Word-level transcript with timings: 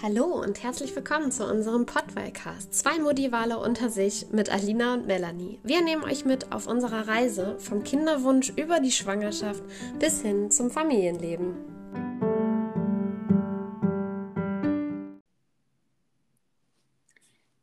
Hallo 0.00 0.26
und 0.26 0.62
herzlich 0.62 0.94
willkommen 0.94 1.32
zu 1.32 1.44
unserem 1.44 1.84
Podwellcast. 1.84 2.72
Zwei 2.72 3.00
Modivale 3.00 3.58
unter 3.58 3.90
sich 3.90 4.28
mit 4.30 4.48
Alina 4.48 4.94
und 4.94 5.08
Melanie. 5.08 5.58
Wir 5.64 5.82
nehmen 5.82 6.04
euch 6.04 6.24
mit 6.24 6.52
auf 6.52 6.68
unserer 6.68 7.08
Reise 7.08 7.58
vom 7.58 7.82
Kinderwunsch 7.82 8.50
über 8.50 8.78
die 8.78 8.92
Schwangerschaft 8.92 9.60
bis 9.98 10.22
hin 10.22 10.52
zum 10.52 10.70
Familienleben. 10.70 11.56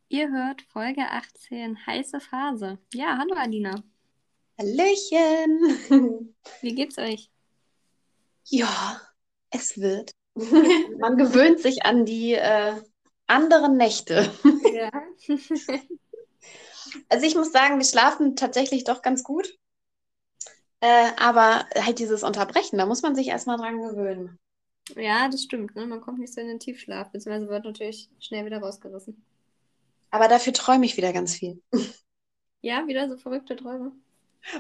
Ihr 0.10 0.30
hört 0.30 0.62
Folge 0.64 1.04
18, 1.10 1.86
heiße 1.86 2.20
Phase. 2.20 2.80
Ja, 2.94 3.18
hallo 3.18 3.36
Alina. 3.36 3.82
Hallöchen! 4.60 6.36
Wie 6.60 6.76
geht's 6.76 6.98
euch? 6.98 7.32
Ja, 8.44 9.00
es 9.52 9.80
wird. 9.80 10.12
Man 11.00 11.18
gewöhnt 11.18 11.60
sich 11.60 11.86
an 11.86 12.06
die 12.06 12.34
äh, 12.34 12.74
anderen 13.28 13.78
Nächte. 13.78 14.32
Ja. 14.74 14.92
also 17.10 17.26
ich 17.26 17.36
muss 17.36 17.52
sagen, 17.52 17.78
wir 17.78 17.86
schlafen 17.86 18.36
tatsächlich 18.36 18.84
doch 18.84 19.02
ganz 19.02 19.24
gut. 19.24 19.58
Äh, 20.82 21.12
aber 21.18 21.66
halt 21.76 22.00
dieses 22.00 22.24
Unterbrechen, 22.24 22.78
da 22.78 22.86
muss 22.86 23.02
man 23.02 23.16
sich 23.16 23.30
erstmal 23.30 23.58
dran 23.58 23.82
gewöhnen. 23.82 24.38
Ja, 24.96 25.30
das 25.30 25.44
stimmt. 25.44 25.76
Ne? 25.76 25.88
Man 25.88 26.02
kommt 26.02 26.20
nicht 26.20 26.34
so 26.34 26.42
in 26.42 26.48
den 26.48 26.60
Tiefschlaf, 26.60 27.12
beziehungsweise 27.12 27.50
wird 27.50 27.66
natürlich 27.66 28.10
schnell 28.20 28.46
wieder 28.46 28.60
rausgerissen. 28.60 29.26
Aber 30.12 30.28
dafür 30.28 30.54
träume 30.54 30.86
ich 30.86 30.98
wieder 30.98 31.12
ganz 31.12 31.36
viel. 31.36 31.62
Ja, 32.62 32.88
wieder 32.88 33.10
so 33.10 33.18
verrückte 33.18 33.56
Träume. 33.56 33.92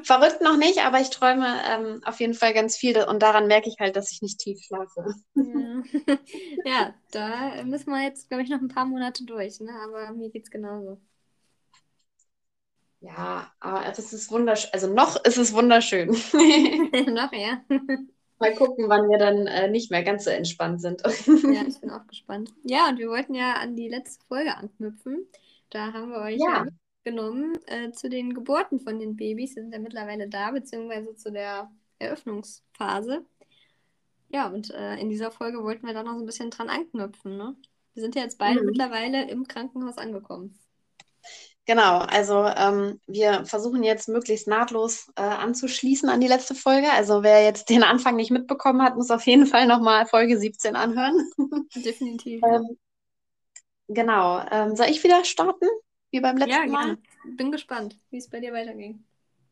Verrückt 0.03 0.41
noch 0.41 0.57
nicht, 0.57 0.79
aber 0.83 0.99
ich 0.99 1.11
träume 1.11 1.47
ähm, 1.69 2.01
auf 2.05 2.19
jeden 2.19 2.33
Fall 2.33 2.53
ganz 2.53 2.75
viel 2.75 3.03
und 3.03 3.21
daran 3.21 3.47
merke 3.47 3.69
ich 3.69 3.75
halt, 3.79 3.95
dass 3.95 4.11
ich 4.11 4.21
nicht 4.21 4.39
tief 4.39 4.59
schlafe. 4.63 5.13
Ja, 5.35 5.83
ja 6.65 6.93
da 7.11 7.63
müssen 7.63 7.91
wir 7.91 8.03
jetzt, 8.03 8.27
glaube 8.27 8.43
ich, 8.43 8.49
noch 8.49 8.61
ein 8.61 8.67
paar 8.67 8.85
Monate 8.85 9.25
durch, 9.25 9.59
ne? 9.59 9.71
aber 9.83 10.11
mir 10.13 10.31
geht 10.31 10.45
es 10.45 10.51
genauso. 10.51 10.99
Ja, 12.99 13.51
aber 13.59 13.85
es 13.87 14.11
ist 14.11 14.31
wunderschön. 14.31 14.71
Also 14.73 14.91
noch 14.91 15.23
ist 15.23 15.37
es 15.37 15.53
wunderschön. 15.53 16.09
noch, 17.13 17.31
ja. 17.31 17.61
Mal 18.39 18.55
gucken, 18.55 18.89
wann 18.89 19.07
wir 19.09 19.19
dann 19.19 19.45
äh, 19.45 19.69
nicht 19.69 19.91
mehr 19.91 20.03
ganz 20.03 20.23
so 20.23 20.31
entspannt 20.31 20.81
sind. 20.81 21.03
ja, 21.03 21.63
ich 21.67 21.79
bin 21.79 21.91
auch 21.91 22.07
gespannt. 22.07 22.51
Ja, 22.63 22.89
und 22.89 22.97
wir 22.97 23.09
wollten 23.09 23.35
ja 23.35 23.53
an 23.53 23.75
die 23.75 23.87
letzte 23.87 24.25
Folge 24.25 24.57
anknüpfen. 24.57 25.27
Da 25.69 25.93
haben 25.93 26.09
wir 26.09 26.17
euch 26.17 26.39
ja, 26.39 26.65
ja 26.65 26.67
genommen 27.05 27.57
äh, 27.67 27.91
zu 27.91 28.09
den 28.09 28.33
Geburten 28.33 28.81
von 28.81 28.99
den 28.99 29.15
Babys. 29.15 29.53
Sie 29.53 29.61
sind 29.61 29.71
ja 29.71 29.79
mittlerweile 29.79 30.27
da, 30.27 30.51
beziehungsweise 30.51 31.15
zu 31.15 31.31
der 31.31 31.71
Eröffnungsphase. 31.99 33.25
Ja, 34.29 34.47
und 34.47 34.71
äh, 34.71 34.95
in 34.97 35.09
dieser 35.09 35.31
Folge 35.31 35.63
wollten 35.63 35.87
wir 35.87 35.93
da 35.93 36.03
noch 36.03 36.15
so 36.15 36.19
ein 36.19 36.25
bisschen 36.25 36.49
dran 36.49 36.67
anknüpfen. 36.67 37.37
Ne? 37.37 37.55
Wir 37.93 38.03
sind 38.03 38.15
ja 38.15 38.23
jetzt 38.23 38.37
beide 38.37 38.59
mhm. 38.59 38.65
mittlerweile 38.65 39.29
im 39.29 39.47
Krankenhaus 39.47 39.97
angekommen. 39.97 40.59
Genau, 41.67 41.99
also 41.99 42.45
ähm, 42.45 42.99
wir 43.07 43.45
versuchen 43.45 43.81
jetzt 43.81 44.07
möglichst 44.07 44.47
nahtlos 44.47 45.11
äh, 45.15 45.21
anzuschließen 45.21 46.09
an 46.09 46.21
die 46.21 46.27
letzte 46.27 46.53
Folge. 46.53 46.91
Also 46.91 47.23
wer 47.23 47.43
jetzt 47.43 47.69
den 47.69 47.81
Anfang 47.81 48.15
nicht 48.17 48.29
mitbekommen 48.29 48.83
hat, 48.83 48.95
muss 48.97 49.09
auf 49.09 49.25
jeden 49.25 49.47
Fall 49.47 49.65
nochmal 49.65 50.05
Folge 50.05 50.37
17 50.37 50.75
anhören. 50.75 51.27
Definitiv. 51.75 52.41
ähm, 52.43 52.77
genau. 53.87 54.43
Ähm, 54.51 54.75
soll 54.75 54.87
ich 54.87 55.03
wieder 55.03 55.23
starten? 55.23 55.65
Wie 56.15 56.21
beim 56.21 56.37
letzten 56.37 56.67
ja, 56.67 56.71
Mal? 56.71 56.97
Bin 57.35 57.51
gespannt, 57.51 57.99
wie 58.09 58.17
es 58.17 58.29
bei 58.29 58.39
dir 58.39 58.53
weiterging. 58.53 59.03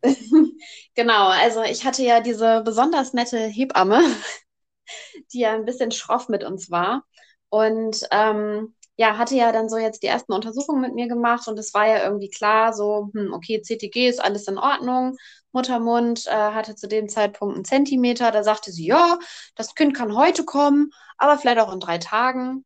genau, 0.96 1.28
also 1.28 1.62
ich 1.62 1.86
hatte 1.86 2.04
ja 2.04 2.22
diese 2.22 2.62
besonders 2.62 3.14
nette 3.14 3.38
Hebamme, 3.38 4.02
die 5.34 5.40
ja 5.40 5.54
ein 5.54 5.66
bisschen 5.66 5.92
schroff 5.92 6.30
mit 6.30 6.44
uns 6.44 6.72
war. 6.72 7.04
Und 7.50 8.08
ähm, 8.12 8.74
ja, 8.96 9.18
hatte 9.18 9.36
ja 9.36 9.52
dann 9.52 9.70
so 9.70 9.78
jetzt 9.78 10.04
die 10.04 10.08
ersten 10.08 10.32
Untersuchungen 10.34 10.82
mit 10.82 10.94
mir 10.94 11.08
gemacht 11.08 11.48
und 11.48 11.60
es 11.60 11.74
war 11.74 11.88
ja 11.88 12.04
irgendwie 12.04 12.30
klar, 12.30 12.74
so, 12.74 13.10
hm, 13.14 13.34
okay, 13.34 13.62
CTG 13.62 14.08
ist 14.08 14.24
alles 14.24 14.48
in 14.48 14.58
Ordnung. 14.58 15.18
Muttermund 15.52 16.26
äh, 16.28 16.32
hatte 16.32 16.76
zu 16.76 16.88
dem 16.88 17.10
Zeitpunkt 17.10 17.56
einen 17.56 17.66
Zentimeter. 17.66 18.32
Da 18.32 18.44
sagte 18.44 18.72
sie, 18.72 18.86
ja, 18.86 19.20
das 19.56 19.76
Kind 19.76 19.96
kann 19.96 20.16
heute 20.16 20.46
kommen, 20.46 20.92
aber 21.18 21.38
vielleicht 21.38 21.60
auch 21.60 21.74
in 21.74 21.80
drei 21.80 21.98
Tagen. 21.98 22.64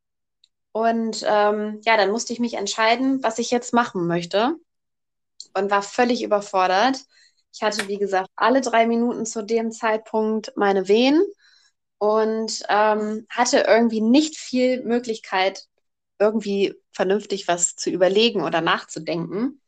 Und 0.78 1.26
ähm, 1.28 1.82
ja, 1.86 1.98
dann 1.98 2.12
musste 2.12 2.34
ich 2.34 2.40
mich 2.40 2.54
entscheiden, 2.54 3.24
was 3.24 3.40
ich 3.40 3.50
jetzt 3.50 3.74
machen 3.74 4.06
möchte 4.06 4.54
und 5.56 5.72
war 5.72 5.82
völlig 5.82 6.22
überfordert. 6.22 7.00
Ich 7.52 7.64
hatte, 7.64 7.88
wie 7.88 7.98
gesagt, 7.98 8.30
alle 8.36 8.62
drei 8.62 8.86
Minuten 8.86 9.26
zu 9.26 9.44
dem 9.44 9.72
Zeitpunkt 9.72 10.54
meine 10.56 10.88
Wehen 10.88 11.24
und 11.98 12.62
ähm, 12.70 13.26
hatte 13.28 13.66
irgendwie 13.68 14.02
nicht 14.02 14.38
viel 14.38 14.84
Möglichkeit, 14.84 15.66
irgendwie 16.20 16.76
vernünftig 16.92 17.48
was 17.48 17.76
zu 17.76 17.90
überlegen 17.90 18.44
oder 18.44 18.62
nachzudenken. 18.62 19.60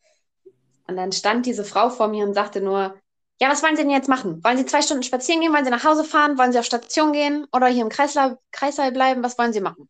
Und 0.87 0.95
dann 0.95 1.11
stand 1.11 1.47
diese 1.47 1.63
Frau 1.63 1.89
vor 1.89 2.07
mir 2.07 2.23
und 2.23 2.35
sagte 2.35 2.61
nur, 2.61 2.93
ja, 3.41 3.49
was 3.49 3.63
wollen 3.63 3.75
Sie 3.75 3.81
denn 3.81 3.91
jetzt 3.91 4.09
machen? 4.09 4.43
Wollen 4.43 4.57
Sie 4.57 4.65
zwei 4.67 4.83
Stunden 4.83 5.01
spazieren 5.01 5.41
gehen? 5.41 5.53
Wollen 5.53 5.65
Sie 5.65 5.71
nach 5.71 5.85
Hause 5.85 6.03
fahren? 6.03 6.37
Wollen 6.37 6.51
Sie 6.51 6.59
auf 6.59 6.65
Station 6.65 7.13
gehen? 7.13 7.47
Oder 7.51 7.65
hier 7.65 7.81
im 7.81 7.89
Kreislauf, 7.89 8.37
Kreißsaal 8.51 8.91
bleiben? 8.91 9.23
Was 9.23 9.39
wollen 9.39 9.53
Sie 9.53 9.61
machen? 9.61 9.89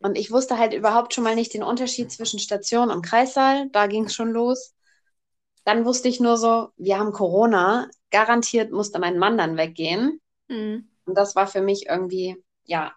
Und 0.00 0.16
ich 0.16 0.30
wusste 0.30 0.58
halt 0.58 0.72
überhaupt 0.72 1.14
schon 1.14 1.24
mal 1.24 1.34
nicht 1.34 1.52
den 1.54 1.62
Unterschied 1.62 2.10
zwischen 2.10 2.38
Station 2.38 2.90
und 2.90 3.02
Kreissaal. 3.02 3.68
Da 3.70 3.86
ging 3.86 4.04
es 4.04 4.14
schon 4.14 4.30
los. 4.30 4.74
Dann 5.64 5.84
wusste 5.84 6.08
ich 6.08 6.20
nur 6.20 6.38
so, 6.38 6.70
wir 6.76 6.98
haben 6.98 7.12
Corona. 7.12 7.88
Garantiert 8.10 8.72
musste 8.72 8.98
mein 8.98 9.18
Mann 9.18 9.36
dann 9.36 9.56
weggehen. 9.56 10.20
Mhm. 10.48 10.88
Und 11.04 11.14
das 11.14 11.36
war 11.36 11.46
für 11.46 11.60
mich 11.60 11.86
irgendwie, 11.86 12.42
ja, 12.64 12.92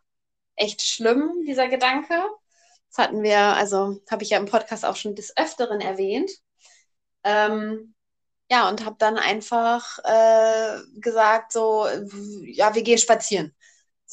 echt 0.55 0.81
schlimm, 0.81 1.43
dieser 1.45 1.67
Gedanke. 1.67 2.15
Das 2.89 3.05
hatten 3.05 3.21
wir, 3.21 3.39
also 3.39 3.99
habe 4.09 4.23
ich 4.23 4.29
ja 4.29 4.37
im 4.37 4.45
Podcast 4.45 4.85
auch 4.85 4.95
schon 4.95 5.15
des 5.15 5.35
Öfteren 5.35 5.81
erwähnt. 5.81 6.31
Ähm, 7.23 7.95
ja, 8.49 8.69
und 8.69 8.85
habe 8.85 8.95
dann 8.99 9.17
einfach 9.17 9.99
äh, 10.03 10.77
gesagt, 10.99 11.51
so, 11.51 11.87
ja, 12.43 12.75
wir 12.75 12.83
gehen 12.83 12.97
spazieren. 12.97 13.55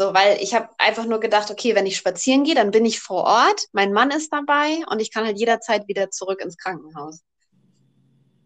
So, 0.00 0.14
weil 0.14 0.38
ich 0.40 0.54
habe 0.54 0.70
einfach 0.78 1.04
nur 1.04 1.20
gedacht, 1.20 1.50
okay, 1.50 1.74
wenn 1.74 1.84
ich 1.84 1.98
spazieren 1.98 2.44
gehe, 2.44 2.54
dann 2.54 2.70
bin 2.70 2.86
ich 2.86 3.00
vor 3.00 3.24
Ort, 3.24 3.66
mein 3.72 3.92
Mann 3.92 4.10
ist 4.10 4.32
dabei 4.32 4.78
und 4.90 4.98
ich 4.98 5.12
kann 5.12 5.26
halt 5.26 5.38
jederzeit 5.38 5.88
wieder 5.88 6.10
zurück 6.10 6.40
ins 6.40 6.56
Krankenhaus. 6.56 7.20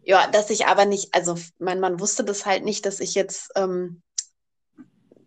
Ja, 0.03 0.27
dass 0.27 0.49
ich 0.49 0.67
aber 0.67 0.83
nicht, 0.83 1.15
also 1.15 1.37
mein 1.57 1.79
Mann 1.79 2.01
wusste 2.01 2.25
das 2.25 2.45
halt 2.45 2.65
nicht, 2.65 2.85
dass 2.85 2.99
ich 2.99 3.15
jetzt 3.15 3.51
ähm, 3.55 4.01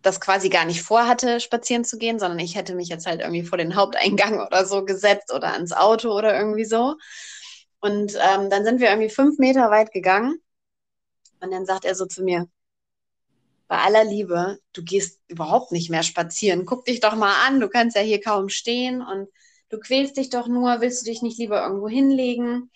das 0.02 0.20
quasi 0.20 0.50
gar 0.50 0.66
nicht 0.66 0.82
vorhatte, 0.82 1.40
spazieren 1.40 1.86
zu 1.86 1.96
gehen, 1.96 2.18
sondern 2.18 2.40
ich 2.40 2.56
hätte 2.56 2.74
mich 2.74 2.90
jetzt 2.90 3.06
halt 3.06 3.22
irgendwie 3.22 3.44
vor 3.44 3.56
den 3.56 3.74
Haupteingang 3.74 4.38
oder 4.46 4.66
so 4.66 4.84
gesetzt 4.84 5.32
oder 5.32 5.54
ans 5.54 5.72
Auto 5.72 6.10
oder 6.10 6.38
irgendwie 6.38 6.66
so. 6.66 6.96
Und 7.80 8.12
ähm, 8.16 8.50
dann 8.50 8.66
sind 8.66 8.80
wir 8.80 8.90
irgendwie 8.90 9.08
fünf 9.08 9.38
Meter 9.38 9.70
weit 9.70 9.92
gegangen 9.92 10.42
und 11.40 11.50
dann 11.52 11.64
sagt 11.64 11.86
er 11.86 11.94
so 11.94 12.04
zu 12.04 12.22
mir, 12.22 12.48
bei 13.68 13.78
aller 13.78 14.04
Liebe, 14.04 14.58
du 14.72 14.82
gehst 14.82 15.20
überhaupt 15.28 15.72
nicht 15.72 15.90
mehr 15.90 16.02
spazieren. 16.02 16.64
Guck 16.66 16.86
dich 16.86 17.00
doch 17.00 17.14
mal 17.14 17.46
an, 17.46 17.60
du 17.60 17.68
kannst 17.68 17.96
ja 17.96 18.02
hier 18.02 18.20
kaum 18.20 18.48
stehen 18.48 19.02
und 19.02 19.28
du 19.68 19.78
quälst 19.78 20.16
dich 20.16 20.30
doch 20.30 20.48
nur, 20.48 20.80
willst 20.80 21.02
du 21.02 21.10
dich 21.10 21.22
nicht 21.22 21.38
lieber 21.38 21.62
irgendwo 21.62 21.88
hinlegen? 21.88 22.70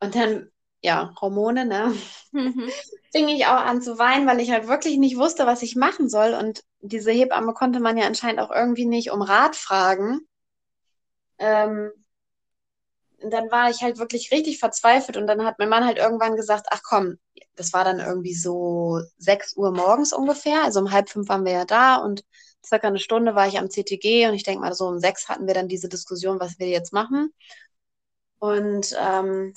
Und 0.00 0.14
dann, 0.14 0.50
ja, 0.82 1.14
Hormone, 1.20 1.64
ne? 1.64 1.94
Mhm. 2.32 2.68
Fing 3.12 3.28
ich 3.28 3.46
auch 3.46 3.52
an 3.64 3.80
zu 3.80 3.98
weinen, 3.98 4.26
weil 4.26 4.40
ich 4.40 4.50
halt 4.50 4.68
wirklich 4.68 4.98
nicht 4.98 5.16
wusste, 5.16 5.46
was 5.46 5.62
ich 5.62 5.76
machen 5.76 6.08
soll. 6.08 6.34
Und 6.34 6.62
diese 6.80 7.12
Hebamme 7.12 7.54
konnte 7.54 7.80
man 7.80 7.96
ja 7.96 8.06
anscheinend 8.06 8.40
auch 8.40 8.50
irgendwie 8.50 8.86
nicht 8.86 9.10
um 9.10 9.22
Rat 9.22 9.56
fragen. 9.56 10.20
Ähm, 11.38 11.92
dann 13.22 13.50
war 13.50 13.70
ich 13.70 13.82
halt 13.82 13.98
wirklich 13.98 14.30
richtig 14.32 14.58
verzweifelt 14.58 15.16
und 15.16 15.26
dann 15.26 15.44
hat 15.44 15.58
mein 15.58 15.68
Mann 15.68 15.84
halt 15.84 15.98
irgendwann 15.98 16.36
gesagt, 16.36 16.66
ach 16.70 16.80
komm, 16.82 17.18
das 17.54 17.72
war 17.72 17.84
dann 17.84 18.00
irgendwie 18.00 18.34
so 18.34 19.00
6 19.18 19.56
Uhr 19.56 19.72
morgens 19.72 20.12
ungefähr, 20.12 20.62
also 20.64 20.80
um 20.80 20.92
halb 20.92 21.08
fünf 21.08 21.28
waren 21.28 21.44
wir 21.44 21.52
ja 21.52 21.64
da 21.64 21.96
und 21.96 22.24
circa 22.64 22.88
eine 22.88 22.98
Stunde 22.98 23.34
war 23.34 23.46
ich 23.48 23.58
am 23.58 23.70
CTG 23.70 24.26
und 24.28 24.34
ich 24.34 24.42
denke 24.42 24.60
mal 24.60 24.74
so 24.74 24.86
um 24.86 24.98
sechs 24.98 25.28
hatten 25.28 25.46
wir 25.46 25.54
dann 25.54 25.68
diese 25.68 25.88
Diskussion, 25.88 26.40
was 26.40 26.58
wir 26.58 26.68
jetzt 26.68 26.92
machen. 26.92 27.32
Und 28.38 28.94
ähm, 28.98 29.54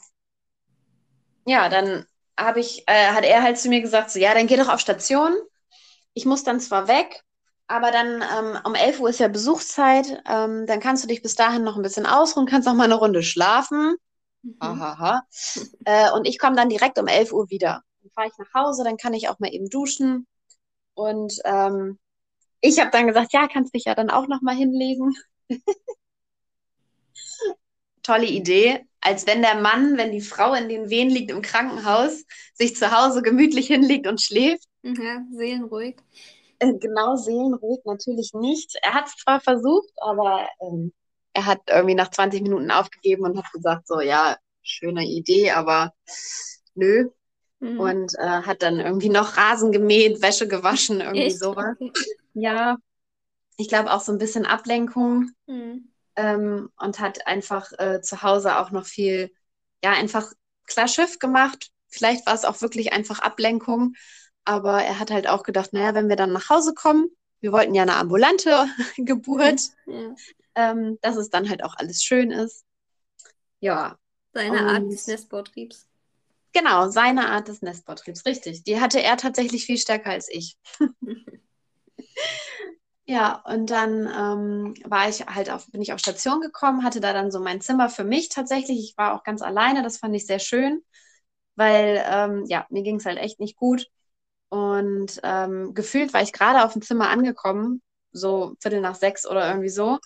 ja, 1.45 1.69
dann 1.69 2.05
habe 2.37 2.59
ich, 2.59 2.83
äh, 2.87 3.07
hat 3.11 3.25
er 3.25 3.43
halt 3.43 3.57
zu 3.57 3.69
mir 3.69 3.81
gesagt, 3.81 4.11
so 4.11 4.19
ja, 4.19 4.33
dann 4.33 4.47
geh 4.47 4.55
doch 4.57 4.69
auf 4.69 4.79
Station. 4.79 5.35
Ich 6.13 6.25
muss 6.25 6.43
dann 6.43 6.59
zwar 6.59 6.87
weg, 6.87 7.23
aber 7.69 7.91
dann 7.91 8.23
ähm, 8.23 8.57
um 8.65 8.73
11 8.73 8.99
Uhr 8.99 9.09
ist 9.09 9.19
ja 9.19 9.27
Besuchszeit. 9.27 10.23
Ähm, 10.27 10.65
dann 10.65 10.79
kannst 10.79 11.03
du 11.03 11.07
dich 11.07 11.21
bis 11.21 11.35
dahin 11.35 11.63
noch 11.63 11.75
ein 11.75 11.83
bisschen 11.83 12.07
ausruhen, 12.07 12.47
kannst 12.47 12.67
noch 12.67 12.73
mal 12.73 12.85
eine 12.85 12.95
Runde 12.95 13.21
schlafen. 13.21 13.95
Mhm. 14.41 14.55
Aha. 14.59 15.21
Äh, 15.85 16.11
und 16.11 16.27
ich 16.27 16.39
komme 16.39 16.55
dann 16.55 16.69
direkt 16.69 16.97
um 16.97 17.05
11 17.05 17.31
Uhr 17.31 17.47
wieder. 17.51 17.83
Dann 18.01 18.11
fahre 18.11 18.27
ich 18.27 18.33
nach 18.39 18.53
Hause, 18.55 18.83
dann 18.83 18.97
kann 18.97 19.13
ich 19.13 19.29
auch 19.29 19.37
mal 19.37 19.53
eben 19.53 19.69
duschen. 19.69 20.25
Und 20.95 21.33
ähm, 21.45 21.99
ich 22.59 22.79
habe 22.79 22.89
dann 22.89 23.05
gesagt, 23.05 23.33
ja, 23.33 23.47
kannst 23.47 23.75
dich 23.75 23.85
ja 23.85 23.93
dann 23.93 24.09
auch 24.09 24.27
noch 24.27 24.41
mal 24.41 24.55
hinlegen. 24.55 25.13
Tolle 28.01 28.25
Idee. 28.25 28.83
Als 28.99 29.27
wenn 29.27 29.43
der 29.43 29.61
Mann, 29.61 29.95
wenn 29.95 30.11
die 30.11 30.21
Frau 30.21 30.55
in 30.55 30.69
den 30.69 30.89
Wehen 30.89 31.09
liegt 31.11 31.29
im 31.29 31.43
Krankenhaus, 31.43 32.25
sich 32.55 32.75
zu 32.75 32.91
Hause 32.91 33.21
gemütlich 33.21 33.67
hinlegt 33.67 34.07
und 34.07 34.19
schläft. 34.19 34.65
Ja, 34.81 35.21
seelenruhig. 35.31 35.97
Äh, 36.59 36.73
genau 36.77 37.15
seelenruhig 37.15 37.81
natürlich 37.85 38.33
nicht. 38.33 38.77
Er 38.81 38.93
hat 38.93 39.07
es 39.07 39.15
zwar 39.15 39.39
versucht, 39.39 39.89
aber 40.01 40.47
ähm, 40.61 40.93
er 41.33 41.45
hat 41.45 41.61
irgendwie 41.67 41.95
nach 41.95 42.11
20 42.11 42.41
Minuten 42.41 42.71
aufgegeben 42.71 43.23
und 43.23 43.37
hat 43.37 43.51
gesagt, 43.51 43.87
so 43.87 44.01
ja, 44.01 44.37
schöne 44.61 45.05
Idee, 45.05 45.51
aber 45.51 45.93
nö. 46.75 47.09
Mhm. 47.59 47.79
Und 47.79 48.13
äh, 48.17 48.41
hat 48.43 48.61
dann 48.61 48.79
irgendwie 48.79 49.09
noch 49.09 49.37
Rasen 49.37 49.71
gemäht, 49.71 50.21
Wäsche 50.21 50.47
gewaschen, 50.47 51.01
irgendwie 51.01 51.23
Echt? 51.23 51.39
sowas. 51.39 51.75
Ja, 52.33 52.77
ich 53.57 53.67
glaube 53.67 53.91
auch 53.91 54.01
so 54.01 54.11
ein 54.11 54.17
bisschen 54.17 54.45
Ablenkung 54.45 55.31
mhm. 55.45 55.91
ähm, 56.15 56.69
und 56.77 56.99
hat 56.99 57.27
einfach 57.27 57.71
äh, 57.77 58.01
zu 58.01 58.23
Hause 58.23 58.59
auch 58.59 58.71
noch 58.71 58.85
viel, 58.85 59.31
ja, 59.83 59.91
einfach 59.91 60.31
klar 60.65 60.87
Schiff 60.87 61.19
gemacht. 61.19 61.69
Vielleicht 61.87 62.25
war 62.25 62.35
es 62.35 62.45
auch 62.45 62.61
wirklich 62.61 62.93
einfach 62.93 63.19
Ablenkung, 63.19 63.95
aber 64.49 64.83
er 64.83 64.99
hat 64.99 65.11
halt 65.11 65.27
auch 65.27 65.43
gedacht, 65.43 65.73
naja, 65.73 65.93
wenn 65.93 66.09
wir 66.09 66.15
dann 66.15 66.31
nach 66.31 66.49
Hause 66.49 66.73
kommen, 66.73 67.07
wir 67.39 67.51
wollten 67.51 67.75
ja 67.75 67.83
eine 67.83 67.97
ambulante 67.97 68.65
Geburt, 68.97 69.61
ja. 69.85 70.15
ähm, 70.55 70.97
dass 71.03 71.17
es 71.17 71.29
dann 71.29 71.47
halt 71.49 71.63
auch 71.63 71.75
alles 71.77 72.01
schön 72.03 72.31
ist. 72.31 72.65
Ja. 73.59 73.99
Seine 74.33 74.61
Art 74.61 74.91
des 74.91 75.05
Nestbautriebs. 75.05 75.85
Genau, 76.51 76.89
seine 76.89 77.29
Art 77.29 77.47
des 77.47 77.61
Nestbautriebs, 77.61 78.25
richtig. 78.25 78.63
Die 78.63 78.81
hatte 78.81 79.03
er 79.03 79.17
tatsächlich 79.17 79.65
viel 79.65 79.77
stärker 79.77 80.09
als 80.09 80.27
ich. 80.29 80.57
ja, 83.05 83.43
und 83.45 83.69
dann 83.69 84.07
ähm, 84.07 84.73
war 84.83 85.09
ich 85.09 85.27
halt 85.27 85.51
auf, 85.51 85.67
bin 85.67 85.83
ich 85.83 85.93
auf 85.93 85.99
Station 85.99 86.41
gekommen, 86.41 86.83
hatte 86.83 87.01
da 87.01 87.13
dann 87.13 87.29
so 87.29 87.39
mein 87.39 87.61
Zimmer 87.61 87.87
für 87.87 88.03
mich 88.03 88.29
tatsächlich. 88.29 88.79
Ich 88.79 88.97
war 88.97 89.13
auch 89.13 89.23
ganz 89.23 89.43
alleine, 89.43 89.83
das 89.83 89.97
fand 89.97 90.15
ich 90.15 90.25
sehr 90.25 90.39
schön, 90.39 90.81
weil 91.55 92.03
ähm, 92.03 92.45
ja, 92.47 92.65
mir 92.71 92.81
ging 92.81 92.95
es 92.95 93.05
halt 93.05 93.19
echt 93.19 93.39
nicht 93.39 93.55
gut. 93.55 93.85
Und 94.49 95.19
ähm, 95.23 95.73
gefühlt 95.73 96.13
war 96.13 96.21
ich 96.21 96.33
gerade 96.33 96.63
auf 96.63 96.73
dem 96.73 96.81
Zimmer 96.81 97.09
angekommen, 97.09 97.81
so 98.11 98.55
Viertel 98.59 98.81
nach 98.81 98.95
sechs 98.95 99.27
oder 99.27 99.47
irgendwie 99.47 99.69
so. 99.69 99.99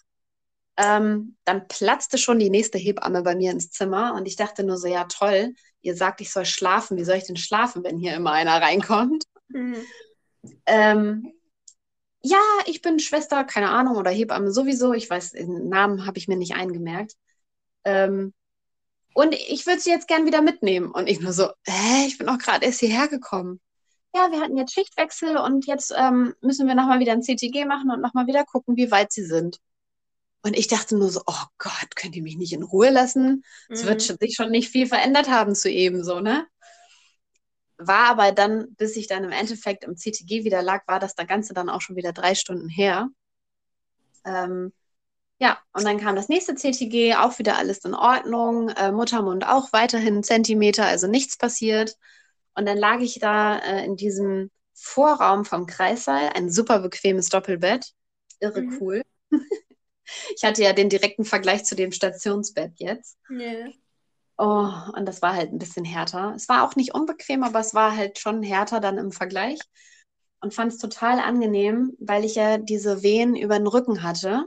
Ähm, 0.75 1.37
dann 1.45 1.67
platzte 1.67 2.17
schon 2.17 2.39
die 2.39 2.49
nächste 2.49 2.77
Hebamme 2.77 3.21
bei 3.21 3.35
mir 3.35 3.51
ins 3.51 3.69
Zimmer 3.69 4.15
und 4.15 4.25
ich 4.25 4.35
dachte 4.35 4.63
nur 4.63 4.77
so, 4.77 4.87
ja 4.87 5.05
toll, 5.05 5.53
ihr 5.81 5.95
sagt, 5.95 6.19
ich 6.19 6.31
soll 6.31 6.45
schlafen. 6.45 6.97
Wie 6.97 7.03
soll 7.03 7.17
ich 7.17 7.25
denn 7.25 7.37
schlafen, 7.37 7.83
wenn 7.83 7.97
hier 7.97 8.15
immer 8.15 8.31
einer 8.31 8.61
reinkommt? 8.61 9.23
Mhm. 9.49 9.77
Ähm, 10.65 11.33
ja, 12.21 12.41
ich 12.65 12.81
bin 12.81 12.99
Schwester, 12.99 13.43
keine 13.43 13.69
Ahnung, 13.69 13.97
oder 13.97 14.09
Hebamme 14.09 14.51
sowieso. 14.51 14.93
Ich 14.93 15.09
weiß, 15.09 15.31
den 15.31 15.69
Namen 15.69 16.05
habe 16.05 16.17
ich 16.17 16.27
mir 16.27 16.37
nicht 16.37 16.55
eingemerkt. 16.55 17.13
Ähm, 17.83 18.33
und 19.13 19.35
ich 19.35 19.67
würde 19.67 19.81
sie 19.81 19.91
jetzt 19.91 20.07
gern 20.07 20.25
wieder 20.25 20.41
mitnehmen. 20.41 20.89
Und 20.89 21.07
ich 21.07 21.19
nur 21.19 21.33
so, 21.33 21.49
hä, 21.65 22.07
ich 22.07 22.17
bin 22.17 22.29
auch 22.29 22.37
gerade 22.37 22.65
erst 22.65 22.79
hierher 22.79 23.07
gekommen. 23.07 23.59
Ja, 24.15 24.31
wir 24.31 24.41
hatten 24.41 24.57
jetzt 24.57 24.73
Schichtwechsel 24.73 25.37
und 25.37 25.65
jetzt 25.65 25.93
ähm, 25.97 26.35
müssen 26.41 26.67
wir 26.67 26.75
nochmal 26.75 26.99
wieder 26.99 27.13
ein 27.13 27.23
CTG 27.23 27.65
machen 27.65 27.89
und 27.89 28.01
nochmal 28.01 28.27
wieder 28.27 28.45
gucken, 28.45 28.77
wie 28.77 28.91
weit 28.91 29.11
sie 29.11 29.25
sind. 29.25 29.59
Und 30.43 30.57
ich 30.57 30.67
dachte 30.67 30.97
nur 30.97 31.09
so, 31.09 31.21
oh 31.25 31.45
Gott, 31.57 31.95
könnt 31.95 32.15
ihr 32.15 32.21
mich 32.21 32.37
nicht 32.37 32.53
in 32.53 32.63
Ruhe 32.63 32.89
lassen? 32.89 33.43
Es 33.69 33.83
mhm. 33.83 33.87
wird 33.87 34.01
sich 34.01 34.35
schon 34.35 34.51
nicht 34.51 34.69
viel 34.69 34.85
verändert 34.85 35.29
haben 35.29 35.55
zu 35.55 35.69
eben 35.69 36.03
so, 36.03 36.19
ne? 36.19 36.45
War 37.77 38.09
aber 38.09 38.31
dann, 38.31 38.75
bis 38.75 38.95
ich 38.97 39.07
dann 39.07 39.23
im 39.23 39.31
Endeffekt 39.31 39.83
im 39.83 39.95
CTG 39.95 40.43
wieder 40.43 40.61
lag, 40.61 40.87
war 40.87 40.99
das 40.99 41.15
Ganze 41.15 41.53
dann 41.53 41.69
auch 41.69 41.81
schon 41.81 41.95
wieder 41.95 42.13
drei 42.13 42.35
Stunden 42.35 42.69
her. 42.69 43.09
Ähm, 44.25 44.73
ja, 45.39 45.57
und 45.73 45.85
dann 45.85 45.99
kam 45.99 46.15
das 46.15 46.29
nächste 46.29 46.55
CTG, 46.55 47.15
auch 47.15 47.39
wieder 47.39 47.57
alles 47.57 47.79
in 47.79 47.95
Ordnung. 47.95 48.69
Äh, 48.69 48.91
Muttermund 48.91 49.47
auch 49.47 49.73
weiterhin 49.73 50.23
Zentimeter, 50.23 50.85
also 50.85 51.07
nichts 51.07 51.37
passiert. 51.37 51.95
Und 52.55 52.65
dann 52.65 52.77
lag 52.77 52.99
ich 52.99 53.19
da 53.19 53.57
äh, 53.59 53.85
in 53.85 53.95
diesem 53.95 54.51
Vorraum 54.73 55.45
vom 55.45 55.65
Kreissaal, 55.65 56.29
ein 56.35 56.49
super 56.49 56.79
bequemes 56.79 57.29
Doppelbett. 57.29 57.93
Irre 58.39 58.61
mhm. 58.61 58.77
cool. 58.79 59.01
Ich 60.35 60.43
hatte 60.43 60.61
ja 60.61 60.73
den 60.73 60.89
direkten 60.89 61.23
Vergleich 61.23 61.63
zu 61.63 61.75
dem 61.75 61.91
Stationsbett 61.91 62.73
jetzt. 62.75 63.17
Yeah. 63.29 63.69
Oh, 64.37 64.69
und 64.97 65.05
das 65.05 65.21
war 65.21 65.33
halt 65.33 65.51
ein 65.51 65.59
bisschen 65.59 65.85
härter. 65.85 66.33
Es 66.35 66.49
war 66.49 66.63
auch 66.63 66.75
nicht 66.75 66.93
unbequem, 66.93 67.43
aber 67.43 67.59
es 67.59 67.73
war 67.73 67.95
halt 67.95 68.19
schon 68.19 68.43
härter 68.43 68.79
dann 68.79 68.97
im 68.97 69.11
Vergleich. 69.11 69.59
Und 70.41 70.53
fand 70.53 70.73
es 70.73 70.79
total 70.79 71.19
angenehm, 71.19 71.95
weil 71.99 72.25
ich 72.25 72.35
ja 72.35 72.57
diese 72.57 73.01
Wehen 73.01 73.35
über 73.35 73.57
den 73.57 73.67
Rücken 73.67 74.03
hatte. 74.03 74.45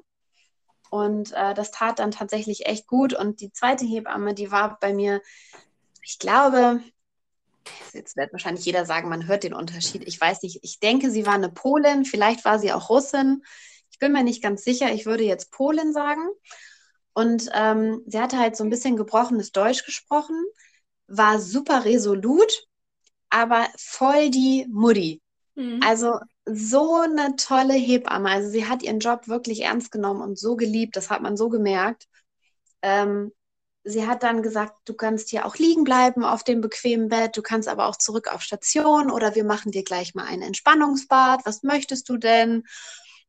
Und 0.91 1.33
äh, 1.33 1.55
das 1.55 1.71
tat 1.71 1.99
dann 1.99 2.11
tatsächlich 2.11 2.67
echt 2.67 2.87
gut. 2.87 3.15
Und 3.15 3.41
die 3.41 3.53
zweite 3.53 3.87
Hebamme, 3.87 4.35
die 4.35 4.51
war 4.51 4.79
bei 4.79 4.93
mir, 4.93 5.23
ich 6.03 6.19
glaube, 6.19 6.81
jetzt 7.93 8.17
wird 8.17 8.33
wahrscheinlich 8.33 8.65
jeder 8.65 8.85
sagen, 8.85 9.09
man 9.09 9.27
hört 9.27 9.45
den 9.45 9.55
Unterschied. 9.55 10.07
Ich 10.07 10.21
weiß 10.21 10.43
nicht, 10.43 10.61
ich 10.63 10.81
denke, 10.81 11.11
sie 11.11 11.27
war 11.27 11.35
eine 11.35 11.51
Polin, 11.51 12.05
vielleicht 12.05 12.45
war 12.45 12.59
sie 12.59 12.73
auch 12.73 12.89
Russin. 12.91 13.45
Ich 13.91 13.99
bin 13.99 14.13
mir 14.13 14.23
nicht 14.23 14.43
ganz 14.43 14.65
sicher, 14.65 14.93
ich 14.93 15.07
würde 15.07 15.25
jetzt 15.25 15.51
Polin 15.51 15.93
sagen. 15.93 16.29
Und 17.15 17.49
ähm, 17.55 18.03
sie 18.07 18.21
hatte 18.21 18.39
halt 18.39 18.57
so 18.57 18.65
ein 18.65 18.71
bisschen 18.71 18.97
gebrochenes 18.97 19.51
Deutsch 19.53 19.85
gesprochen, 19.87 20.37
war 21.07 21.41
super 21.41 21.85
resolut, 21.85 22.67
aber 23.31 23.67
voll 23.79 24.31
die 24.31 24.67
Mutti. 24.71 25.23
Mhm. 25.55 25.81
Also 25.83 26.19
so 26.45 26.95
eine 26.95 27.37
tolle 27.37 27.75
Hebamme. 27.75 28.29
Also 28.29 28.51
sie 28.51 28.69
hat 28.69 28.83
ihren 28.83 29.01
Job 29.01 29.29
wirklich 29.29 29.63
ernst 29.63 29.91
genommen 29.91 30.21
und 30.21 30.39
so 30.39 30.57
geliebt, 30.57 30.97
das 30.97 31.11
hat 31.11 31.23
man 31.23 31.37
so 31.37 31.49
gemerkt. 31.49 32.07
Ähm, 32.83 33.33
sie 33.87 34.07
hat 34.07 34.25
dann 34.25 34.43
gesagt, 34.43 34.81
du 34.85 34.95
kannst 34.95 35.31
hier 35.31 35.47
auch 35.47 35.57
liegen 35.57 35.85
bleiben 35.85 36.25
auf 36.25 36.43
dem 36.43 36.61
bequemen 36.61 37.09
Bett, 37.09 37.37
du 37.37 37.43
kannst 37.43 37.69
aber 37.69 37.87
auch 37.87 37.97
zurück 37.97 38.27
auf 38.33 38.43
Station 38.43 39.13
oder 39.13 39.37
wir 39.37 39.45
machen 39.45 39.71
dir 39.71 39.85
gleich 39.85 40.15
mal 40.15 40.25
ein 40.25 40.43
Entspannungsbad. 40.43 41.47
Was 41.47 41.63
möchtest 41.63 42.09
du 42.09 42.17
denn? 42.17 42.65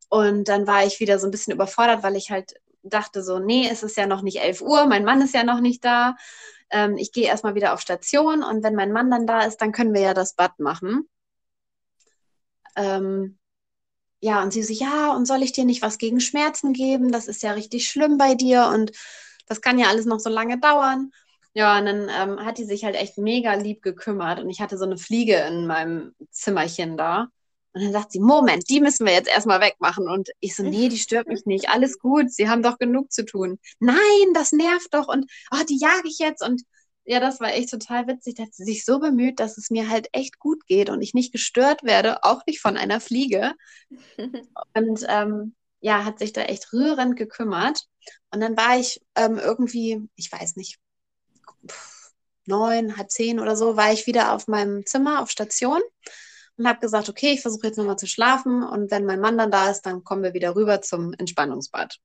Und 0.09 0.47
dann 0.47 0.65
war 0.65 0.83
ich 0.83 0.99
wieder 0.99 1.19
so 1.19 1.27
ein 1.27 1.31
bisschen 1.31 1.53
überfordert, 1.53 2.01
weil 2.01 2.15
ich 2.15 2.31
halt 2.31 2.55
dachte 2.81 3.23
so, 3.23 3.37
nee, 3.37 3.69
es 3.69 3.83
ist 3.83 3.97
ja 3.97 4.07
noch 4.07 4.23
nicht 4.23 4.39
11 4.39 4.61
Uhr, 4.61 4.87
mein 4.87 5.05
Mann 5.05 5.21
ist 5.21 5.35
ja 5.35 5.43
noch 5.43 5.59
nicht 5.59 5.85
da. 5.85 6.15
Ähm, 6.71 6.97
ich 6.97 7.11
gehe 7.11 7.27
erstmal 7.27 7.53
wieder 7.53 7.73
auf 7.73 7.81
Station 7.81 8.43
und 8.43 8.63
wenn 8.63 8.75
mein 8.75 8.91
Mann 8.91 9.11
dann 9.11 9.27
da 9.27 9.41
ist, 9.41 9.57
dann 9.57 9.71
können 9.71 9.93
wir 9.93 10.01
ja 10.01 10.13
das 10.15 10.33
Bad 10.33 10.57
machen. 10.59 11.07
Ähm, 12.75 13.37
ja, 14.21 14.41
und 14.41 14.51
sie 14.51 14.63
so, 14.63 14.73
ja, 14.73 15.13
und 15.13 15.27
soll 15.27 15.43
ich 15.43 15.51
dir 15.51 15.65
nicht 15.65 15.83
was 15.83 15.99
gegen 15.99 16.19
Schmerzen 16.19 16.73
geben? 16.73 17.11
Das 17.11 17.27
ist 17.27 17.43
ja 17.43 17.51
richtig 17.51 17.87
schlimm 17.87 18.17
bei 18.17 18.33
dir 18.33 18.67
und 18.73 18.91
das 19.47 19.61
kann 19.61 19.79
ja 19.79 19.87
alles 19.87 20.05
noch 20.05 20.19
so 20.19 20.29
lange 20.29 20.59
dauern. 20.59 21.11
Ja, 21.53 21.79
und 21.79 21.85
dann 21.85 22.09
ähm, 22.09 22.45
hat 22.45 22.59
die 22.59 22.65
sich 22.65 22.85
halt 22.85 22.95
echt 22.95 23.17
mega 23.17 23.55
lieb 23.55 23.81
gekümmert 23.81 24.39
und 24.39 24.49
ich 24.49 24.61
hatte 24.61 24.77
so 24.77 24.85
eine 24.85 24.97
Fliege 24.97 25.37
in 25.47 25.65
meinem 25.65 26.13
Zimmerchen 26.29 26.97
da. 26.97 27.29
Und 27.73 27.83
dann 27.83 27.91
sagt 27.91 28.11
sie, 28.11 28.19
Moment, 28.19 28.69
die 28.69 28.79
müssen 28.79 29.05
wir 29.05 29.13
jetzt 29.13 29.29
erstmal 29.29 29.61
wegmachen. 29.61 30.09
Und 30.09 30.29
ich 30.39 30.55
so, 30.55 30.63
nee, 30.63 30.89
die 30.89 30.97
stört 30.97 31.27
mich 31.27 31.45
nicht. 31.45 31.69
Alles 31.69 31.99
gut, 31.99 32.31
sie 32.31 32.49
haben 32.49 32.63
doch 32.63 32.79
genug 32.79 33.11
zu 33.11 33.25
tun. 33.25 33.59
Nein, 33.79 33.97
das 34.33 34.51
nervt 34.51 34.93
doch. 34.93 35.07
Und 35.07 35.25
oh, 35.51 35.63
die 35.69 35.77
jage 35.79 36.07
ich 36.07 36.17
jetzt. 36.19 36.43
Und 36.43 36.63
ja, 37.05 37.19
das 37.19 37.39
war 37.39 37.53
echt 37.53 37.69
total 37.69 38.07
witzig, 38.07 38.35
dass 38.35 38.49
sie 38.51 38.63
sich 38.63 38.83
so 38.83 38.99
bemüht, 38.99 39.39
dass 39.39 39.57
es 39.57 39.69
mir 39.69 39.89
halt 39.89 40.09
echt 40.11 40.39
gut 40.39 40.65
geht 40.65 40.89
und 40.89 41.01
ich 41.01 41.13
nicht 41.13 41.31
gestört 41.31 41.83
werde, 41.83 42.23
auch 42.23 42.41
nicht 42.47 42.61
von 42.61 42.77
einer 42.77 42.99
Fliege. 42.99 43.53
und 44.75 45.05
ähm, 45.07 45.55
ja, 45.79 46.03
hat 46.03 46.19
sich 46.19 46.33
da 46.33 46.41
echt 46.41 46.73
rührend 46.73 47.15
gekümmert. 47.15 47.85
Und 48.31 48.41
dann 48.41 48.57
war 48.57 48.77
ich 48.79 49.01
ähm, 49.15 49.37
irgendwie, 49.37 50.07
ich 50.15 50.31
weiß 50.31 50.55
nicht, 50.55 50.79
neun, 52.45 52.97
halb 52.97 53.11
zehn 53.11 53.39
oder 53.39 53.55
so, 53.55 53.77
war 53.77 53.91
ich 53.93 54.07
wieder 54.07 54.33
auf 54.33 54.47
meinem 54.47 54.85
Zimmer 54.85 55.21
auf 55.21 55.29
Station 55.29 55.81
und 56.57 56.67
habe 56.67 56.79
gesagt, 56.79 57.09
okay, 57.09 57.33
ich 57.33 57.41
versuche 57.41 57.67
jetzt 57.67 57.77
nochmal 57.77 57.97
zu 57.97 58.07
schlafen 58.07 58.63
und 58.63 58.89
wenn 58.91 59.05
mein 59.05 59.19
Mann 59.19 59.37
dann 59.37 59.51
da 59.51 59.69
ist, 59.69 59.81
dann 59.81 60.03
kommen 60.03 60.23
wir 60.23 60.33
wieder 60.33 60.55
rüber 60.55 60.81
zum 60.81 61.13
Entspannungsbad. 61.13 61.97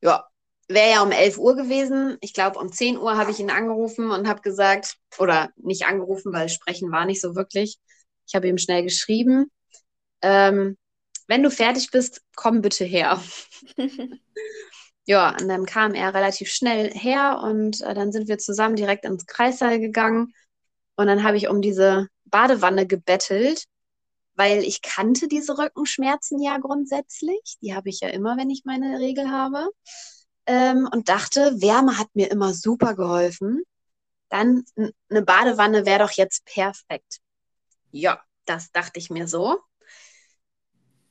Ja, 0.00 0.28
wäre 0.68 0.90
ja 0.90 1.02
um 1.02 1.10
11 1.10 1.38
Uhr 1.38 1.56
gewesen. 1.56 2.18
Ich 2.20 2.34
glaube, 2.34 2.58
um 2.58 2.70
10 2.70 2.98
Uhr 2.98 3.16
habe 3.16 3.30
ich 3.30 3.40
ihn 3.40 3.50
angerufen 3.50 4.10
und 4.10 4.28
habe 4.28 4.42
gesagt, 4.42 4.96
oder 5.18 5.50
nicht 5.56 5.86
angerufen, 5.86 6.32
weil 6.32 6.48
sprechen 6.48 6.92
war 6.92 7.04
nicht 7.04 7.20
so 7.20 7.34
wirklich. 7.34 7.78
Ich 8.26 8.34
habe 8.34 8.46
ihm 8.48 8.58
schnell 8.58 8.82
geschrieben, 8.82 9.50
ähm, 10.22 10.76
wenn 11.26 11.42
du 11.42 11.50
fertig 11.50 11.90
bist, 11.90 12.22
komm 12.36 12.60
bitte 12.62 12.84
her. 12.84 13.20
ja, 15.08 15.30
und 15.40 15.48
dann 15.48 15.64
kam 15.64 15.94
er 15.94 16.12
relativ 16.12 16.50
schnell 16.50 16.92
her 16.92 17.40
und 17.42 17.80
äh, 17.80 17.94
dann 17.94 18.12
sind 18.12 18.28
wir 18.28 18.36
zusammen 18.36 18.76
direkt 18.76 19.06
ins 19.06 19.24
Kreissaal 19.24 19.80
gegangen. 19.80 20.34
Und 20.96 21.06
dann 21.06 21.22
habe 21.22 21.38
ich 21.38 21.48
um 21.48 21.62
diese 21.62 22.08
Badewanne 22.26 22.86
gebettelt, 22.86 23.64
weil 24.34 24.62
ich 24.62 24.82
kannte 24.82 25.26
diese 25.26 25.56
Rückenschmerzen 25.56 26.42
ja 26.42 26.58
grundsätzlich. 26.58 27.56
Die 27.62 27.74
habe 27.74 27.88
ich 27.88 28.00
ja 28.00 28.10
immer, 28.10 28.36
wenn 28.36 28.50
ich 28.50 28.66
meine 28.66 28.98
Regel 28.98 29.30
habe. 29.30 29.70
Ähm, 30.44 30.86
und 30.92 31.08
dachte, 31.08 31.58
Wärme 31.58 31.98
hat 31.98 32.08
mir 32.12 32.30
immer 32.30 32.52
super 32.52 32.94
geholfen. 32.94 33.62
Dann 34.28 34.66
eine 35.08 35.22
Badewanne 35.22 35.86
wäre 35.86 36.00
doch 36.00 36.12
jetzt 36.12 36.44
perfekt. 36.44 37.20
Ja, 37.92 38.22
das 38.44 38.72
dachte 38.72 38.98
ich 38.98 39.08
mir 39.08 39.26
so. 39.26 39.58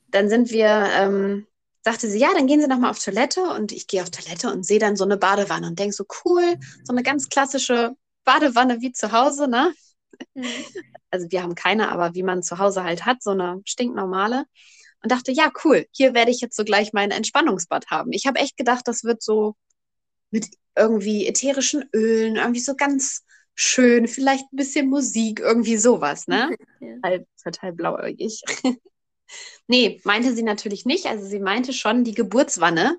Dann 0.10 0.30
sind 0.30 0.51
wir, 0.51 0.88
ähm, 0.94 1.48
sagte 1.88 2.10
sie, 2.10 2.20
ja, 2.20 2.34
dann 2.34 2.48
gehen 2.48 2.60
Sie 2.60 2.67
nochmal 2.67 2.91
auf 2.91 3.00
Toilette 3.00 3.41
und 3.41 3.72
ich 3.72 3.88
gehe 3.88 4.03
auf 4.03 4.10
Toilette 4.10 4.51
und 4.51 4.65
sehe 4.65 4.77
dann 4.77 4.98
so 4.98 5.06
eine 5.06 5.15
Badewanne 5.15 5.67
und 5.67 5.79
denke 5.79 5.96
so, 5.96 6.03
cool, 6.25 6.58
so 6.84 6.91
eine 6.91 7.01
ganz 7.01 7.29
klassische 7.29 7.96
Badewanne 8.25 8.82
wie 8.82 8.91
zu 8.91 9.13
Hause, 9.13 9.48
ne? 9.48 9.74
Mhm. 10.34 10.44
Also 11.12 11.27
wir 11.29 11.41
haben 11.41 11.56
keine, 11.56 11.89
aber 11.89 12.13
wie 12.13 12.24
man 12.24 12.44
zu 12.44 12.58
Hause 12.58 12.84
halt 12.84 13.06
hat, 13.06 13.24
so 13.24 13.29
eine 13.29 13.62
stinknormale. 13.63 14.44
Und 15.01 15.13
dachte, 15.13 15.32
ja, 15.32 15.50
cool, 15.63 15.86
hier 15.91 16.13
werde 16.13 16.32
ich 16.32 16.41
jetzt 16.41 16.58
so 16.58 16.65
gleich 16.65 16.91
mein 16.91 17.12
Entspannungsbad 17.12 17.88
haben. 17.88 18.12
Ich 18.12 18.27
habe 18.27 18.39
echt 18.39 18.58
gedacht, 18.58 18.86
das 18.86 19.06
wird 19.06 19.24
so 19.24 19.56
mit 20.29 20.48
irgendwie 20.75 21.25
ätherischen 21.25 21.86
Ölen, 21.94 22.36
irgendwie 22.36 22.60
so 22.60 22.75
ganz 22.75 23.24
schön, 23.56 24.10
vielleicht 24.10 24.51
ein 24.51 24.58
bisschen 24.58 24.89
Musik, 24.89 25.39
irgendwie 25.39 25.77
sowas, 25.77 26.27
ne? 26.27 26.53
Ja. 26.82 26.96
Halt, 27.01 27.27
total 27.41 27.72
blauäugig. 27.72 28.41
nee, 29.68 30.02
meinte 30.04 30.34
sie 30.36 30.44
natürlich 30.44 30.86
nicht. 30.86 31.06
Also 31.06 31.26
sie 31.26 31.40
meinte 31.40 31.74
schon 31.74 32.04
die 32.04 32.14
Geburtswanne. 32.14 32.98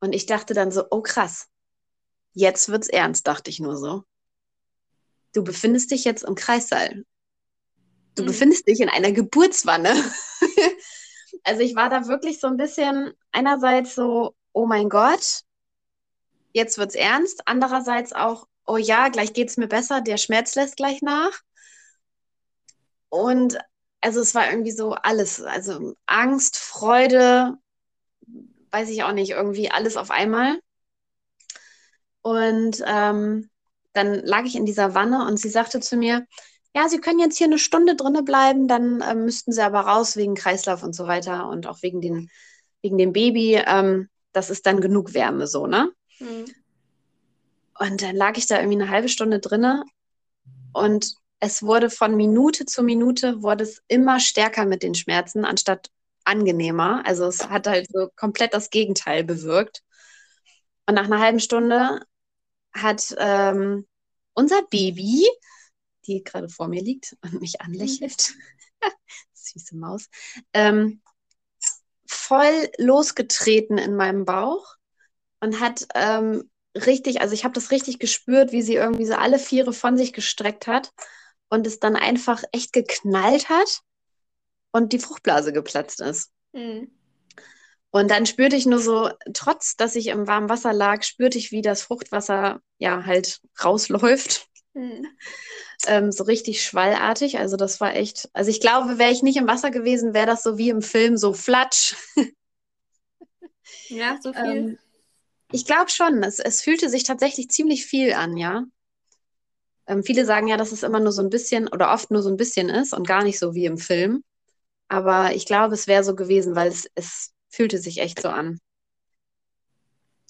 Und 0.00 0.12
ich 0.12 0.26
dachte 0.26 0.54
dann 0.54 0.70
so, 0.70 0.84
oh 0.90 1.00
krass, 1.00 1.48
jetzt 2.32 2.68
wird's 2.68 2.88
ernst, 2.88 3.26
dachte 3.26 3.50
ich 3.50 3.60
nur 3.60 3.76
so. 3.76 4.04
Du 5.32 5.42
befindest 5.42 5.90
dich 5.90 6.04
jetzt 6.04 6.24
im 6.24 6.34
Kreissaal. 6.34 7.04
Du 8.14 8.22
mhm. 8.22 8.26
befindest 8.26 8.68
dich 8.68 8.80
in 8.80 8.88
einer 8.88 9.12
Geburtswanne. 9.12 9.94
also 11.44 11.60
ich 11.60 11.74
war 11.76 11.88
da 11.88 12.08
wirklich 12.08 12.40
so 12.40 12.46
ein 12.46 12.56
bisschen 12.56 13.12
einerseits 13.32 13.94
so, 13.94 14.34
oh 14.52 14.66
mein 14.66 14.88
Gott, 14.88 15.42
jetzt 16.52 16.78
wird's 16.78 16.94
ernst. 16.94 17.42
Andererseits 17.46 18.12
auch, 18.12 18.46
oh 18.66 18.78
ja, 18.78 19.08
gleich 19.08 19.32
geht's 19.32 19.56
mir 19.56 19.68
besser, 19.68 20.00
der 20.00 20.16
Schmerz 20.16 20.54
lässt 20.54 20.76
gleich 20.76 21.02
nach. 21.02 21.40
Und 23.08 23.58
also 24.06 24.20
es 24.20 24.36
war 24.36 24.48
irgendwie 24.48 24.70
so 24.70 24.92
alles, 24.92 25.42
also 25.42 25.96
Angst, 26.06 26.58
Freude, 26.58 27.54
weiß 28.70 28.88
ich 28.88 29.02
auch 29.02 29.10
nicht, 29.10 29.30
irgendwie 29.32 29.68
alles 29.68 29.96
auf 29.96 30.12
einmal. 30.12 30.60
Und 32.22 32.84
ähm, 32.86 33.50
dann 33.94 34.14
lag 34.14 34.44
ich 34.44 34.54
in 34.54 34.64
dieser 34.64 34.94
Wanne 34.94 35.26
und 35.26 35.38
sie 35.40 35.48
sagte 35.48 35.80
zu 35.80 35.96
mir, 35.96 36.24
ja, 36.72 36.88
Sie 36.88 37.00
können 37.00 37.18
jetzt 37.18 37.36
hier 37.36 37.48
eine 37.48 37.58
Stunde 37.58 37.96
drinne 37.96 38.22
bleiben, 38.22 38.68
dann 38.68 39.00
äh, 39.00 39.16
müssten 39.16 39.50
Sie 39.50 39.62
aber 39.62 39.80
raus 39.80 40.16
wegen 40.16 40.36
Kreislauf 40.36 40.84
und 40.84 40.94
so 40.94 41.08
weiter 41.08 41.48
und 41.48 41.66
auch 41.66 41.82
wegen, 41.82 42.00
den, 42.00 42.30
wegen 42.82 42.98
dem 42.98 43.12
Baby. 43.12 43.60
Ähm, 43.66 44.08
das 44.32 44.50
ist 44.50 44.66
dann 44.66 44.80
genug 44.80 45.14
Wärme 45.14 45.48
so, 45.48 45.66
ne? 45.66 45.90
Mhm. 46.20 46.44
Und 47.80 48.02
dann 48.02 48.14
lag 48.14 48.36
ich 48.36 48.46
da 48.46 48.58
irgendwie 48.60 48.80
eine 48.80 48.90
halbe 48.90 49.08
Stunde 49.08 49.40
drinne 49.40 49.84
und 50.72 51.16
es 51.40 51.62
wurde 51.62 51.90
von 51.90 52.16
Minute 52.16 52.64
zu 52.64 52.82
Minute 52.82 53.42
wurde 53.42 53.64
es 53.64 53.82
immer 53.88 54.20
stärker 54.20 54.64
mit 54.64 54.82
den 54.82 54.94
Schmerzen, 54.94 55.44
anstatt 55.44 55.90
angenehmer. 56.24 57.02
Also 57.06 57.26
es 57.26 57.48
hat 57.48 57.66
halt 57.66 57.88
so 57.92 58.10
komplett 58.16 58.54
das 58.54 58.70
Gegenteil 58.70 59.24
bewirkt. 59.24 59.82
Und 60.86 60.94
nach 60.94 61.04
einer 61.04 61.20
halben 61.20 61.40
Stunde 61.40 62.00
hat 62.72 63.14
ähm, 63.18 63.86
unser 64.34 64.62
Baby, 64.70 65.26
die 66.06 66.22
gerade 66.22 66.48
vor 66.48 66.68
mir 66.68 66.82
liegt 66.82 67.16
und 67.22 67.40
mich 67.40 67.60
anlächelt, 67.60 68.34
süße 69.32 69.76
Maus, 69.76 70.08
ähm, 70.52 71.02
voll 72.06 72.70
losgetreten 72.78 73.78
in 73.78 73.96
meinem 73.96 74.24
Bauch 74.24 74.76
und 75.40 75.60
hat 75.60 75.86
ähm, 75.94 76.50
richtig, 76.74 77.20
also 77.20 77.34
ich 77.34 77.44
habe 77.44 77.54
das 77.54 77.70
richtig 77.70 77.98
gespürt, 77.98 78.52
wie 78.52 78.62
sie 78.62 78.74
irgendwie 78.74 79.06
so 79.06 79.14
alle 79.14 79.38
Viere 79.38 79.72
von 79.72 79.96
sich 79.96 80.12
gestreckt 80.12 80.66
hat 80.66 80.92
und 81.48 81.66
es 81.66 81.80
dann 81.80 81.96
einfach 81.96 82.42
echt 82.52 82.72
geknallt 82.72 83.48
hat 83.48 83.82
und 84.72 84.92
die 84.92 84.98
Fruchtblase 84.98 85.52
geplatzt 85.52 86.00
ist. 86.00 86.30
Mhm. 86.52 86.90
Und 87.90 88.10
dann 88.10 88.26
spürte 88.26 88.56
ich 88.56 88.66
nur 88.66 88.80
so, 88.80 89.10
trotz 89.32 89.76
dass 89.76 89.96
ich 89.96 90.08
im 90.08 90.26
warmen 90.26 90.50
Wasser 90.50 90.72
lag, 90.72 91.02
spürte 91.02 91.38
ich, 91.38 91.50
wie 91.50 91.62
das 91.62 91.82
Fruchtwasser 91.82 92.60
ja 92.78 93.06
halt 93.06 93.40
rausläuft. 93.62 94.48
Mhm. 94.74 95.06
Ähm, 95.86 96.12
so 96.12 96.24
richtig 96.24 96.62
schwallartig. 96.62 97.38
Also 97.38 97.56
das 97.56 97.80
war 97.80 97.94
echt, 97.94 98.28
also 98.34 98.50
ich 98.50 98.60
glaube, 98.60 98.98
wäre 98.98 99.12
ich 99.12 99.22
nicht 99.22 99.38
im 99.38 99.46
Wasser 99.46 99.70
gewesen, 99.70 100.12
wäre 100.12 100.26
das 100.26 100.42
so 100.42 100.58
wie 100.58 100.68
im 100.68 100.82
Film, 100.82 101.16
so 101.16 101.32
flatsch. 101.32 101.94
ja, 103.88 104.18
so 104.20 104.34
viel. 104.34 104.44
Ähm, 104.44 104.78
ich 105.52 105.64
glaube 105.64 105.90
schon. 105.90 106.22
Es, 106.22 106.38
es 106.38 106.60
fühlte 106.60 106.90
sich 106.90 107.04
tatsächlich 107.04 107.48
ziemlich 107.48 107.86
viel 107.86 108.12
an, 108.12 108.36
ja. 108.36 108.64
Ähm, 109.86 110.02
viele 110.02 110.24
sagen 110.24 110.48
ja, 110.48 110.56
dass 110.56 110.72
es 110.72 110.82
immer 110.82 111.00
nur 111.00 111.12
so 111.12 111.22
ein 111.22 111.30
bisschen 111.30 111.68
oder 111.68 111.92
oft 111.92 112.10
nur 112.10 112.22
so 112.22 112.30
ein 112.30 112.36
bisschen 112.36 112.68
ist 112.68 112.92
und 112.92 113.06
gar 113.06 113.22
nicht 113.22 113.38
so 113.38 113.54
wie 113.54 113.66
im 113.66 113.78
Film. 113.78 114.24
Aber 114.88 115.34
ich 115.34 115.46
glaube, 115.46 115.74
es 115.74 115.86
wäre 115.86 116.04
so 116.04 116.14
gewesen, 116.14 116.54
weil 116.54 116.68
es, 116.68 116.88
es 116.94 117.32
fühlte 117.48 117.78
sich 117.78 117.98
echt 117.98 118.20
so 118.20 118.28
an. 118.28 118.58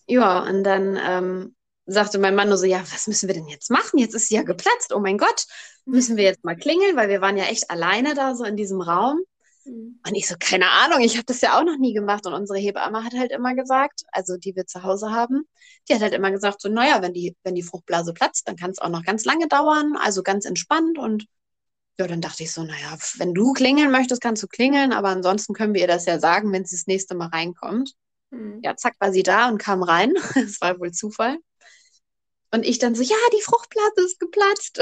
Ja, 0.06 0.44
und 0.44 0.64
dann 0.64 0.98
ähm, 1.02 1.56
sagte 1.86 2.18
mein 2.18 2.34
Mann 2.34 2.48
nur 2.48 2.58
so, 2.58 2.66
ja, 2.66 2.80
was 2.92 3.06
müssen 3.06 3.28
wir 3.28 3.34
denn 3.34 3.48
jetzt 3.48 3.70
machen? 3.70 3.98
Jetzt 3.98 4.14
ist 4.14 4.28
sie 4.28 4.36
ja 4.36 4.42
geplatzt. 4.42 4.92
Oh 4.94 5.00
mein 5.00 5.18
Gott, 5.18 5.46
müssen 5.84 6.16
wir 6.16 6.24
jetzt 6.24 6.44
mal 6.44 6.56
klingeln, 6.56 6.96
weil 6.96 7.08
wir 7.08 7.20
waren 7.20 7.36
ja 7.36 7.44
echt 7.44 7.70
alleine 7.70 8.14
da 8.14 8.34
so 8.34 8.44
in 8.44 8.56
diesem 8.56 8.80
Raum. 8.80 9.20
Mhm. 9.66 10.00
Und 10.06 10.14
ich 10.14 10.28
so, 10.28 10.36
keine 10.38 10.70
Ahnung, 10.70 11.00
ich 11.00 11.16
habe 11.16 11.24
das 11.26 11.40
ja 11.40 11.58
auch 11.58 11.64
noch 11.64 11.78
nie 11.78 11.92
gemacht. 11.92 12.26
Und 12.26 12.34
unsere 12.34 12.58
Hebamme 12.58 13.04
hat 13.04 13.14
halt 13.14 13.32
immer 13.32 13.54
gesagt, 13.54 14.02
also 14.12 14.36
die 14.36 14.54
wir 14.56 14.66
zu 14.66 14.82
Hause 14.82 15.10
haben, 15.10 15.42
die 15.88 15.94
hat 15.94 16.02
halt 16.02 16.14
immer 16.14 16.30
gesagt, 16.30 16.60
so, 16.60 16.68
naja, 16.68 17.02
wenn 17.02 17.12
die, 17.12 17.36
wenn 17.42 17.54
die 17.54 17.62
Fruchtblase 17.62 18.12
platzt, 18.14 18.48
dann 18.48 18.56
kann 18.56 18.70
es 18.70 18.78
auch 18.78 18.88
noch 18.88 19.04
ganz 19.04 19.24
lange 19.24 19.48
dauern, 19.48 19.96
also 19.96 20.22
ganz 20.22 20.44
entspannt. 20.44 20.98
Und 20.98 21.26
ja, 21.98 22.06
dann 22.06 22.20
dachte 22.20 22.42
ich 22.42 22.52
so, 22.52 22.62
naja, 22.62 22.96
wenn 23.16 23.34
du 23.34 23.52
klingeln 23.52 23.90
möchtest, 23.90 24.20
kannst 24.20 24.42
du 24.42 24.46
klingeln, 24.46 24.92
aber 24.92 25.08
ansonsten 25.08 25.54
können 25.54 25.74
wir 25.74 25.80
ihr 25.80 25.88
das 25.88 26.06
ja 26.06 26.18
sagen, 26.18 26.52
wenn 26.52 26.64
sie 26.64 26.76
das 26.76 26.86
nächste 26.86 27.14
Mal 27.14 27.28
reinkommt. 27.28 27.94
Mhm. 28.30 28.60
Ja, 28.62 28.76
zack, 28.76 28.94
war 28.98 29.12
sie 29.12 29.22
da 29.22 29.48
und 29.48 29.58
kam 29.58 29.82
rein. 29.82 30.14
Das 30.34 30.60
war 30.60 30.78
wohl 30.78 30.92
Zufall. 30.92 31.38
Und 32.52 32.64
ich 32.64 32.78
dann 32.78 32.94
so, 32.94 33.02
ja, 33.02 33.16
die 33.36 33.42
Fruchtblase 33.42 34.04
ist 34.04 34.20
geplatzt. 34.20 34.80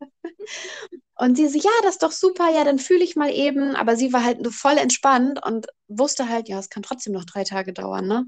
Und 1.20 1.36
sie 1.36 1.48
so, 1.48 1.58
ja, 1.58 1.70
das 1.82 1.94
ist 1.94 2.02
doch 2.04 2.12
super, 2.12 2.48
ja, 2.54 2.62
dann 2.62 2.78
fühle 2.78 3.02
ich 3.02 3.16
mal 3.16 3.32
eben. 3.32 3.74
Aber 3.74 3.96
sie 3.96 4.12
war 4.12 4.24
halt 4.24 4.46
voll 4.54 4.78
entspannt 4.78 5.44
und 5.44 5.66
wusste 5.88 6.28
halt, 6.28 6.48
ja, 6.48 6.58
es 6.58 6.70
kann 6.70 6.84
trotzdem 6.84 7.12
noch 7.12 7.24
drei 7.24 7.42
Tage 7.42 7.72
dauern, 7.72 8.06
ne? 8.06 8.26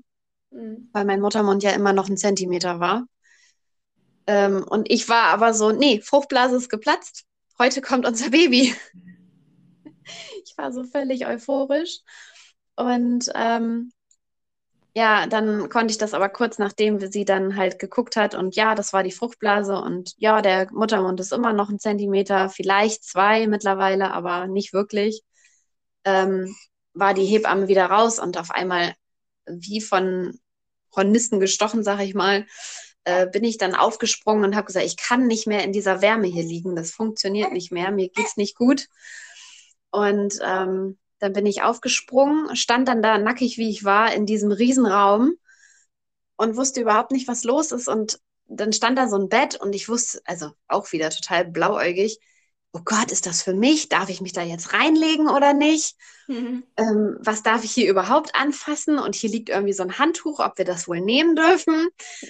Mhm. 0.51 0.89
Weil 0.93 1.05
mein 1.05 1.21
Muttermund 1.21 1.63
ja 1.63 1.71
immer 1.71 1.93
noch 1.93 2.09
ein 2.09 2.17
Zentimeter 2.17 2.81
war. 2.81 3.07
Ähm, 4.27 4.65
und 4.69 4.91
ich 4.91 5.09
war 5.09 5.27
aber 5.29 5.55
so, 5.55 5.71
nee, 5.71 6.01
Fruchtblase 6.01 6.57
ist 6.57 6.69
geplatzt. 6.69 7.25
Heute 7.59 7.81
kommt 7.81 8.07
unser 8.07 8.31
Baby. 8.31 8.75
ich 10.45 10.59
war 10.59 10.73
so 10.73 10.83
völlig 10.83 11.27
euphorisch. 11.27 12.01
Und 12.75 13.31
ähm, 13.35 13.93
ja, 14.95 15.27
dann 15.27 15.69
konnte 15.69 15.93
ich 15.93 15.99
das 15.99 16.15
aber 16.15 16.29
kurz 16.29 16.59
nachdem 16.59 16.99
sie 17.11 17.25
dann 17.25 17.57
halt 17.57 17.79
geguckt 17.79 18.17
hat 18.17 18.35
und 18.35 18.57
ja, 18.57 18.75
das 18.75 18.93
war 18.93 19.03
die 19.03 19.13
Fruchtblase 19.13 19.77
und 19.81 20.15
ja, 20.17 20.43
der 20.43 20.69
Muttermund 20.73 21.21
ist 21.21 21.33
immer 21.33 21.53
noch 21.53 21.71
ein 21.71 21.79
Zentimeter, 21.79 22.49
vielleicht 22.49 23.05
zwei 23.05 23.47
mittlerweile, 23.47 24.13
aber 24.13 24.47
nicht 24.49 24.73
wirklich, 24.73 25.23
ähm, 26.05 26.55
war 26.95 27.15
die 27.15 27.25
Hebamme 27.25 27.69
wieder 27.69 27.87
raus 27.87 28.19
und 28.19 28.39
auf 28.39 28.51
einmal 28.51 28.95
wie 29.47 29.81
von 29.81 30.39
Hornissen 30.95 31.41
gestochen, 31.41 31.85
sag 31.85 32.01
ich 32.01 32.15
mal, 32.15 32.47
äh, 33.05 33.27
bin 33.29 33.45
ich 33.45 33.59
dann 33.59 33.75
aufgesprungen 33.75 34.45
und 34.45 34.57
habe 34.57 34.67
gesagt, 34.67 34.87
ich 34.87 34.97
kann 34.97 35.27
nicht 35.27 35.47
mehr 35.47 35.65
in 35.65 35.73
dieser 35.73 36.03
Wärme 36.03 36.27
hier 36.27 36.43
liegen, 36.43 36.77
das 36.77 36.91
funktioniert 36.91 37.53
nicht 37.53 37.73
mehr, 37.73 37.91
mir 37.93 38.09
geht's 38.11 38.37
nicht 38.37 38.57
gut. 38.57 38.89
Und 39.91 40.39
ähm, 40.45 40.99
dann 41.21 41.35
bin 41.35 41.47
ich 41.47 41.63
aufgesprungen, 41.63 42.57
stand 42.57 42.89
dann 42.89 43.03
da 43.03 43.19
nackig, 43.19 43.59
wie 43.59 43.71
ich 43.71 43.85
war, 43.85 44.13
in 44.13 44.27
diesem 44.27 44.51
Riesenraum 44.51 45.35
und 46.37 46.57
wusste 46.57 46.81
überhaupt 46.81 47.13
nicht, 47.13 47.29
was 47.29 47.45
los 47.45 47.71
ist. 47.73 47.89
Und 47.89 48.19
dann 48.47 48.73
stand 48.73 48.99
da 48.99 49.07
so 49.07 49.17
ein 49.17 49.29
Bett 49.29 49.61
und 49.61 49.75
ich 49.75 49.89
wusste, 49.89 50.21
also 50.25 50.51
auch 50.67 50.91
wieder 50.93 51.11
total 51.11 51.45
blauäugig, 51.45 52.19
oh 52.73 52.81
Gott, 52.85 53.13
ist 53.13 53.27
das 53.27 53.43
für 53.43 53.53
mich? 53.53 53.89
Darf 53.89 54.09
ich 54.09 54.21
mich 54.21 54.33
da 54.33 54.43
jetzt 54.43 54.73
reinlegen 54.73 55.29
oder 55.29 55.53
nicht? 55.53 55.97
Mhm. 56.29 56.65
Ähm, 56.77 57.19
was 57.21 57.43
darf 57.43 57.65
ich 57.65 57.73
hier 57.73 57.91
überhaupt 57.91 58.35
anfassen? 58.35 58.99
Und 58.99 59.15
hier 59.15 59.29
liegt 59.29 59.51
irgendwie 59.51 59.73
so 59.73 59.83
ein 59.83 59.99
Handtuch, 59.99 60.39
ob 60.39 60.57
wir 60.57 60.65
das 60.65 60.89
wohl 60.89 61.01
nehmen 61.01 61.37
dürfen. 61.37 61.89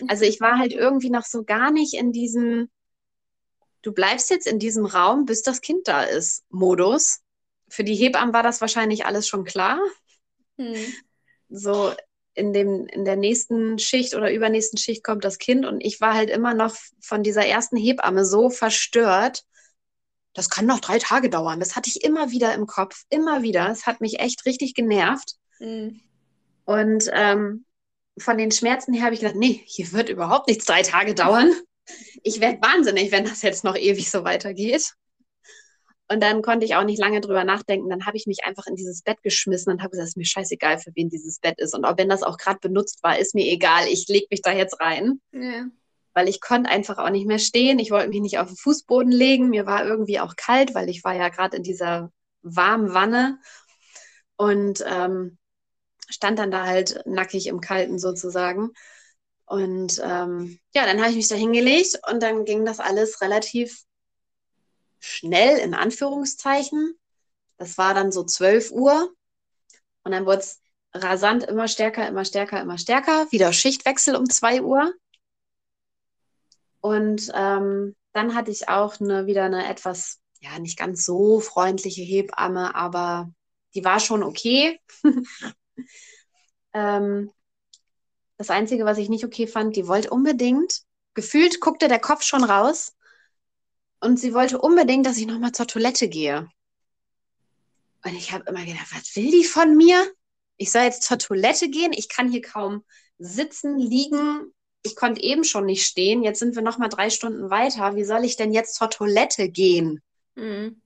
Also 0.08 0.24
ich 0.24 0.40
war 0.40 0.58
halt 0.58 0.72
irgendwie 0.72 1.10
noch 1.10 1.24
so 1.24 1.44
gar 1.44 1.70
nicht 1.70 1.94
in 1.94 2.10
diesem, 2.10 2.70
du 3.82 3.92
bleibst 3.92 4.30
jetzt 4.30 4.46
in 4.46 4.58
diesem 4.58 4.86
Raum, 4.86 5.26
bis 5.26 5.42
das 5.42 5.60
Kind 5.60 5.86
da 5.86 6.02
ist, 6.02 6.42
Modus 6.48 7.20
für 7.70 7.84
die 7.84 7.94
Hebammen 7.94 8.34
war 8.34 8.42
das 8.42 8.60
wahrscheinlich 8.60 9.06
alles 9.06 9.26
schon 9.26 9.44
klar. 9.44 9.80
Hm. 10.58 10.74
So 11.48 11.92
in, 12.34 12.52
dem, 12.52 12.86
in 12.86 13.04
der 13.04 13.16
nächsten 13.16 13.78
Schicht 13.78 14.14
oder 14.14 14.32
übernächsten 14.32 14.78
Schicht 14.78 15.02
kommt 15.04 15.24
das 15.24 15.38
Kind 15.38 15.66
und 15.66 15.80
ich 15.80 16.00
war 16.00 16.14
halt 16.14 16.30
immer 16.30 16.54
noch 16.54 16.76
von 17.00 17.22
dieser 17.22 17.46
ersten 17.46 17.76
Hebamme 17.76 18.24
so 18.24 18.50
verstört. 18.50 19.44
Das 20.32 20.48
kann 20.48 20.66
noch 20.66 20.80
drei 20.80 20.98
Tage 20.98 21.28
dauern. 21.28 21.58
Das 21.58 21.74
hatte 21.74 21.88
ich 21.88 22.04
immer 22.04 22.30
wieder 22.30 22.54
im 22.54 22.66
Kopf, 22.66 23.04
immer 23.08 23.42
wieder. 23.42 23.68
Es 23.70 23.86
hat 23.86 24.00
mich 24.00 24.20
echt 24.20 24.46
richtig 24.46 24.74
genervt. 24.74 25.34
Hm. 25.58 26.00
Und 26.64 27.10
ähm, 27.12 27.64
von 28.18 28.38
den 28.38 28.52
Schmerzen 28.52 28.92
her 28.92 29.04
habe 29.04 29.14
ich 29.14 29.20
gedacht, 29.20 29.36
nee, 29.36 29.62
hier 29.66 29.90
wird 29.92 30.08
überhaupt 30.08 30.48
nichts 30.48 30.66
drei 30.66 30.82
Tage 30.82 31.14
dauern. 31.14 31.52
Ich 32.22 32.40
werde 32.40 32.62
wahnsinnig, 32.62 33.10
wenn 33.10 33.24
das 33.24 33.42
jetzt 33.42 33.64
noch 33.64 33.76
ewig 33.76 34.10
so 34.10 34.22
weitergeht. 34.22 34.94
Und 36.12 36.20
dann 36.22 36.42
konnte 36.42 36.66
ich 36.66 36.74
auch 36.74 36.82
nicht 36.84 36.98
lange 36.98 37.20
drüber 37.20 37.44
nachdenken. 37.44 37.88
Dann 37.88 38.04
habe 38.04 38.16
ich 38.16 38.26
mich 38.26 38.44
einfach 38.44 38.66
in 38.66 38.74
dieses 38.74 39.02
Bett 39.02 39.22
geschmissen 39.22 39.72
und 39.72 39.80
habe 39.80 39.90
gesagt, 39.90 40.06
es 40.06 40.10
ist 40.10 40.16
mir 40.16 40.24
scheißegal, 40.24 40.78
für 40.78 40.90
wen 40.96 41.08
dieses 41.08 41.38
Bett 41.38 41.60
ist. 41.60 41.74
Und 41.74 41.84
auch 41.84 41.96
wenn 41.98 42.08
das 42.08 42.24
auch 42.24 42.36
gerade 42.36 42.58
benutzt 42.60 43.02
war, 43.04 43.16
ist 43.18 43.34
mir 43.34 43.46
egal. 43.46 43.86
Ich 43.88 44.08
lege 44.08 44.26
mich 44.30 44.42
da 44.42 44.52
jetzt 44.52 44.80
rein. 44.80 45.20
Ja. 45.32 45.66
weil 46.12 46.28
ich 46.28 46.40
konnte 46.40 46.68
einfach 46.68 46.98
auch 46.98 47.10
nicht 47.10 47.26
mehr 47.26 47.38
stehen. 47.38 47.78
Ich 47.78 47.90
wollte 47.92 48.08
mich 48.08 48.20
nicht 48.20 48.38
auf 48.38 48.48
den 48.48 48.56
Fußboden 48.56 49.12
legen. 49.12 49.50
Mir 49.50 49.66
war 49.66 49.86
irgendwie 49.86 50.18
auch 50.20 50.34
kalt, 50.36 50.74
weil 50.74 50.88
ich 50.88 51.04
war 51.04 51.14
ja 51.14 51.28
gerade 51.28 51.56
in 51.56 51.62
dieser 51.62 52.10
warmen 52.42 52.92
Wanne 52.94 53.38
und 54.36 54.82
ähm, 54.86 55.38
stand 56.08 56.40
dann 56.40 56.50
da 56.50 56.66
halt 56.66 57.02
nackig 57.06 57.46
im 57.46 57.60
Kalten 57.60 57.98
sozusagen. 58.00 58.70
Und 59.46 60.00
ähm, 60.04 60.58
ja, 60.74 60.86
dann 60.86 60.98
habe 61.00 61.10
ich 61.10 61.16
mich 61.16 61.28
da 61.28 61.36
hingelegt 61.36 62.00
und 62.10 62.22
dann 62.22 62.44
ging 62.44 62.64
das 62.64 62.80
alles 62.80 63.20
relativ 63.20 63.84
schnell, 65.00 65.58
in 65.58 65.74
Anführungszeichen. 65.74 66.94
Das 67.56 67.76
war 67.78 67.94
dann 67.94 68.12
so 68.12 68.24
12 68.24 68.70
Uhr 68.70 69.12
und 70.04 70.12
dann 70.12 70.26
wurde 70.26 70.40
es 70.40 70.60
rasant 70.94 71.44
immer 71.44 71.68
stärker, 71.68 72.06
immer 72.08 72.24
stärker, 72.24 72.60
immer 72.60 72.78
stärker. 72.78 73.30
Wieder 73.30 73.52
Schichtwechsel 73.52 74.16
um 74.16 74.28
2 74.28 74.62
Uhr. 74.62 74.94
Und 76.80 77.30
ähm, 77.34 77.94
dann 78.12 78.34
hatte 78.34 78.50
ich 78.50 78.68
auch 78.68 79.00
eine, 79.00 79.26
wieder 79.26 79.44
eine 79.44 79.68
etwas, 79.68 80.18
ja, 80.40 80.58
nicht 80.58 80.78
ganz 80.78 81.04
so 81.04 81.40
freundliche 81.40 82.02
Hebamme, 82.02 82.74
aber 82.74 83.30
die 83.74 83.84
war 83.84 84.00
schon 84.00 84.22
okay. 84.22 84.80
ähm, 86.72 87.30
das 88.38 88.50
Einzige, 88.50 88.86
was 88.86 88.98
ich 88.98 89.10
nicht 89.10 89.24
okay 89.24 89.46
fand, 89.46 89.76
die 89.76 89.86
wollte 89.86 90.10
unbedingt, 90.10 90.82
gefühlt 91.14 91.60
guckte 91.60 91.88
der 91.88 92.00
Kopf 92.00 92.22
schon 92.22 92.42
raus 92.42 92.94
und 94.00 94.18
sie 94.18 94.34
wollte 94.34 94.60
unbedingt, 94.60 95.06
dass 95.06 95.18
ich 95.18 95.26
nochmal 95.26 95.52
zur 95.52 95.66
Toilette 95.66 96.08
gehe. 96.08 96.48
Und 98.04 98.14
ich 98.14 98.32
habe 98.32 98.44
immer 98.48 98.64
gedacht, 98.64 98.88
was 98.92 99.14
will 99.16 99.30
die 99.30 99.44
von 99.44 99.76
mir? 99.76 100.10
Ich 100.56 100.72
soll 100.72 100.82
jetzt 100.82 101.02
zur 101.02 101.18
Toilette 101.18 101.68
gehen, 101.68 101.92
ich 101.92 102.08
kann 102.08 102.30
hier 102.30 102.42
kaum 102.42 102.84
sitzen, 103.18 103.78
liegen, 103.78 104.52
ich 104.82 104.96
konnte 104.96 105.22
eben 105.22 105.44
schon 105.44 105.66
nicht 105.66 105.86
stehen, 105.86 106.22
jetzt 106.22 106.38
sind 106.38 106.54
wir 106.54 106.62
noch 106.62 106.78
mal 106.78 106.88
drei 106.88 107.10
Stunden 107.10 107.50
weiter. 107.50 107.96
Wie 107.96 108.04
soll 108.04 108.24
ich 108.24 108.36
denn 108.36 108.52
jetzt 108.52 108.74
zur 108.74 108.88
Toilette 108.88 109.48
gehen? 109.50 110.02
Mhm. 110.34 110.80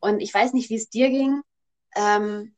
Und 0.00 0.20
ich 0.20 0.32
weiß 0.32 0.54
nicht, 0.54 0.70
wie 0.70 0.76
es 0.76 0.88
dir 0.88 1.10
ging. 1.10 1.42
Ähm, 1.94 2.54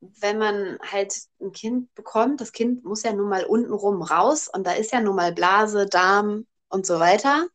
wenn 0.00 0.38
man 0.38 0.78
halt 0.80 1.14
ein 1.40 1.52
Kind 1.52 1.94
bekommt, 1.94 2.40
das 2.40 2.52
Kind 2.52 2.84
muss 2.84 3.02
ja 3.02 3.12
nun 3.12 3.28
mal 3.28 3.44
untenrum 3.44 4.02
raus 4.02 4.48
und 4.52 4.66
da 4.66 4.72
ist 4.72 4.92
ja 4.92 5.00
nun 5.00 5.16
mal 5.16 5.32
Blase, 5.32 5.86
Darm 5.86 6.46
und 6.68 6.86
so 6.86 6.98
weiter. 6.98 7.46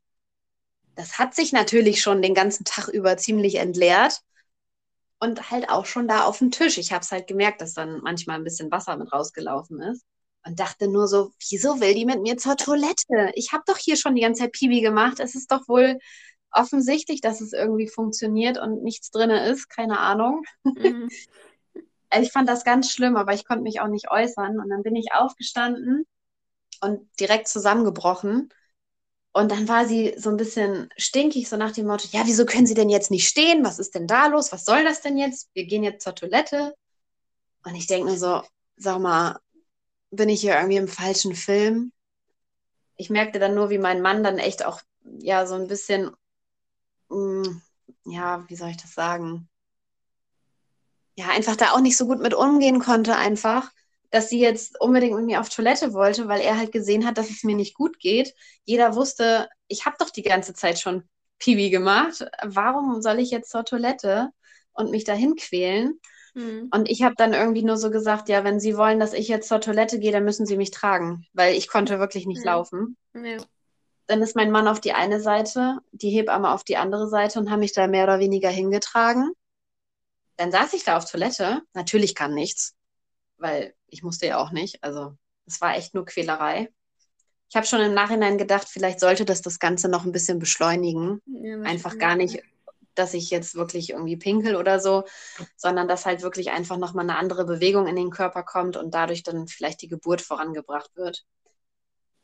Das 0.97 1.19
hat 1.19 1.35
sich 1.35 1.53
natürlich 1.53 2.01
schon 2.01 2.21
den 2.21 2.33
ganzen 2.33 2.65
Tag 2.65 2.87
über 2.87 3.17
ziemlich 3.17 3.55
entleert 3.55 4.21
und 5.19 5.51
halt 5.51 5.69
auch 5.69 5.85
schon 5.85 6.07
da 6.07 6.25
auf 6.25 6.39
dem 6.39 6.51
Tisch. 6.51 6.77
Ich 6.79 6.91
habe 6.91 7.03
es 7.03 7.11
halt 7.11 7.27
gemerkt, 7.27 7.61
dass 7.61 7.73
dann 7.73 8.01
manchmal 8.01 8.37
ein 8.37 8.43
bisschen 8.43 8.71
Wasser 8.71 8.97
mit 8.97 9.13
rausgelaufen 9.13 9.79
ist 9.79 10.03
und 10.43 10.59
dachte 10.59 10.87
nur 10.87 11.07
so, 11.07 11.31
wieso 11.49 11.79
will 11.79 11.93
die 11.93 12.05
mit 12.05 12.21
mir 12.21 12.37
zur 12.37 12.57
Toilette? 12.57 13.31
Ich 13.35 13.51
habe 13.53 13.63
doch 13.67 13.77
hier 13.77 13.95
schon 13.95 14.15
die 14.15 14.21
ganze 14.21 14.41
Zeit 14.41 14.53
Pibi 14.53 14.81
gemacht. 14.81 15.19
Es 15.19 15.35
ist 15.35 15.51
doch 15.51 15.67
wohl 15.67 15.99
offensichtlich, 16.51 17.21
dass 17.21 17.41
es 17.41 17.53
irgendwie 17.53 17.87
funktioniert 17.87 18.57
und 18.57 18.83
nichts 18.83 19.11
drin 19.11 19.29
ist. 19.29 19.69
Keine 19.69 19.99
Ahnung. 19.99 20.43
Mhm. 20.63 21.09
ich 22.19 22.31
fand 22.31 22.49
das 22.49 22.63
ganz 22.63 22.91
schlimm, 22.91 23.17
aber 23.17 23.33
ich 23.33 23.45
konnte 23.45 23.63
mich 23.63 23.81
auch 23.81 23.87
nicht 23.87 24.09
äußern. 24.09 24.59
Und 24.59 24.69
dann 24.69 24.81
bin 24.81 24.95
ich 24.95 25.13
aufgestanden 25.13 26.07
und 26.81 27.07
direkt 27.19 27.47
zusammengebrochen. 27.47 28.49
Und 29.37 29.51
dann 29.51 29.67
war 29.67 29.85
sie 29.85 30.15
so 30.17 30.31
ein 30.31 30.37
bisschen 30.37 30.89
stinkig, 30.97 31.47
so 31.47 31.57
nach 31.57 31.71
dem 31.71 31.85
Motto, 31.85 32.07
ja, 32.11 32.23
wieso 32.25 32.43
können 32.43 32.65
Sie 32.65 32.73
denn 32.73 32.89
jetzt 32.89 33.11
nicht 33.11 33.27
stehen? 33.27 33.63
Was 33.63 33.77
ist 33.77 33.93
denn 33.93 34.07
da 34.07 34.25
los? 34.25 34.51
Was 34.51 34.65
soll 34.65 34.83
das 34.83 35.01
denn 35.01 35.15
jetzt? 35.15 35.51
Wir 35.53 35.65
gehen 35.65 35.83
jetzt 35.83 36.03
zur 36.03 36.15
Toilette. 36.15 36.73
Und 37.63 37.75
ich 37.75 37.85
denke 37.85 38.09
mir 38.09 38.17
so, 38.17 38.41
sag 38.77 38.97
mal, 38.97 39.39
bin 40.09 40.27
ich 40.29 40.41
hier 40.41 40.55
irgendwie 40.55 40.77
im 40.77 40.87
falschen 40.87 41.35
Film. 41.35 41.91
Ich 42.95 43.11
merkte 43.11 43.37
dann 43.37 43.53
nur, 43.53 43.69
wie 43.69 43.77
mein 43.77 44.01
Mann 44.01 44.23
dann 44.23 44.39
echt 44.39 44.65
auch, 44.65 44.81
ja, 45.03 45.45
so 45.45 45.53
ein 45.53 45.67
bisschen, 45.67 46.09
mh, 47.09 47.47
mm, 47.47 47.61
ja, 48.05 48.43
wie 48.47 48.55
soll 48.55 48.69
ich 48.69 48.77
das 48.77 48.95
sagen? 48.95 49.47
Ja, 51.15 51.27
einfach 51.27 51.57
da 51.57 51.73
auch 51.73 51.81
nicht 51.81 51.95
so 51.97 52.07
gut 52.07 52.21
mit 52.21 52.33
umgehen 52.33 52.79
konnte, 52.79 53.15
einfach, 53.15 53.69
dass 54.09 54.29
sie 54.29 54.39
jetzt 54.39 54.79
unbedingt 54.79 55.15
mit 55.15 55.25
mir 55.25 55.41
auf 55.41 55.49
Toilette 55.49 55.93
wollte, 55.93 56.27
weil 56.27 56.41
er 56.41 56.57
halt 56.57 56.71
gesehen 56.71 57.05
hat, 57.05 57.17
dass 57.17 57.29
es 57.29 57.43
mir 57.43 57.55
nicht 57.55 57.75
gut 57.75 57.99
geht. 57.99 58.33
Jeder 58.63 58.95
wusste, 58.95 59.49
ich 59.67 59.85
habe 59.85 59.97
doch 59.99 60.09
die 60.09 60.23
ganze 60.23 60.53
Zeit 60.53 60.79
schon 60.79 61.03
Pibi 61.39 61.69
gemacht. 61.69 62.25
Warum 62.43 63.01
soll 63.01 63.19
ich 63.19 63.31
jetzt 63.31 63.49
zur 63.49 63.65
Toilette 63.65 64.29
und 64.73 64.91
mich 64.91 65.03
dahin 65.03 65.35
quälen? 65.35 65.99
Mhm. 66.33 66.69
Und 66.71 66.89
ich 66.89 67.01
habe 67.01 67.15
dann 67.17 67.33
irgendwie 67.33 67.63
nur 67.63 67.77
so 67.77 67.89
gesagt, 67.89 68.29
ja, 68.29 68.43
wenn 68.43 68.59
Sie 68.59 68.77
wollen, 68.77 68.99
dass 68.99 69.13
ich 69.13 69.27
jetzt 69.27 69.49
zur 69.49 69.59
Toilette 69.59 69.99
gehe, 69.99 70.11
dann 70.11 70.23
müssen 70.23 70.45
Sie 70.45 70.57
mich 70.57 70.71
tragen, 70.71 71.25
weil 71.33 71.55
ich 71.55 71.67
konnte 71.67 71.99
wirklich 71.99 72.25
nicht 72.25 72.45
ja. 72.45 72.53
laufen. 72.53 72.95
Ja. 73.13 73.37
Dann 74.05 74.21
ist 74.21 74.35
mein 74.35 74.51
Mann 74.51 74.67
auf 74.67 74.79
die 74.79 74.93
eine 74.93 75.19
Seite, 75.19 75.79
die 75.91 76.11
Hebamme 76.11 76.51
auf 76.51 76.63
die 76.63 76.77
andere 76.77 77.09
Seite 77.09 77.39
und 77.39 77.51
haben 77.51 77.59
mich 77.59 77.73
da 77.73 77.87
mehr 77.87 78.05
oder 78.05 78.19
weniger 78.19 78.49
hingetragen. 78.49 79.31
Dann 80.37 80.51
saß 80.51 80.73
ich 80.73 80.83
da 80.83 80.95
auf 80.95 81.09
Toilette. 81.09 81.61
Natürlich 81.73 82.13
kann 82.13 82.33
nichts, 82.33 82.75
weil 83.37 83.73
ich 83.87 84.03
musste 84.03 84.27
ja 84.27 84.37
auch 84.37 84.51
nicht. 84.51 84.83
Also 84.83 85.15
es 85.45 85.61
war 85.61 85.75
echt 85.75 85.93
nur 85.93 86.05
Quälerei. 86.05 86.69
Ich 87.49 87.55
habe 87.55 87.65
schon 87.65 87.79
im 87.79 87.93
Nachhinein 87.93 88.37
gedacht, 88.37 88.67
vielleicht 88.69 88.99
sollte 88.99 89.23
das 89.23 89.41
das 89.41 89.59
Ganze 89.59 89.87
noch 89.87 90.05
ein 90.05 90.11
bisschen 90.11 90.39
beschleunigen. 90.39 91.21
Ja, 91.25 91.61
Einfach 91.61 91.97
gar 91.97 92.15
nicht 92.15 92.43
dass 92.97 93.13
ich 93.13 93.29
jetzt 93.29 93.55
wirklich 93.55 93.91
irgendwie 93.91 94.17
pinkel 94.17 94.55
oder 94.55 94.79
so, 94.79 95.05
sondern 95.55 95.87
dass 95.87 96.05
halt 96.05 96.21
wirklich 96.21 96.51
einfach 96.51 96.77
nochmal 96.77 97.05
eine 97.05 97.17
andere 97.17 97.45
Bewegung 97.45 97.87
in 97.87 97.95
den 97.95 98.09
Körper 98.09 98.43
kommt 98.43 98.77
und 98.77 98.93
dadurch 98.93 99.23
dann 99.23 99.47
vielleicht 99.47 99.81
die 99.81 99.87
Geburt 99.87 100.21
vorangebracht 100.21 100.95
wird. 100.95 101.25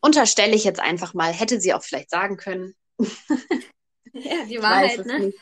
Unterstelle 0.01 0.55
ich 0.55 0.63
jetzt 0.63 0.79
einfach 0.79 1.13
mal, 1.13 1.31
hätte 1.31 1.61
sie 1.61 1.73
auch 1.73 1.83
vielleicht 1.83 2.09
sagen 2.09 2.37
können. 2.37 2.75
Ja, 4.15 4.45
die 4.45 4.61
Wahrheit, 4.61 5.03
ne? 5.07 5.19
Nicht. 5.19 5.37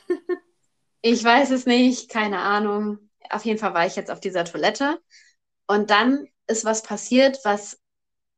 Ich 1.02 1.22
weiß 1.22 1.52
es 1.52 1.66
nicht, 1.66 2.10
keine 2.10 2.40
Ahnung. 2.40 3.10
Auf 3.30 3.44
jeden 3.44 3.60
Fall 3.60 3.74
war 3.74 3.86
ich 3.86 3.98
jetzt 3.98 4.10
auf 4.10 4.22
dieser 4.22 4.46
Toilette 4.46 4.98
und 5.72 5.90
dann 5.90 6.28
ist 6.48 6.66
was 6.66 6.84
passiert, 6.84 7.40
was 7.44 7.80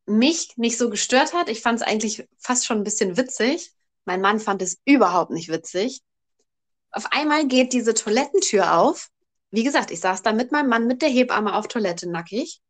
mich 0.06 0.56
nicht 0.56 0.78
so 0.78 0.90
gestört 0.90 1.34
hat. 1.34 1.50
Ich 1.50 1.62
fand 1.62 1.82
es 1.82 1.86
eigentlich 1.86 2.28
fast 2.38 2.66
schon 2.66 2.78
ein 2.78 2.84
bisschen 2.84 3.18
witzig. 3.18 3.72
Mein 4.06 4.22
Mann 4.22 4.40
fand 4.40 4.62
es 4.62 4.80
überhaupt 4.86 5.32
nicht 5.32 5.50
witzig. 5.50 6.02
Auf 6.92 7.08
einmal 7.12 7.48
geht 7.48 7.74
diese 7.74 7.96
Toilettentür 7.96 8.78
auf. 8.78 9.10
Wie 9.50 9.64
gesagt, 9.64 9.90
ich 9.90 10.00
saß 10.00 10.22
da 10.22 10.32
mit 10.32 10.52
meinem 10.52 10.70
Mann 10.70 10.86
mit 10.86 11.02
der 11.02 11.10
Hebamme 11.10 11.56
auf 11.56 11.68
Toilette 11.68 12.08
nackig. 12.08 12.62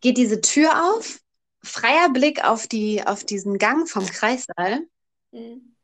Geht 0.00 0.16
diese 0.16 0.40
Tür 0.40 0.94
auf, 0.94 1.20
freier 1.62 2.08
Blick 2.10 2.44
auf, 2.44 2.66
die, 2.66 3.06
auf 3.06 3.24
diesen 3.24 3.58
Gang 3.58 3.88
vom 3.88 4.06
Kreissaal. 4.06 4.86
Mhm. 5.32 5.74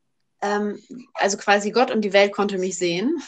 Ähm, 0.40 0.82
also 1.14 1.36
quasi 1.36 1.72
Gott 1.72 1.90
und 1.90 2.02
die 2.02 2.14
Welt 2.14 2.32
konnte 2.32 2.56
mich 2.56 2.78
sehen. 2.78 3.20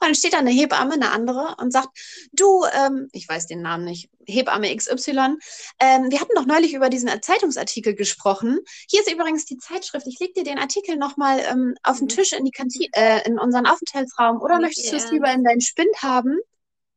Und 0.00 0.08
dann 0.08 0.14
steht 0.14 0.32
da 0.32 0.38
eine 0.38 0.50
Hebamme, 0.50 0.94
eine 0.94 1.10
andere, 1.10 1.56
und 1.58 1.72
sagt, 1.72 1.88
du, 2.32 2.64
ähm, 2.72 3.08
ich 3.12 3.28
weiß 3.28 3.46
den 3.46 3.62
Namen 3.62 3.84
nicht, 3.84 4.10
Hebamme 4.26 4.74
XY, 4.74 5.36
ähm, 5.80 6.10
wir 6.10 6.20
hatten 6.20 6.34
doch 6.34 6.46
neulich 6.46 6.74
über 6.74 6.90
diesen 6.90 7.10
Zeitungsartikel 7.22 7.94
gesprochen. 7.94 8.60
Hier 8.88 9.00
ist 9.00 9.12
übrigens 9.12 9.46
die 9.46 9.58
Zeitschrift. 9.58 10.06
Ich 10.06 10.18
leg 10.18 10.34
dir 10.34 10.44
den 10.44 10.58
Artikel 10.58 10.96
nochmal 10.96 11.40
ähm, 11.50 11.74
auf 11.82 11.98
den 11.98 12.04
mhm. 12.04 12.08
Tisch 12.08 12.32
in 12.32 12.44
die 12.44 12.50
Kantine, 12.50 12.88
äh, 12.92 13.26
in 13.26 13.38
unseren 13.38 13.66
Aufenthaltsraum. 13.66 14.40
Oder 14.40 14.58
nicht 14.58 14.66
möchtest 14.66 14.92
du 14.92 14.96
es 14.96 15.10
lieber 15.10 15.32
in 15.32 15.44
deinen 15.44 15.60
Spind 15.60 16.02
haben? 16.02 16.38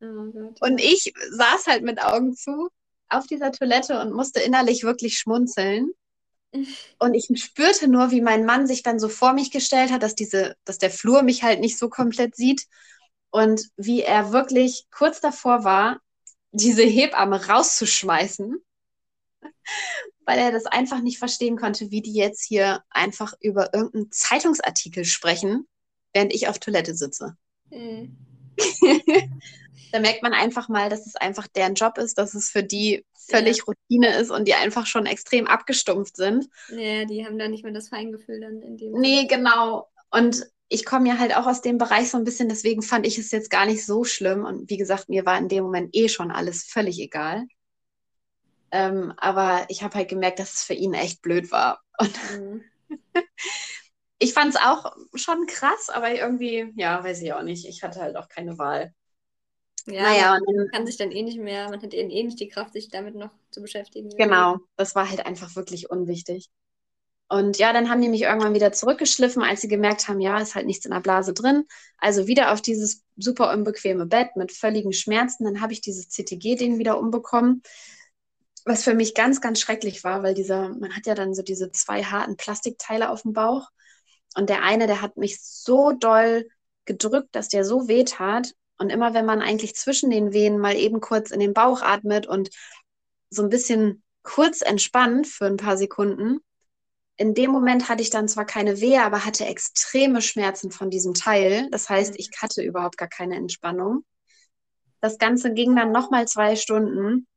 Oh 0.02 0.54
und 0.62 0.82
ich 0.82 1.14
saß 1.30 1.68
halt 1.68 1.84
mit 1.84 2.02
Augen 2.04 2.36
zu 2.36 2.70
auf 3.08 3.28
dieser 3.28 3.52
Toilette 3.52 4.00
und 4.02 4.14
musste 4.14 4.40
innerlich 4.40 4.84
wirklich 4.84 5.18
schmunzeln. 5.18 5.92
Und 7.00 7.14
ich 7.14 7.30
spürte 7.42 7.88
nur, 7.88 8.12
wie 8.12 8.22
mein 8.22 8.46
Mann 8.46 8.68
sich 8.68 8.84
dann 8.84 9.00
so 9.00 9.10
vor 9.10 9.34
mich 9.34 9.52
gestellt 9.52 9.92
hat, 9.92 10.04
dass 10.04 10.16
diese, 10.16 10.56
dass 10.66 10.78
der 10.78 10.92
Flur 10.92 11.24
mich 11.24 11.44
halt 11.44 11.60
nicht 11.60 11.78
so 11.78 11.90
komplett 11.90 12.36
sieht. 12.36 12.68
Und 13.30 13.70
wie 13.78 14.02
er 14.02 14.34
wirklich 14.34 14.88
kurz 14.92 15.22
davor 15.22 15.64
war, 15.64 16.02
diese 16.52 16.84
Hebamme 16.84 17.48
rauszuschmeißen, 17.48 18.58
weil 20.26 20.40
er 20.40 20.52
das 20.52 20.66
einfach 20.66 21.02
nicht 21.02 21.18
verstehen 21.18 21.58
konnte, 21.58 21.92
wie 21.92 22.02
die 22.02 22.14
jetzt 22.14 22.44
hier 22.44 22.84
einfach 22.90 23.34
über 23.40 23.74
irgendeinen 23.74 24.12
Zeitungsartikel 24.12 25.06
sprechen, 25.06 25.68
während 26.14 26.34
ich 26.34 26.50
auf 26.50 26.60
Toilette 26.60 26.94
sitze. 26.94 27.38
Mhm. 27.70 28.18
da 29.92 30.00
merkt 30.00 30.24
man 30.24 30.34
einfach 30.34 30.70
mal, 30.70 30.90
dass 30.90 31.06
es 31.06 31.16
einfach 31.16 31.48
deren 31.48 31.76
Job 31.76 31.98
ist, 31.98 32.18
dass 32.18 32.34
es 32.34 32.50
für 32.50 32.64
die 32.64 33.06
völlig 33.30 33.58
ja. 33.58 33.64
Routine 33.66 34.16
ist 34.18 34.32
und 34.32 34.48
die 34.48 34.54
einfach 34.54 34.86
schon 34.86 35.06
extrem 35.06 35.48
abgestumpft 35.48 36.16
sind. 36.16 36.48
Ja, 36.70 37.06
die 37.06 37.26
haben 37.26 37.38
da 37.38 37.48
nicht 37.48 37.64
mehr 37.64 37.74
das 37.74 37.90
Feingefühl 37.90 38.40
dann 38.40 38.62
in 38.62 38.78
dem. 38.78 38.94
Nee, 38.94 39.26
genau. 39.28 39.90
Und 40.10 40.46
ich 40.70 40.86
komme 40.86 41.10
ja 41.10 41.20
halt 41.20 41.36
auch 41.36 41.48
aus 41.48 41.62
dem 41.62 41.78
Bereich 41.78 42.10
so 42.10 42.18
ein 42.18 42.24
bisschen, 42.24 42.50
deswegen 42.50 42.82
fand 42.82 43.06
ich 43.06 43.18
es 43.18 43.32
jetzt 43.32 43.50
gar 43.50 43.66
nicht 43.66 43.86
so 43.86 44.04
schlimm. 44.04 44.46
Und 44.46 44.70
wie 44.70 44.78
gesagt, 44.78 45.10
mir 45.10 45.26
war 45.26 45.38
in 45.38 45.50
dem 45.50 45.64
Moment 45.64 45.90
eh 45.94 46.08
schon 46.08 46.32
alles 46.32 46.64
völlig 46.64 47.00
egal. 47.00 47.46
Ähm, 48.72 49.14
aber 49.18 49.66
ich 49.68 49.84
habe 49.84 49.96
halt 49.96 50.10
gemerkt, 50.10 50.40
dass 50.40 50.54
es 50.54 50.64
für 50.64 50.74
ihn 50.74 50.94
echt 50.94 51.22
blöd 51.22 51.52
war. 51.52 51.82
Und 51.98 52.14
mhm. 52.40 52.64
ich 54.18 54.34
fand 54.34 54.56
es 54.56 54.62
auch 54.62 54.96
schon 55.14 55.46
krass, 55.46 55.90
aber 55.90 56.14
irgendwie, 56.14 56.72
ja, 56.76 57.04
weiß 57.04 57.22
ich 57.22 57.34
auch 57.34 57.44
nicht. 57.44 57.68
Ich 57.68 57.84
hatte 57.84 58.00
halt 58.00 58.16
auch 58.16 58.30
keine 58.30 58.58
Wahl. 58.58 58.94
Ja, 59.88 60.04
naja, 60.04 60.32
man 60.32 60.56
dann, 60.56 60.68
kann 60.72 60.86
sich 60.86 60.98
dann 60.98 61.12
eh 61.12 61.24
nicht 61.24 61.40
mehr, 61.40 61.70
man 61.70 61.82
hat 61.82 61.94
eh 61.94 62.24
nicht 62.24 62.40
die 62.40 62.48
Kraft, 62.48 62.74
sich 62.74 62.90
damit 62.90 63.16
noch 63.16 63.32
zu 63.50 63.62
beschäftigen. 63.62 64.10
Genau, 64.18 64.58
das 64.76 64.96
war 64.96 65.10
halt 65.10 65.26
einfach 65.26 65.56
wirklich 65.56 65.90
unwichtig. 65.90 66.50
Und 67.32 67.58
ja, 67.60 67.72
dann 67.72 67.90
haben 67.90 68.02
die 68.02 68.10
mich 68.10 68.24
irgendwann 68.24 68.54
wieder 68.54 68.74
zurückgeschliffen, 68.74 69.42
als 69.42 69.62
sie 69.62 69.70
gemerkt 69.70 70.10
haben, 70.10 70.20
ja, 70.20 70.38
ist 70.40 70.54
halt 70.54 70.66
nichts 70.66 70.84
in 70.84 70.92
der 70.92 71.00
Blase 71.00 71.34
drin. 71.34 71.64
Also 71.98 72.28
wieder 72.28 72.52
auf 72.52 72.62
dieses 72.62 73.06
super 73.16 73.54
unbequeme 73.54 74.06
Bett 74.06 74.36
mit 74.36 74.52
völligen 74.52 74.92
Schmerzen. 74.92 75.46
Dann 75.46 75.62
habe 75.62 75.72
ich 75.72 75.80
dieses 75.80 76.10
CTG-Ding 76.10 76.78
wieder 76.78 77.00
umbekommen, 77.00 77.64
was 78.66 78.84
für 78.84 78.94
mich 78.94 79.16
ganz, 79.16 79.40
ganz 79.40 79.62
schrecklich 79.62 80.04
war, 80.04 80.24
weil 80.24 80.34
dieser, 80.34 80.76
man 80.76 80.94
hat 80.94 81.06
ja 81.06 81.16
dann 81.16 81.34
so 81.34 81.42
diese 81.42 81.72
zwei 81.72 82.04
harten 82.04 82.36
Plastikteile 82.36 83.10
auf 83.10 83.22
dem 83.22 83.32
Bauch. 83.32 83.70
Und 84.36 84.50
der 84.50 84.64
eine, 84.64 84.88
der 84.88 85.02
hat 85.02 85.16
mich 85.16 85.42
so 85.42 85.94
doll 85.94 86.50
gedrückt, 86.84 87.30
dass 87.34 87.48
der 87.48 87.64
so 87.64 87.88
weh 87.88 88.04
tat. 88.04 88.54
Und 88.82 88.90
immer 88.90 89.14
wenn 89.14 89.28
man 89.28 89.44
eigentlich 89.44 89.76
zwischen 89.76 90.10
den 90.10 90.34
Wehen 90.34 90.58
mal 90.58 90.76
eben 90.76 91.02
kurz 91.02 91.30
in 91.30 91.40
den 91.40 91.54
Bauch 91.54 91.84
atmet 91.84 92.26
und 92.26 92.50
so 93.30 93.44
ein 93.44 93.50
bisschen 93.50 94.02
kurz 94.24 94.62
entspannt 94.62 95.28
für 95.28 95.46
ein 95.46 95.58
paar 95.58 95.78
Sekunden, 95.78 96.40
in 97.16 97.36
dem 97.36 97.52
Moment 97.52 97.90
hatte 97.90 98.02
ich 98.02 98.10
dann 98.10 98.28
zwar 98.28 98.46
keine 98.46 98.82
Wehe, 98.82 99.04
aber 99.04 99.24
hatte 99.24 99.46
extreme 99.46 100.24
Schmerzen 100.24 100.72
von 100.72 100.90
diesem 100.90 101.14
Teil. 101.14 101.70
Das 101.70 101.90
heißt, 101.90 102.16
ich 102.18 102.32
hatte 102.42 102.64
überhaupt 102.64 102.98
gar 102.98 103.08
keine 103.08 103.36
Entspannung. 103.36 104.04
Das 105.00 105.20
Ganze 105.20 105.54
ging 105.54 105.76
dann 105.76 105.92
nochmal 105.92 106.28
zwei 106.28 106.56
Stunden 106.56 107.28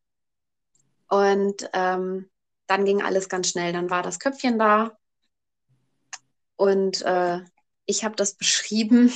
und 1.10 1.68
ähm, 1.74 2.30
dann 2.68 2.86
ging 2.86 3.02
alles 3.02 3.28
ganz 3.28 3.50
schnell. 3.50 3.74
Dann 3.74 3.90
war 3.90 4.02
das 4.02 4.18
Köpfchen 4.18 4.58
da 4.58 4.96
und 6.56 7.02
äh, 7.02 7.40
ich 7.84 8.02
habe 8.02 8.16
das 8.16 8.34
beschrieben, 8.34 9.12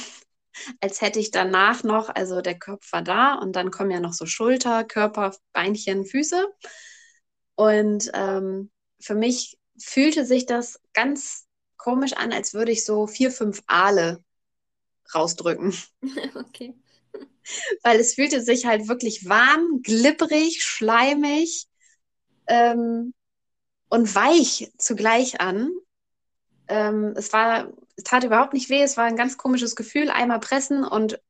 als 0.81 1.01
hätte 1.01 1.19
ich 1.19 1.31
danach 1.31 1.83
noch, 1.85 2.09
also 2.09 2.41
der 2.41 2.59
Kopf 2.59 2.93
war 2.93 3.03
da 3.03 3.35
und 3.35 3.55
dann 3.57 3.71
kommen 3.71 3.91
ja 3.91 4.01
noch 4.01 4.13
so 4.13 4.27
Schulter, 4.27 4.85
Körper, 4.85 5.35
Beinchen, 5.53 6.05
Füße. 6.05 6.47
Und 7.55 8.11
ähm, 8.15 8.71
für 9.01 9.15
mich 9.15 9.59
fühlte 9.81 10.25
sich 10.25 10.47
das 10.47 10.81
ganz 10.93 11.47
komisch 11.77 12.13
an, 12.13 12.33
als 12.33 12.55
würde 12.55 12.73
ich 12.73 12.85
so 12.85 13.07
vier, 13.07 13.31
fünf 13.31 13.63
Aale 13.67 14.23
rausdrücken. 15.15 15.75
Okay. 16.35 16.75
Weil 17.83 17.99
es 17.99 18.15
fühlte 18.15 18.43
sich 18.43 18.67
halt 18.67 18.89
wirklich 18.89 19.27
warm, 19.27 19.81
glibberig, 19.83 20.63
schleimig 20.63 21.67
ähm, 22.47 23.15
und 23.89 24.15
weich 24.15 24.71
zugleich 24.77 25.41
an. 25.41 25.71
Ähm, 26.69 27.15
es 27.17 27.33
war, 27.33 27.69
es 27.97 28.05
tat 28.05 28.25
überhaupt 28.25 28.53
nicht 28.53 28.69
weh, 28.69 28.83
es 28.83 28.97
war 28.97 29.05
ein 29.05 29.17
ganz 29.17 29.37
komisches 29.37 29.77
Gefühl. 29.77 30.11
Einmal 30.11 30.41
pressen 30.41 30.85
und 30.85 31.21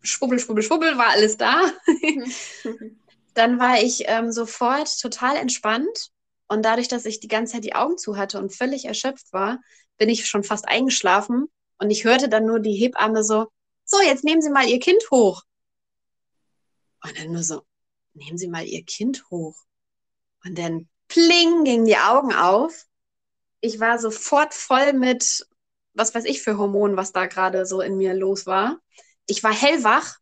schwubbel, 0.00 0.38
schwubbel, 0.38 0.62
schwubbel 0.62 0.98
war 0.98 1.10
alles 1.10 1.36
da. 1.36 1.70
Dann 3.34 3.58
war 3.58 3.82
ich 3.82 4.04
ähm, 4.06 4.32
sofort 4.32 5.00
total 5.00 5.36
entspannt 5.36 6.10
und 6.48 6.64
dadurch, 6.64 6.88
dass 6.88 7.06
ich 7.06 7.20
die 7.20 7.28
ganze 7.28 7.54
Zeit 7.54 7.64
die 7.64 7.74
Augen 7.74 7.96
zu 7.96 8.16
hatte 8.16 8.38
und 8.38 8.54
völlig 8.54 8.84
erschöpft 8.84 9.32
war, 9.32 9.60
bin 9.96 10.08
ich 10.08 10.26
schon 10.26 10.44
fast 10.44 10.68
eingeschlafen 10.68 11.48
und 11.78 11.90
ich 11.90 12.04
hörte 12.04 12.28
dann 12.28 12.46
nur 12.46 12.60
die 12.60 12.74
Hebamme 12.74 13.24
so, 13.24 13.48
so, 13.84 14.00
jetzt 14.00 14.24
nehmen 14.24 14.42
Sie 14.42 14.50
mal 14.50 14.66
Ihr 14.66 14.78
Kind 14.78 15.10
hoch. 15.10 15.42
Und 17.02 17.18
dann 17.18 17.32
nur 17.32 17.42
so, 17.42 17.62
nehmen 18.14 18.38
Sie 18.38 18.48
mal 18.48 18.64
Ihr 18.64 18.84
Kind 18.84 19.24
hoch. 19.30 19.56
Und 20.44 20.58
dann 20.58 20.88
pling 21.08 21.64
gingen 21.64 21.86
die 21.86 21.96
Augen 21.96 22.32
auf. 22.32 22.86
Ich 23.62 23.80
war 23.80 23.98
sofort 23.98 24.52
voll 24.52 24.92
mit, 24.92 25.46
was 25.94 26.14
weiß 26.14 26.24
ich 26.24 26.42
für 26.42 26.58
Hormonen, 26.58 26.96
was 26.96 27.12
da 27.12 27.26
gerade 27.26 27.64
so 27.64 27.80
in 27.80 27.96
mir 27.96 28.12
los 28.12 28.44
war. 28.44 28.78
Ich 29.26 29.42
war 29.42 29.54
hellwach, 29.54 30.18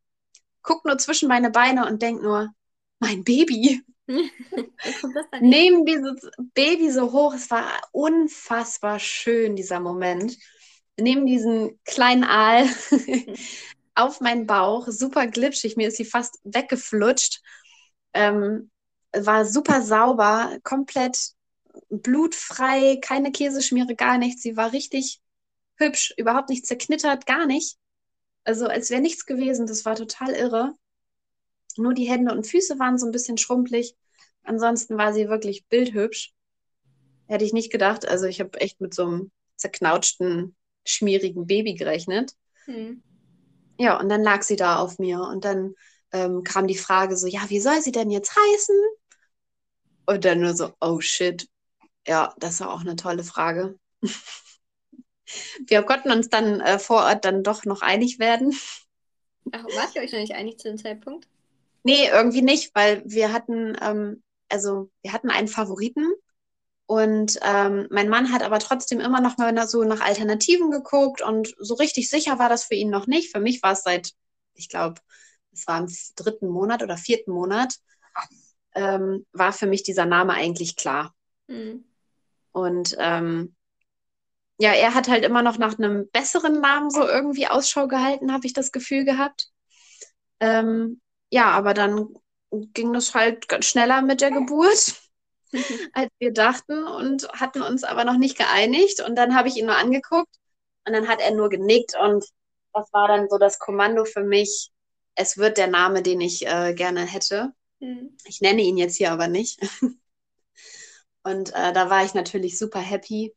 guck 0.62 0.84
nur 0.84 0.98
zwischen 0.98 1.28
meine 1.28 1.50
Beine 1.50 1.86
und 1.86 2.02
denk 2.02 2.22
nur, 2.22 2.50
mein 2.98 3.24
Baby. 3.24 3.82
Nehmen 5.40 5.86
dieses 5.86 6.30
Baby 6.54 6.90
so 6.90 7.12
hoch. 7.12 7.34
Es 7.34 7.50
war 7.50 7.80
unfassbar 7.92 8.98
schön, 8.98 9.56
dieser 9.56 9.80
Moment. 9.80 10.36
Nehmen 10.98 11.24
diesen 11.24 11.80
kleinen 11.84 12.24
Aal 12.24 12.68
auf 13.94 14.20
meinen 14.20 14.46
Bauch, 14.46 14.86
super 14.88 15.26
glitschig. 15.26 15.76
Mir 15.76 15.88
ist 15.88 15.96
sie 15.96 16.04
fast 16.04 16.38
weggeflutscht. 16.44 17.40
Ähm, 18.12 18.70
war 19.12 19.44
super 19.46 19.82
sauber, 19.82 20.58
komplett 20.62 21.32
blutfrei, 21.88 22.98
keine 23.00 23.32
Käseschmiere, 23.32 23.94
gar 23.94 24.18
nichts. 24.18 24.42
Sie 24.42 24.56
war 24.56 24.72
richtig 24.72 25.20
hübsch, 25.76 26.12
überhaupt 26.16 26.48
nicht 26.48 26.66
zerknittert, 26.66 27.26
gar 27.26 27.46
nicht. 27.46 27.78
Also 28.44 28.66
als 28.66 28.90
wäre 28.90 29.00
nichts 29.00 29.26
gewesen. 29.26 29.66
Das 29.66 29.84
war 29.84 29.96
total 29.96 30.32
irre. 30.32 30.74
Nur 31.76 31.94
die 31.94 32.08
Hände 32.08 32.32
und 32.32 32.46
Füße 32.46 32.78
waren 32.78 32.98
so 32.98 33.06
ein 33.06 33.12
bisschen 33.12 33.38
schrumpelig. 33.38 33.96
Ansonsten 34.42 34.96
war 34.98 35.12
sie 35.12 35.28
wirklich 35.28 35.66
bildhübsch. 35.66 36.32
Hätte 37.26 37.44
ich 37.44 37.52
nicht 37.52 37.70
gedacht. 37.70 38.06
Also 38.08 38.26
ich 38.26 38.40
habe 38.40 38.60
echt 38.60 38.80
mit 38.80 38.94
so 38.94 39.06
einem 39.06 39.30
zerknautschten, 39.56 40.56
schmierigen 40.84 41.46
Baby 41.46 41.74
gerechnet. 41.74 42.34
Hm. 42.64 43.02
Ja, 43.78 43.98
und 44.00 44.08
dann 44.08 44.22
lag 44.22 44.42
sie 44.42 44.56
da 44.56 44.78
auf 44.78 44.98
mir. 44.98 45.20
Und 45.20 45.44
dann 45.44 45.74
ähm, 46.12 46.42
kam 46.42 46.66
die 46.66 46.76
Frage 46.76 47.16
so, 47.16 47.26
ja, 47.26 47.48
wie 47.48 47.60
soll 47.60 47.80
sie 47.82 47.92
denn 47.92 48.10
jetzt 48.10 48.34
heißen? 48.34 48.76
Und 50.06 50.24
dann 50.24 50.40
nur 50.40 50.56
so, 50.56 50.72
oh 50.80 51.00
shit. 51.00 51.48
Ja, 52.06 52.34
das 52.38 52.60
war 52.60 52.72
auch 52.72 52.80
eine 52.80 52.96
tolle 52.96 53.24
Frage. 53.24 53.78
Wir 55.66 55.82
konnten 55.82 56.10
uns 56.10 56.28
dann 56.28 56.60
äh, 56.60 56.78
vor 56.78 57.02
Ort 57.02 57.24
dann 57.24 57.42
doch 57.42 57.64
noch 57.64 57.82
einig 57.82 58.18
werden. 58.18 58.56
Ach, 59.52 59.64
wart 59.64 59.94
ihr 59.94 60.02
euch 60.02 60.12
noch 60.12 60.20
nicht 60.20 60.34
einig 60.34 60.58
zu 60.58 60.68
dem 60.68 60.78
Zeitpunkt? 60.78 61.28
Nee, 61.82 62.08
irgendwie 62.08 62.42
nicht, 62.42 62.74
weil 62.74 63.02
wir 63.06 63.32
hatten, 63.32 63.76
ähm, 63.80 64.22
also 64.48 64.90
wir 65.02 65.12
hatten 65.12 65.30
einen 65.30 65.48
Favoriten 65.48 66.12
und 66.86 67.38
ähm, 67.42 67.86
mein 67.90 68.08
Mann 68.08 68.32
hat 68.32 68.42
aber 68.42 68.58
trotzdem 68.58 69.00
immer 69.00 69.20
noch 69.20 69.38
mal 69.38 69.68
so 69.68 69.84
nach 69.84 70.00
Alternativen 70.00 70.70
geguckt 70.70 71.22
und 71.22 71.54
so 71.58 71.74
richtig 71.74 72.10
sicher 72.10 72.38
war 72.38 72.48
das 72.48 72.64
für 72.64 72.74
ihn 72.74 72.90
noch 72.90 73.06
nicht. 73.06 73.30
Für 73.30 73.40
mich 73.40 73.62
war 73.62 73.72
es 73.72 73.82
seit, 73.82 74.12
ich 74.54 74.68
glaube, 74.68 75.00
es 75.52 75.66
war 75.66 75.78
im 75.78 75.88
dritten 76.16 76.48
Monat 76.48 76.82
oder 76.82 76.96
vierten 76.96 77.32
Monat, 77.32 77.76
ähm, 78.74 79.24
war 79.32 79.52
für 79.52 79.66
mich 79.66 79.82
dieser 79.82 80.06
Name 80.06 80.34
eigentlich 80.34 80.76
klar. 80.76 81.14
Mhm. 81.48 81.84
Und 82.52 82.96
ähm, 82.98 83.54
ja, 84.58 84.72
er 84.72 84.94
hat 84.94 85.08
halt 85.08 85.24
immer 85.24 85.42
noch 85.42 85.58
nach 85.58 85.78
einem 85.78 86.10
besseren 86.10 86.60
Namen 86.60 86.90
so 86.90 87.06
irgendwie 87.06 87.46
Ausschau 87.46 87.88
gehalten, 87.88 88.32
habe 88.32 88.46
ich 88.46 88.52
das 88.52 88.72
Gefühl 88.72 89.04
gehabt. 89.04 89.48
Ähm, 90.40 91.00
ja, 91.30 91.50
aber 91.50 91.74
dann 91.74 92.14
ging 92.50 92.92
das 92.92 93.14
halt 93.14 93.48
ganz 93.48 93.66
schneller 93.66 94.02
mit 94.02 94.20
der 94.20 94.30
Geburt, 94.30 95.00
als 95.92 96.10
wir 96.18 96.32
dachten 96.32 96.84
und 96.84 97.28
hatten 97.32 97.62
uns 97.62 97.84
aber 97.84 98.04
noch 98.04 98.18
nicht 98.18 98.36
geeinigt. 98.36 99.00
Und 99.00 99.16
dann 99.16 99.34
habe 99.34 99.48
ich 99.48 99.56
ihn 99.56 99.66
nur 99.66 99.76
angeguckt 99.76 100.34
und 100.86 100.92
dann 100.92 101.08
hat 101.08 101.20
er 101.20 101.34
nur 101.34 101.48
genickt 101.48 101.94
und 101.98 102.24
das 102.72 102.92
war 102.92 103.08
dann 103.08 103.28
so 103.28 103.38
das 103.38 103.58
Kommando 103.58 104.04
für 104.04 104.24
mich. 104.24 104.70
Es 105.14 105.38
wird 105.38 105.58
der 105.58 105.66
Name, 105.66 106.02
den 106.02 106.20
ich 106.20 106.46
äh, 106.46 106.74
gerne 106.74 107.04
hätte. 107.06 107.52
Mhm. 107.80 108.16
Ich 108.24 108.40
nenne 108.40 108.62
ihn 108.62 108.76
jetzt 108.76 108.96
hier 108.96 109.12
aber 109.12 109.28
nicht. 109.28 109.60
Und 111.22 111.54
äh, 111.54 111.72
da 111.72 111.90
war 111.90 112.04
ich 112.04 112.14
natürlich 112.14 112.58
super 112.58 112.80
happy. 112.80 113.34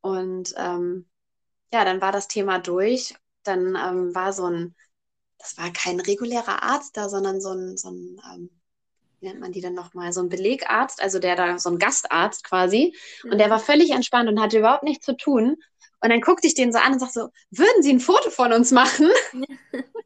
Und 0.00 0.54
ähm, 0.56 1.06
ja, 1.72 1.84
dann 1.84 2.00
war 2.00 2.12
das 2.12 2.28
Thema 2.28 2.58
durch. 2.58 3.14
Dann 3.42 3.76
ähm, 3.76 4.14
war 4.14 4.32
so 4.32 4.46
ein 4.46 4.74
das 5.38 5.56
war 5.56 5.72
kein 5.72 6.00
regulärer 6.00 6.62
Arzt 6.62 6.96
da, 6.96 7.08
sondern 7.08 7.40
so 7.40 7.52
ein, 7.52 7.76
so 7.76 7.90
ein 7.90 8.20
ähm, 8.34 8.50
wie 9.20 9.26
nennt 9.26 9.40
man 9.40 9.52
die 9.52 9.60
denn 9.60 9.74
nochmal, 9.74 10.12
so 10.12 10.20
ein 10.20 10.28
Belegarzt, 10.28 11.02
also 11.02 11.18
der 11.18 11.34
da, 11.36 11.58
so 11.58 11.70
ein 11.70 11.78
Gastarzt 11.78 12.44
quasi. 12.44 12.94
Mhm. 13.24 13.32
Und 13.32 13.38
der 13.38 13.48
mhm. 13.48 13.52
war 13.52 13.60
völlig 13.60 13.90
entspannt 13.90 14.28
und 14.28 14.40
hatte 14.40 14.58
überhaupt 14.58 14.84
nichts 14.84 15.04
zu 15.04 15.16
tun. 15.16 15.56
Und 16.00 16.10
dann 16.10 16.20
guckte 16.20 16.46
ich 16.46 16.54
den 16.54 16.72
so 16.72 16.78
an 16.78 16.92
und 16.92 17.00
sagte 17.00 17.20
so, 17.20 17.28
würden 17.50 17.82
Sie 17.82 17.90
ein 17.90 18.00
Foto 18.00 18.30
von 18.30 18.52
uns 18.52 18.70
machen? 18.70 19.10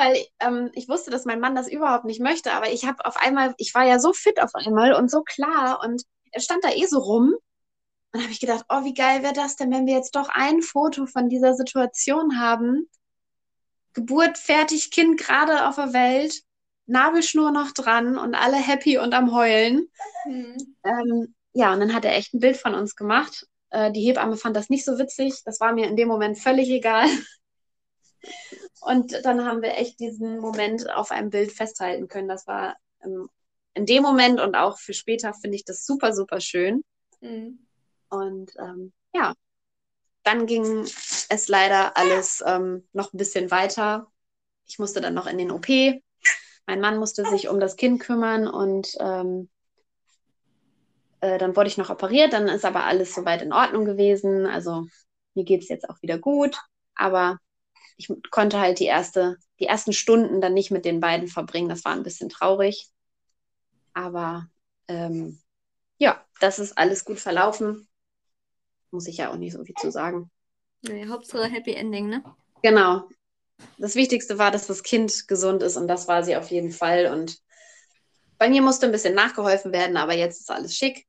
Weil 0.00 0.24
ähm, 0.40 0.70
ich 0.72 0.88
wusste, 0.88 1.10
dass 1.10 1.26
mein 1.26 1.40
Mann 1.40 1.54
das 1.54 1.68
überhaupt 1.68 2.06
nicht 2.06 2.22
möchte, 2.22 2.52
aber 2.52 2.72
ich 2.72 2.86
habe 2.86 3.04
auf 3.04 3.18
einmal, 3.18 3.54
ich 3.58 3.74
war 3.74 3.84
ja 3.84 3.98
so 3.98 4.14
fit 4.14 4.40
auf 4.40 4.54
einmal 4.54 4.94
und 4.94 5.10
so 5.10 5.22
klar 5.22 5.80
und 5.84 6.02
er 6.32 6.40
stand 6.40 6.64
da 6.64 6.70
eh 6.70 6.86
so 6.86 6.98
rum. 7.00 7.34
Und 7.34 7.40
dann 8.12 8.22
habe 8.22 8.32
ich 8.32 8.40
gedacht, 8.40 8.64
oh, 8.70 8.82
wie 8.84 8.94
geil 8.94 9.22
wäre 9.22 9.34
das 9.34 9.56
denn, 9.56 9.70
wenn 9.70 9.86
wir 9.86 9.94
jetzt 9.94 10.16
doch 10.16 10.30
ein 10.30 10.62
Foto 10.62 11.04
von 11.04 11.28
dieser 11.28 11.52
Situation 11.52 12.40
haben, 12.40 12.88
Geburt 13.92 14.38
fertig, 14.38 14.90
Kind 14.90 15.20
gerade 15.20 15.68
auf 15.68 15.76
der 15.76 15.92
Welt, 15.92 16.34
Nabelschnur 16.86 17.50
noch 17.50 17.72
dran 17.72 18.16
und 18.16 18.34
alle 18.34 18.56
happy 18.56 18.96
und 18.96 19.12
am 19.12 19.34
Heulen. 19.34 19.86
Mhm. 20.24 20.76
Ähm, 20.82 21.34
ja, 21.52 21.74
und 21.74 21.80
dann 21.80 21.92
hat 21.92 22.06
er 22.06 22.16
echt 22.16 22.32
ein 22.32 22.40
Bild 22.40 22.56
von 22.56 22.74
uns 22.74 22.96
gemacht. 22.96 23.46
Äh, 23.68 23.92
die 23.92 24.00
Hebamme 24.00 24.38
fand 24.38 24.56
das 24.56 24.70
nicht 24.70 24.86
so 24.86 24.98
witzig. 24.98 25.42
Das 25.44 25.60
war 25.60 25.74
mir 25.74 25.88
in 25.88 25.96
dem 25.96 26.08
Moment 26.08 26.38
völlig 26.38 26.70
egal. 26.70 27.06
Und 28.80 29.24
dann 29.24 29.44
haben 29.44 29.62
wir 29.62 29.76
echt 29.76 30.00
diesen 30.00 30.38
Moment 30.38 30.90
auf 30.90 31.10
einem 31.10 31.30
Bild 31.30 31.52
festhalten 31.52 32.08
können. 32.08 32.28
Das 32.28 32.46
war 32.46 32.76
ähm, 33.04 33.28
in 33.74 33.86
dem 33.86 34.02
Moment 34.02 34.40
und 34.40 34.54
auch 34.54 34.78
für 34.78 34.94
später 34.94 35.34
finde 35.34 35.56
ich 35.56 35.64
das 35.64 35.84
super, 35.84 36.14
super 36.14 36.40
schön. 36.40 36.82
Mhm. 37.20 37.66
Und 38.08 38.52
ähm, 38.58 38.92
ja, 39.14 39.34
dann 40.22 40.46
ging 40.46 40.64
es 40.64 41.48
leider 41.48 41.96
alles 41.96 42.42
ähm, 42.46 42.86
noch 42.92 43.12
ein 43.12 43.18
bisschen 43.18 43.50
weiter. 43.50 44.10
ich 44.66 44.78
musste 44.78 45.00
dann 45.00 45.14
noch 45.14 45.26
in 45.26 45.38
den 45.38 45.50
OP. 45.50 45.68
Mein 46.66 46.80
Mann 46.80 46.98
musste 46.98 47.24
sich 47.24 47.48
um 47.48 47.58
das 47.58 47.76
Kind 47.76 48.00
kümmern 48.00 48.46
und 48.46 48.96
ähm, 49.00 49.48
äh, 51.20 51.38
dann 51.38 51.56
wurde 51.56 51.68
ich 51.68 51.78
noch 51.78 51.90
operiert. 51.90 52.32
Dann 52.32 52.48
ist 52.48 52.64
aber 52.64 52.84
alles 52.84 53.14
soweit 53.14 53.42
in 53.42 53.52
Ordnung 53.52 53.84
gewesen. 53.84 54.46
Also 54.46 54.86
mir 55.34 55.44
geht 55.44 55.62
es 55.62 55.68
jetzt 55.68 55.88
auch 55.88 56.00
wieder 56.02 56.18
gut. 56.18 56.56
Aber 56.94 57.38
ich 58.00 58.30
konnte 58.30 58.58
halt 58.58 58.78
die, 58.78 58.86
erste, 58.86 59.36
die 59.58 59.66
ersten 59.66 59.92
Stunden 59.92 60.40
dann 60.40 60.54
nicht 60.54 60.70
mit 60.70 60.84
den 60.84 61.00
beiden 61.00 61.28
verbringen. 61.28 61.68
Das 61.68 61.84
war 61.84 61.92
ein 61.92 62.02
bisschen 62.02 62.30
traurig. 62.30 62.88
Aber 63.92 64.48
ähm, 64.88 65.40
ja, 65.98 66.24
das 66.40 66.58
ist 66.58 66.78
alles 66.78 67.04
gut 67.04 67.20
verlaufen. 67.20 67.88
Muss 68.90 69.06
ich 69.06 69.18
ja 69.18 69.30
auch 69.30 69.36
nicht 69.36 69.52
so 69.52 69.62
viel 69.64 69.74
zu 69.74 69.90
sagen. 69.90 70.30
Nee, 70.82 71.06
Hauptsache 71.08 71.44
Happy 71.44 71.74
Ending, 71.74 72.08
ne? 72.08 72.24
Genau. 72.62 73.06
Das 73.76 73.94
Wichtigste 73.94 74.38
war, 74.38 74.50
dass 74.50 74.66
das 74.66 74.82
Kind 74.82 75.28
gesund 75.28 75.62
ist 75.62 75.76
und 75.76 75.86
das 75.86 76.08
war 76.08 76.24
sie 76.24 76.36
auf 76.36 76.50
jeden 76.50 76.72
Fall. 76.72 77.12
Und 77.12 77.38
bei 78.38 78.48
mir 78.48 78.62
musste 78.62 78.86
ein 78.86 78.92
bisschen 78.92 79.14
nachgeholfen 79.14 79.72
werden, 79.72 79.98
aber 79.98 80.14
jetzt 80.14 80.40
ist 80.40 80.50
alles 80.50 80.74
schick. 80.74 81.06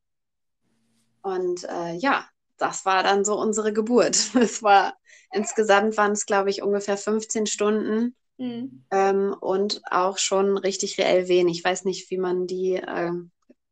Und 1.22 1.64
äh, 1.64 1.94
ja, 1.94 2.28
das 2.58 2.84
war 2.84 3.04
dann 3.04 3.24
so 3.24 3.40
unsere 3.40 3.72
Geburt. 3.72 4.18
Es 4.36 4.62
war 4.62 4.98
insgesamt 5.32 5.98
waren 5.98 6.12
es, 6.12 6.26
glaube 6.26 6.50
ich, 6.50 6.62
ungefähr 6.62 6.98
15 6.98 7.48
Stunden 7.48 8.16
mhm. 8.38 8.84
ähm, 8.92 9.36
und 9.40 9.82
auch 9.90 10.18
schon 10.18 10.58
richtig 10.58 10.98
reell 10.98 11.28
Wehen. 11.28 11.48
Ich 11.48 11.64
weiß 11.64 11.86
nicht, 11.86 12.10
wie 12.10 12.18
man 12.18 12.48
die 12.48 12.76
äh, 12.76 13.12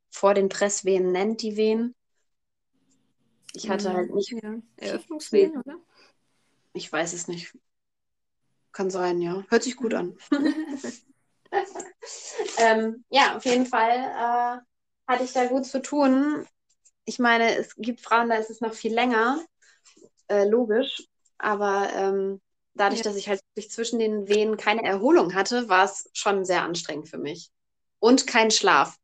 vor 0.09 0.33
den 0.33 0.49
Presswehen 0.49 1.11
nennt, 1.11 1.41
die 1.41 1.57
Wehen. 1.57 1.95
Ich 3.53 3.69
hatte 3.69 3.93
halt 3.93 4.13
nicht. 4.13 4.31
Ja. 4.31 4.55
Eröffnungswehen, 4.77 5.57
oder? 5.57 5.77
Ich 6.73 6.91
weiß 6.91 7.13
es 7.13 7.27
nicht. 7.27 7.55
Kann 8.71 8.89
sein, 8.89 9.21
ja. 9.21 9.43
Hört 9.49 9.63
sich 9.63 9.75
gut 9.75 9.93
an. 9.93 10.15
ähm, 12.57 13.03
ja, 13.09 13.35
auf 13.35 13.45
jeden 13.45 13.65
Fall 13.65 13.97
äh, 13.97 15.11
hatte 15.11 15.23
ich 15.23 15.33
da 15.33 15.47
gut 15.47 15.65
zu 15.65 15.81
tun. 15.81 16.45
Ich 17.05 17.19
meine, 17.19 17.55
es 17.55 17.75
gibt 17.75 18.01
Frauen, 18.01 18.29
da 18.29 18.35
ist 18.35 18.51
es 18.51 18.61
noch 18.61 18.73
viel 18.73 18.93
länger, 18.93 19.43
äh, 20.27 20.47
logisch. 20.47 21.08
Aber 21.39 21.89
ähm, 21.95 22.41
dadurch, 22.75 22.99
ja. 22.99 23.03
dass 23.03 23.15
ich 23.15 23.27
halt 23.27 23.41
zwischen 23.69 23.99
den 23.99 24.27
Wehen 24.27 24.57
keine 24.57 24.83
Erholung 24.83 25.33
hatte, 25.33 25.69
war 25.69 25.85
es 25.85 26.09
schon 26.13 26.45
sehr 26.45 26.63
anstrengend 26.63 27.09
für 27.09 27.17
mich. 27.17 27.49
Und 27.99 28.27
kein 28.27 28.51
Schlaf. 28.51 28.97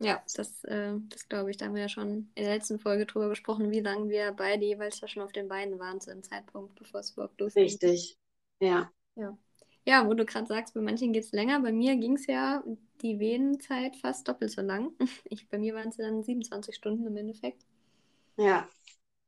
Ja, 0.00 0.22
das, 0.34 0.62
äh, 0.64 0.94
das 1.08 1.28
glaube 1.28 1.50
ich. 1.50 1.56
Da 1.56 1.66
haben 1.66 1.74
wir 1.74 1.82
ja 1.82 1.88
schon 1.88 2.30
in 2.34 2.44
der 2.44 2.54
letzten 2.54 2.78
Folge 2.78 3.06
drüber 3.06 3.28
gesprochen, 3.28 3.70
wie 3.70 3.80
lange 3.80 4.08
wir 4.08 4.32
beide 4.32 4.64
jeweils 4.64 5.00
da 5.00 5.08
schon 5.08 5.22
auf 5.22 5.32
den 5.32 5.48
Beinen 5.48 5.78
waren 5.78 6.00
zu 6.00 6.10
dem 6.10 6.22
Zeitpunkt, 6.22 6.76
bevor 6.76 7.00
es 7.00 7.10
überhaupt 7.10 7.40
losging. 7.40 7.64
Richtig, 7.64 8.16
ja. 8.60 8.90
Ja, 9.16 9.36
ja 9.84 10.06
wo 10.06 10.14
du 10.14 10.24
gerade 10.24 10.46
sagst, 10.46 10.74
bei 10.74 10.80
manchen 10.80 11.12
geht 11.12 11.24
es 11.24 11.32
länger. 11.32 11.60
Bei 11.60 11.72
mir 11.72 11.96
ging 11.96 12.14
es 12.14 12.26
ja 12.26 12.62
die 13.02 13.18
Venenzeit 13.18 13.96
fast 13.96 14.28
doppelt 14.28 14.52
so 14.52 14.62
lang. 14.62 14.92
Ich, 15.24 15.48
bei 15.48 15.58
mir 15.58 15.74
waren 15.74 15.88
es 15.88 15.96
dann 15.96 16.22
27 16.22 16.74
Stunden 16.74 17.06
im 17.06 17.16
Endeffekt. 17.16 17.64
Ja. 18.36 18.68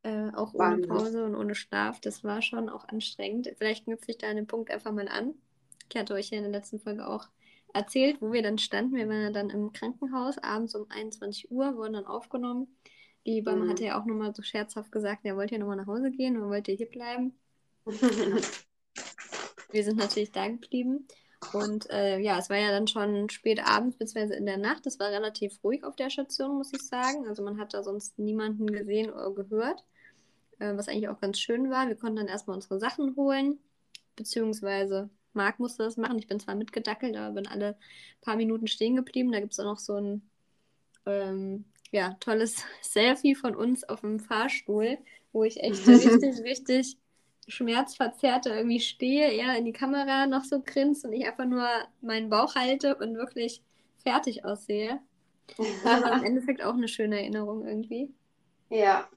Äh, 0.02 0.30
auch 0.34 0.54
ohne 0.54 0.86
Pause 0.86 1.24
und 1.24 1.34
ohne 1.34 1.54
Schlaf. 1.54 2.00
Das 2.00 2.24
war 2.24 2.40
schon 2.40 2.68
auch 2.68 2.88
anstrengend. 2.88 3.52
Vielleicht 3.58 3.84
knüpfe 3.84 4.10
ich 4.10 4.18
da 4.18 4.28
an 4.28 4.36
den 4.36 4.46
Punkt 4.46 4.70
einfach 4.70 4.92
mal 4.92 5.08
an. 5.08 5.34
Ich 5.92 5.98
hatte 5.98 6.14
euch 6.14 6.30
ja 6.30 6.38
in 6.38 6.44
der 6.44 6.52
letzten 6.52 6.80
Folge 6.80 7.06
auch 7.06 7.28
erzählt, 7.74 8.22
wo 8.22 8.32
wir 8.32 8.42
dann 8.42 8.58
standen. 8.58 8.96
Wir 8.96 9.08
waren 9.08 9.22
ja 9.22 9.30
dann 9.30 9.50
im 9.50 9.72
Krankenhaus, 9.72 10.38
abends 10.38 10.74
um 10.74 10.86
21 10.88 11.50
Uhr, 11.50 11.76
wurden 11.76 11.92
dann 11.94 12.06
aufgenommen. 12.06 12.68
Die 13.26 13.34
Hebamme 13.34 13.64
mhm. 13.66 13.70
hatte 13.70 13.84
ja 13.84 14.00
auch 14.00 14.06
nochmal 14.06 14.34
so 14.34 14.42
scherzhaft 14.42 14.90
gesagt, 14.90 15.24
er 15.24 15.36
wollte 15.36 15.54
ja 15.54 15.58
nochmal 15.58 15.76
nach 15.76 15.86
Hause 15.86 16.10
gehen 16.10 16.40
und 16.40 16.48
wollte 16.48 16.72
hier 16.72 16.88
bleiben. 16.88 17.38
wir 17.86 19.84
sind 19.84 19.98
natürlich 19.98 20.32
da 20.32 20.48
geblieben. 20.48 21.06
Und 21.52 21.90
äh, 21.90 22.18
ja, 22.18 22.38
es 22.38 22.50
war 22.50 22.58
ja 22.58 22.70
dann 22.70 22.86
schon 22.86 23.28
spät 23.30 23.60
abends 23.64 23.96
bzw. 23.96 24.36
in 24.36 24.46
der 24.46 24.58
Nacht. 24.58 24.86
Es 24.86 25.00
war 25.00 25.10
relativ 25.10 25.58
ruhig 25.64 25.84
auf 25.84 25.96
der 25.96 26.10
Station, 26.10 26.56
muss 26.56 26.72
ich 26.72 26.82
sagen. 26.82 27.26
Also 27.26 27.42
man 27.42 27.58
hat 27.58 27.74
da 27.74 27.82
sonst 27.82 28.18
niemanden 28.18 28.66
gesehen 28.66 29.10
oder 29.10 29.32
gehört, 29.32 29.84
äh, 30.58 30.76
was 30.76 30.88
eigentlich 30.88 31.08
auch 31.08 31.20
ganz 31.20 31.40
schön 31.40 31.70
war. 31.70 31.88
Wir 31.88 31.96
konnten 31.96 32.16
dann 32.16 32.28
erstmal 32.28 32.56
unsere 32.56 32.78
Sachen 32.78 33.16
holen, 33.16 33.58
beziehungsweise 34.16 35.08
Marc 35.32 35.58
musste 35.58 35.82
das 35.82 35.96
machen. 35.96 36.18
Ich 36.18 36.28
bin 36.28 36.40
zwar 36.40 36.54
mitgedackelt, 36.54 37.16
aber 37.16 37.34
bin 37.34 37.46
alle 37.46 37.76
paar 38.20 38.36
Minuten 38.36 38.66
stehen 38.66 38.96
geblieben. 38.96 39.32
Da 39.32 39.40
gibt 39.40 39.52
es 39.52 39.60
auch 39.60 39.64
noch 39.64 39.78
so 39.78 39.94
ein 39.94 40.22
ähm, 41.06 41.64
ja, 41.90 42.16
tolles 42.20 42.64
Selfie 42.82 43.34
von 43.34 43.56
uns 43.56 43.88
auf 43.88 44.02
dem 44.02 44.20
Fahrstuhl, 44.20 44.98
wo 45.32 45.44
ich 45.44 45.60
echt 45.62 45.86
richtig, 45.88 46.40
richtig 46.44 46.96
schmerzverzerrt 47.50 48.46
irgendwie 48.46 48.80
stehe, 48.80 49.32
er 49.32 49.56
in 49.58 49.64
die 49.64 49.72
Kamera 49.72 50.26
noch 50.26 50.44
so 50.44 50.62
grinst 50.62 51.04
und 51.04 51.12
ich 51.12 51.26
einfach 51.26 51.46
nur 51.46 51.68
meinen 52.00 52.30
Bauch 52.30 52.54
halte 52.54 52.96
und 52.96 53.16
wirklich 53.16 53.62
fertig 54.02 54.44
aussehe. 54.44 55.00
Aber 55.84 56.12
im 56.12 56.22
Endeffekt 56.24 56.62
auch 56.62 56.74
eine 56.74 56.88
schöne 56.88 57.20
Erinnerung 57.20 57.66
irgendwie. 57.66 58.14
Ja, 58.70 59.08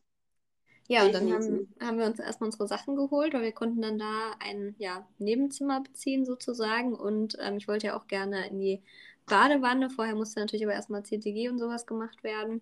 ja, 0.87 1.05
und 1.05 1.13
dann 1.13 1.31
haben, 1.31 1.73
haben 1.79 1.97
wir 1.97 2.05
uns 2.05 2.19
erstmal 2.19 2.47
unsere 2.47 2.67
Sachen 2.67 2.95
geholt, 2.95 3.33
weil 3.33 3.41
wir 3.41 3.51
konnten 3.53 3.81
dann 3.81 3.97
da 3.97 4.35
ein 4.39 4.75
ja, 4.77 5.07
Nebenzimmer 5.17 5.81
beziehen 5.81 6.25
sozusagen. 6.25 6.93
Und 6.93 7.37
ähm, 7.39 7.57
ich 7.57 7.67
wollte 7.67 7.87
ja 7.87 7.97
auch 7.97 8.07
gerne 8.07 8.47
in 8.47 8.59
die 8.59 8.81
Badewanne. 9.25 9.89
Vorher 9.89 10.15
musste 10.15 10.41
natürlich 10.41 10.65
aber 10.65 10.73
erstmal 10.73 11.03
CTG 11.03 11.49
und 11.49 11.57
sowas 11.59 11.85
gemacht 11.87 12.23
werden. 12.23 12.61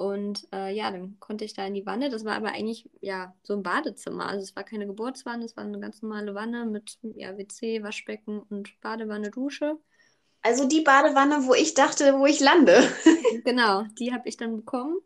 Und 0.00 0.48
äh, 0.50 0.74
ja, 0.74 0.90
dann 0.90 1.20
konnte 1.20 1.44
ich 1.44 1.52
da 1.52 1.66
in 1.66 1.74
die 1.74 1.84
Wanne. 1.84 2.08
Das 2.08 2.24
war 2.24 2.34
aber 2.34 2.52
eigentlich 2.52 2.88
ja 3.02 3.34
so 3.42 3.52
ein 3.52 3.62
Badezimmer. 3.62 4.30
Also 4.30 4.44
es 4.44 4.56
war 4.56 4.64
keine 4.64 4.86
Geburtswanne, 4.86 5.44
es 5.44 5.58
war 5.58 5.64
eine 5.64 5.78
ganz 5.78 6.00
normale 6.00 6.34
Wanne 6.34 6.64
mit 6.64 6.96
ja, 7.02 7.36
WC, 7.36 7.82
Waschbecken 7.82 8.40
und 8.40 8.80
Badewanne, 8.80 9.30
Dusche. 9.30 9.76
Also 10.40 10.66
die 10.66 10.80
Badewanne, 10.80 11.46
wo 11.46 11.52
ich 11.52 11.74
dachte, 11.74 12.18
wo 12.18 12.24
ich 12.24 12.40
lande. 12.40 12.82
genau, 13.44 13.82
die 13.98 14.14
habe 14.14 14.26
ich 14.26 14.38
dann 14.38 14.56
bekommen. 14.56 14.96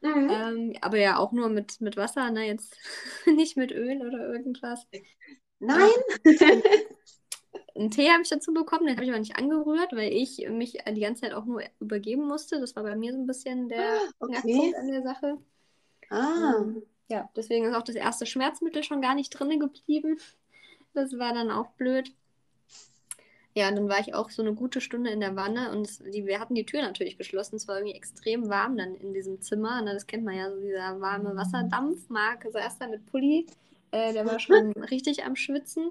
Mhm. 0.00 0.30
Ähm, 0.30 0.72
aber 0.80 0.96
ja 0.96 1.18
auch 1.18 1.32
nur 1.32 1.50
mit, 1.50 1.82
mit 1.82 1.98
Wasser, 1.98 2.30
ne? 2.30 2.46
Jetzt 2.46 2.74
nicht 3.26 3.58
mit 3.58 3.70
Öl 3.70 4.00
oder 4.00 4.32
irgendwas. 4.32 4.86
Nein! 5.58 5.90
Einen 7.78 7.90
Tee 7.92 8.10
habe 8.10 8.22
ich 8.22 8.28
dazu 8.28 8.52
bekommen, 8.52 8.86
den 8.86 8.96
habe 8.96 9.04
ich 9.04 9.10
aber 9.10 9.20
nicht 9.20 9.36
angerührt, 9.36 9.92
weil 9.92 10.12
ich 10.12 10.48
mich 10.50 10.78
die 10.90 11.00
ganze 11.00 11.22
Zeit 11.22 11.32
auch 11.32 11.44
nur 11.44 11.62
übergeben 11.78 12.26
musste. 12.26 12.60
Das 12.60 12.74
war 12.74 12.82
bei 12.82 12.96
mir 12.96 13.12
so 13.12 13.18
ein 13.18 13.26
bisschen 13.26 13.68
der 13.68 13.94
ah, 13.94 14.12
okay. 14.18 14.74
an 14.76 14.88
der 14.88 15.02
Sache. 15.02 15.38
Ah. 16.10 16.56
Ähm, 16.58 16.82
ja, 17.08 17.28
deswegen 17.36 17.66
ist 17.66 17.76
auch 17.76 17.82
das 17.82 17.94
erste 17.94 18.26
Schmerzmittel 18.26 18.82
schon 18.82 19.00
gar 19.00 19.14
nicht 19.14 19.30
drin 19.30 19.60
geblieben. 19.60 20.18
Das 20.92 21.18
war 21.18 21.32
dann 21.32 21.50
auch 21.50 21.68
blöd. 21.72 22.12
Ja, 23.54 23.68
und 23.68 23.76
dann 23.76 23.88
war 23.88 24.00
ich 24.00 24.14
auch 24.14 24.30
so 24.30 24.42
eine 24.42 24.54
gute 24.54 24.80
Stunde 24.80 25.10
in 25.10 25.20
der 25.20 25.36
Wanne 25.36 25.70
und 25.70 25.86
es, 25.86 25.98
die, 25.98 26.26
wir 26.26 26.40
hatten 26.40 26.54
die 26.54 26.66
Tür 26.66 26.82
natürlich 26.82 27.16
geschlossen. 27.16 27.56
Es 27.56 27.68
war 27.68 27.76
irgendwie 27.78 27.96
extrem 27.96 28.48
warm 28.48 28.76
dann 28.76 28.96
in 28.96 29.14
diesem 29.14 29.40
Zimmer. 29.40 29.82
Ne? 29.82 29.94
Das 29.94 30.06
kennt 30.06 30.24
man 30.24 30.36
ja, 30.36 30.50
so 30.50 30.60
dieser 30.60 31.00
warme 31.00 31.36
Wasserdampf. 31.36 32.08
Marc 32.08 32.44
saß 32.50 32.78
da 32.78 32.88
mit 32.88 33.06
Pulli, 33.06 33.46
äh, 33.92 34.12
der 34.12 34.26
war 34.26 34.40
schon 34.40 34.72
richtig 34.90 35.24
am 35.24 35.36
Schwitzen. 35.36 35.90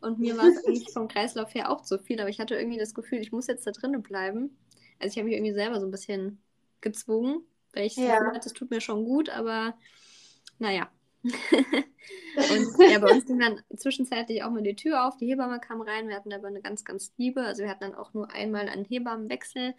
Und 0.00 0.18
mir 0.18 0.36
war 0.36 0.46
es 0.46 0.64
eigentlich 0.64 0.92
vom 0.92 1.08
Kreislauf 1.08 1.54
her 1.54 1.70
auch 1.70 1.82
zu 1.82 1.98
viel, 1.98 2.20
aber 2.20 2.30
ich 2.30 2.38
hatte 2.38 2.54
irgendwie 2.54 2.78
das 2.78 2.94
Gefühl, 2.94 3.18
ich 3.18 3.32
muss 3.32 3.46
jetzt 3.46 3.66
da 3.66 3.72
drinnen 3.72 4.02
bleiben. 4.02 4.56
Also 4.98 5.12
ich 5.12 5.18
habe 5.18 5.28
mich 5.28 5.36
irgendwie 5.36 5.54
selber 5.54 5.80
so 5.80 5.86
ein 5.86 5.90
bisschen 5.90 6.40
gezwungen, 6.80 7.42
weil 7.72 7.86
ich 7.86 7.96
ja. 7.96 8.20
hatte, 8.20 8.40
das 8.42 8.52
tut 8.52 8.70
mir 8.70 8.80
schon 8.80 9.04
gut, 9.04 9.28
aber 9.28 9.76
naja, 10.58 10.88
und 11.24 12.90
ja, 12.90 12.98
bei 13.00 13.12
uns 13.12 13.26
ging 13.26 13.40
dann 13.40 13.60
zwischenzeitlich 13.76 14.42
auch 14.44 14.50
mal 14.50 14.62
die 14.62 14.76
Tür 14.76 15.06
auf, 15.06 15.16
die 15.16 15.26
Hebamme 15.26 15.58
kam 15.58 15.80
rein, 15.80 16.08
wir 16.08 16.16
hatten 16.16 16.32
aber 16.32 16.46
eine 16.46 16.62
ganz, 16.62 16.84
ganz 16.84 17.12
liebe, 17.16 17.42
also 17.42 17.62
wir 17.62 17.70
hatten 17.70 17.90
dann 17.90 17.94
auch 17.94 18.14
nur 18.14 18.30
einmal 18.32 18.68
einen 18.68 18.84
Hebammenwechsel, 18.84 19.74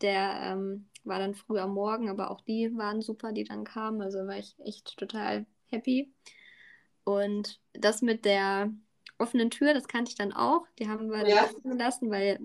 der 0.00 0.40
ähm, 0.42 0.88
war 1.04 1.18
dann 1.18 1.34
früh 1.34 1.58
am 1.58 1.74
Morgen, 1.74 2.08
aber 2.08 2.30
auch 2.30 2.40
die 2.40 2.76
waren 2.76 3.00
super, 3.00 3.32
die 3.32 3.44
dann 3.44 3.64
kamen, 3.64 4.02
also 4.02 4.18
war 4.26 4.38
ich 4.38 4.56
echt 4.58 4.96
total 4.96 5.46
happy. 5.66 6.12
Und 7.04 7.60
das 7.72 8.02
mit 8.02 8.24
der 8.24 8.72
offenen 9.22 9.50
Tür, 9.50 9.74
das 9.74 9.88
kannte 9.88 10.10
ich 10.10 10.16
dann 10.16 10.32
auch, 10.32 10.66
die 10.78 10.88
haben 10.88 11.10
wir 11.10 11.26
ja. 11.28 11.48
gelassen, 11.64 12.10
weil 12.10 12.40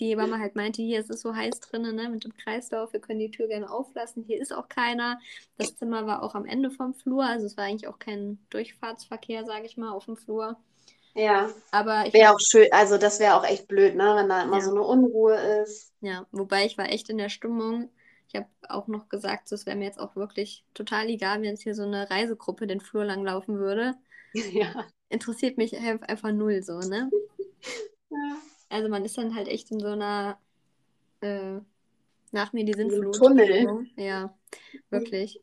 die 0.00 0.08
Hebamme 0.08 0.38
halt 0.38 0.56
meinte, 0.56 0.82
hier 0.82 0.98
ist 0.98 1.10
es 1.10 1.20
so 1.20 1.34
heiß 1.34 1.60
drinnen, 1.60 1.94
ne, 1.94 2.08
mit 2.08 2.24
dem 2.24 2.34
Kreislauf, 2.34 2.92
wir 2.92 3.00
können 3.00 3.20
die 3.20 3.30
Tür 3.30 3.48
gerne 3.48 3.70
auflassen, 3.70 4.24
hier 4.24 4.40
ist 4.40 4.52
auch 4.52 4.68
keiner. 4.68 5.20
Das 5.58 5.76
Zimmer 5.76 6.06
war 6.06 6.22
auch 6.22 6.34
am 6.34 6.46
Ende 6.46 6.70
vom 6.70 6.94
Flur, 6.94 7.24
also 7.24 7.46
es 7.46 7.56
war 7.56 7.64
eigentlich 7.64 7.86
auch 7.86 7.98
kein 7.98 8.38
Durchfahrtsverkehr, 8.48 9.44
sage 9.44 9.66
ich 9.66 9.76
mal, 9.76 9.92
auf 9.92 10.06
dem 10.06 10.16
Flur. 10.16 10.56
Ja. 11.14 11.50
Aber 11.70 12.06
ich 12.06 12.14
wäre 12.14 12.32
auch 12.32 12.40
schön, 12.40 12.68
also 12.72 12.96
das 12.96 13.20
wäre 13.20 13.34
auch 13.34 13.44
echt 13.44 13.68
blöd, 13.68 13.94
ne, 13.94 14.14
wenn 14.16 14.28
da 14.28 14.42
immer 14.42 14.58
ja. 14.58 14.62
so 14.62 14.70
eine 14.70 14.82
Unruhe 14.82 15.34
ist. 15.62 15.92
Ja, 16.00 16.26
wobei 16.32 16.64
ich 16.64 16.78
war 16.78 16.88
echt 16.88 17.10
in 17.10 17.18
der 17.18 17.28
Stimmung. 17.28 17.90
Ich 18.28 18.36
habe 18.36 18.46
auch 18.68 18.86
noch 18.86 19.08
gesagt, 19.08 19.50
es 19.50 19.66
wäre 19.66 19.76
mir 19.76 19.86
jetzt 19.86 19.98
auch 19.98 20.14
wirklich 20.14 20.64
total 20.72 21.08
egal, 21.08 21.38
wenn 21.38 21.50
jetzt 21.50 21.62
hier 21.62 21.74
so 21.74 21.82
eine 21.82 22.08
Reisegruppe 22.08 22.66
den 22.66 22.80
Flur 22.80 23.04
lang 23.04 23.24
laufen 23.24 23.58
würde. 23.58 23.94
Ja. 24.52 24.86
Interessiert 25.10 25.58
mich 25.58 25.76
einfach 25.76 26.32
null 26.32 26.62
so, 26.62 26.78
ne? 26.78 27.10
Ja. 28.12 28.36
Also 28.68 28.88
man 28.88 29.04
ist 29.04 29.16
dann 29.16 29.36
halt 29.36 29.46
echt 29.46 29.70
in 29.70 29.78
so 29.78 29.86
einer 29.86 30.36
äh, 31.20 31.60
nach 32.32 32.52
mir 32.52 32.64
die 32.64 32.72
Sinnflut. 32.72 33.14
Tunnel. 33.14 33.86
Ja, 33.96 34.34
wirklich. 34.90 35.40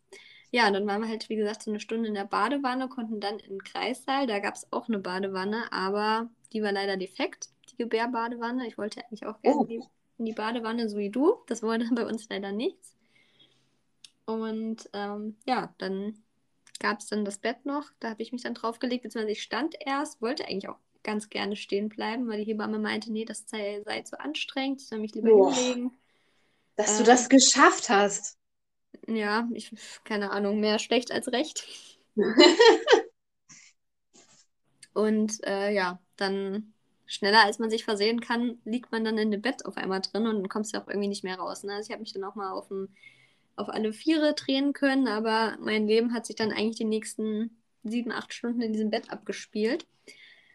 Ja, 0.52 0.72
dann 0.72 0.88
waren 0.88 1.02
wir 1.02 1.10
halt, 1.10 1.30
wie 1.30 1.36
gesagt, 1.36 1.64
so 1.64 1.72
eine 1.72 1.80
Stunde 1.80 2.08
in 2.08 2.14
der 2.14 2.26
Badewanne, 2.26 2.88
konnten 2.88 3.20
dann 3.20 3.40
in 3.40 3.50
den 3.50 3.64
Kreissaal. 3.64 4.28
Da 4.28 4.40
gab 4.40 4.56
es 4.56 4.72
auch 4.72 4.88
eine 4.88 5.00
Badewanne, 5.00 5.72
aber 5.72 6.30
die 6.54 6.64
war 6.64 6.72
leider 6.72 6.96
defekt, 6.96 7.50
die 7.70 7.76
Gebärbadewanne. 7.76 8.66
Ich 8.68 8.78
wollte 8.78 9.04
eigentlich 9.04 9.26
auch 9.26 9.42
gerne 9.42 9.58
oh. 9.58 9.66
in, 10.18 10.26
die, 10.26 10.34
Badewanne, 10.34 10.90
so 10.90 10.98
wie 10.98 11.10
du. 11.10 11.36
Das 11.48 11.64
wurde 11.64 11.86
bei 11.94 12.06
uns 12.06 12.28
leider 12.30 12.52
nichts. 12.52 12.96
Und 14.26 14.90
ähm, 14.94 15.36
ja, 15.46 15.74
dann 15.78 16.24
gab 16.80 17.00
es 17.00 17.08
dann 17.08 17.26
das 17.26 17.38
Bett 17.40 17.66
noch. 17.66 17.86
Da 18.00 18.10
habe 18.10 18.22
ich 18.22 18.32
mich 18.32 18.44
dann 18.44 18.54
draufgelegt, 18.54 19.04
beziehungsweise 19.04 19.32
ich 19.34 19.44
stand 19.44 19.76
erst, 19.80 20.22
wollte 20.22 20.46
eigentlich 20.46 20.70
auch 20.70 20.80
ganz 21.04 21.30
gerne 21.30 21.56
stehen 21.56 21.90
bleiben, 21.90 22.28
weil 22.28 22.44
die 22.44 22.52
Hebamme 22.52 22.80
meinte, 22.80 23.12
nee, 23.12 23.26
das 23.26 23.48
sei, 23.48 23.82
sei 23.86 24.02
zu 24.02 24.20
anstrengend, 24.20 24.82
ich 24.82 24.88
soll 24.88 25.00
mich 25.00 25.14
lieber 25.14 25.30
Boah. 25.30 25.54
hinlegen. 25.54 25.92
Dass 26.76 26.92
ähm, 26.92 26.98
du 26.98 27.04
das 27.12 27.30
geschafft 27.30 27.90
hast. 27.90 28.38
Ja, 29.08 29.48
ich, 29.54 29.72
keine 30.04 30.32
Ahnung, 30.32 30.60
mehr 30.60 30.80
schlecht 30.80 31.12
als 31.12 31.32
recht. 31.32 31.68
und 34.94 35.44
äh, 35.46 35.72
ja, 35.72 36.02
dann 36.18 36.74
schneller 37.06 37.46
als 37.46 37.58
man 37.58 37.70
sich 37.70 37.86
versehen 37.86 38.20
kann, 38.20 38.60
liegt 38.66 38.92
man 38.92 39.04
dann 39.04 39.18
in 39.18 39.32
dem 39.32 39.42
Bett 39.42 39.66
auf 39.66 39.78
einmal 39.78 40.02
drin 40.02 40.28
und 40.28 40.36
dann 40.42 40.50
kommst 40.50 40.74
du 40.74 40.78
auch 40.78 40.88
irgendwie 40.88 41.08
nicht 41.08 41.24
mehr 41.24 41.38
raus. 41.40 41.64
Ne? 41.64 41.74
Also 41.74 41.88
ich 41.88 41.92
habe 41.92 42.02
mich 42.02 42.14
dann 42.14 42.26
auch 42.26 42.36
mal 42.36 42.52
auf, 42.52 42.68
dem, 42.68 42.90
auf 43.58 43.70
alle 43.70 43.92
Viere 43.92 44.34
drehen 44.34 44.74
können, 44.74 45.08
aber 45.08 45.58
mein 45.60 45.88
Leben 45.88 46.14
hat 46.14 46.26
sich 46.26 46.36
dann 46.36 46.52
eigentlich 46.52 46.78
die 46.78 46.86
nächsten 46.86 47.62
sieben, 47.84 48.12
acht 48.12 48.34
Stunden 48.34 48.62
in 48.62 48.74
diesem 48.74 48.90
Bett 48.90 49.12
abgespielt. 49.12 49.86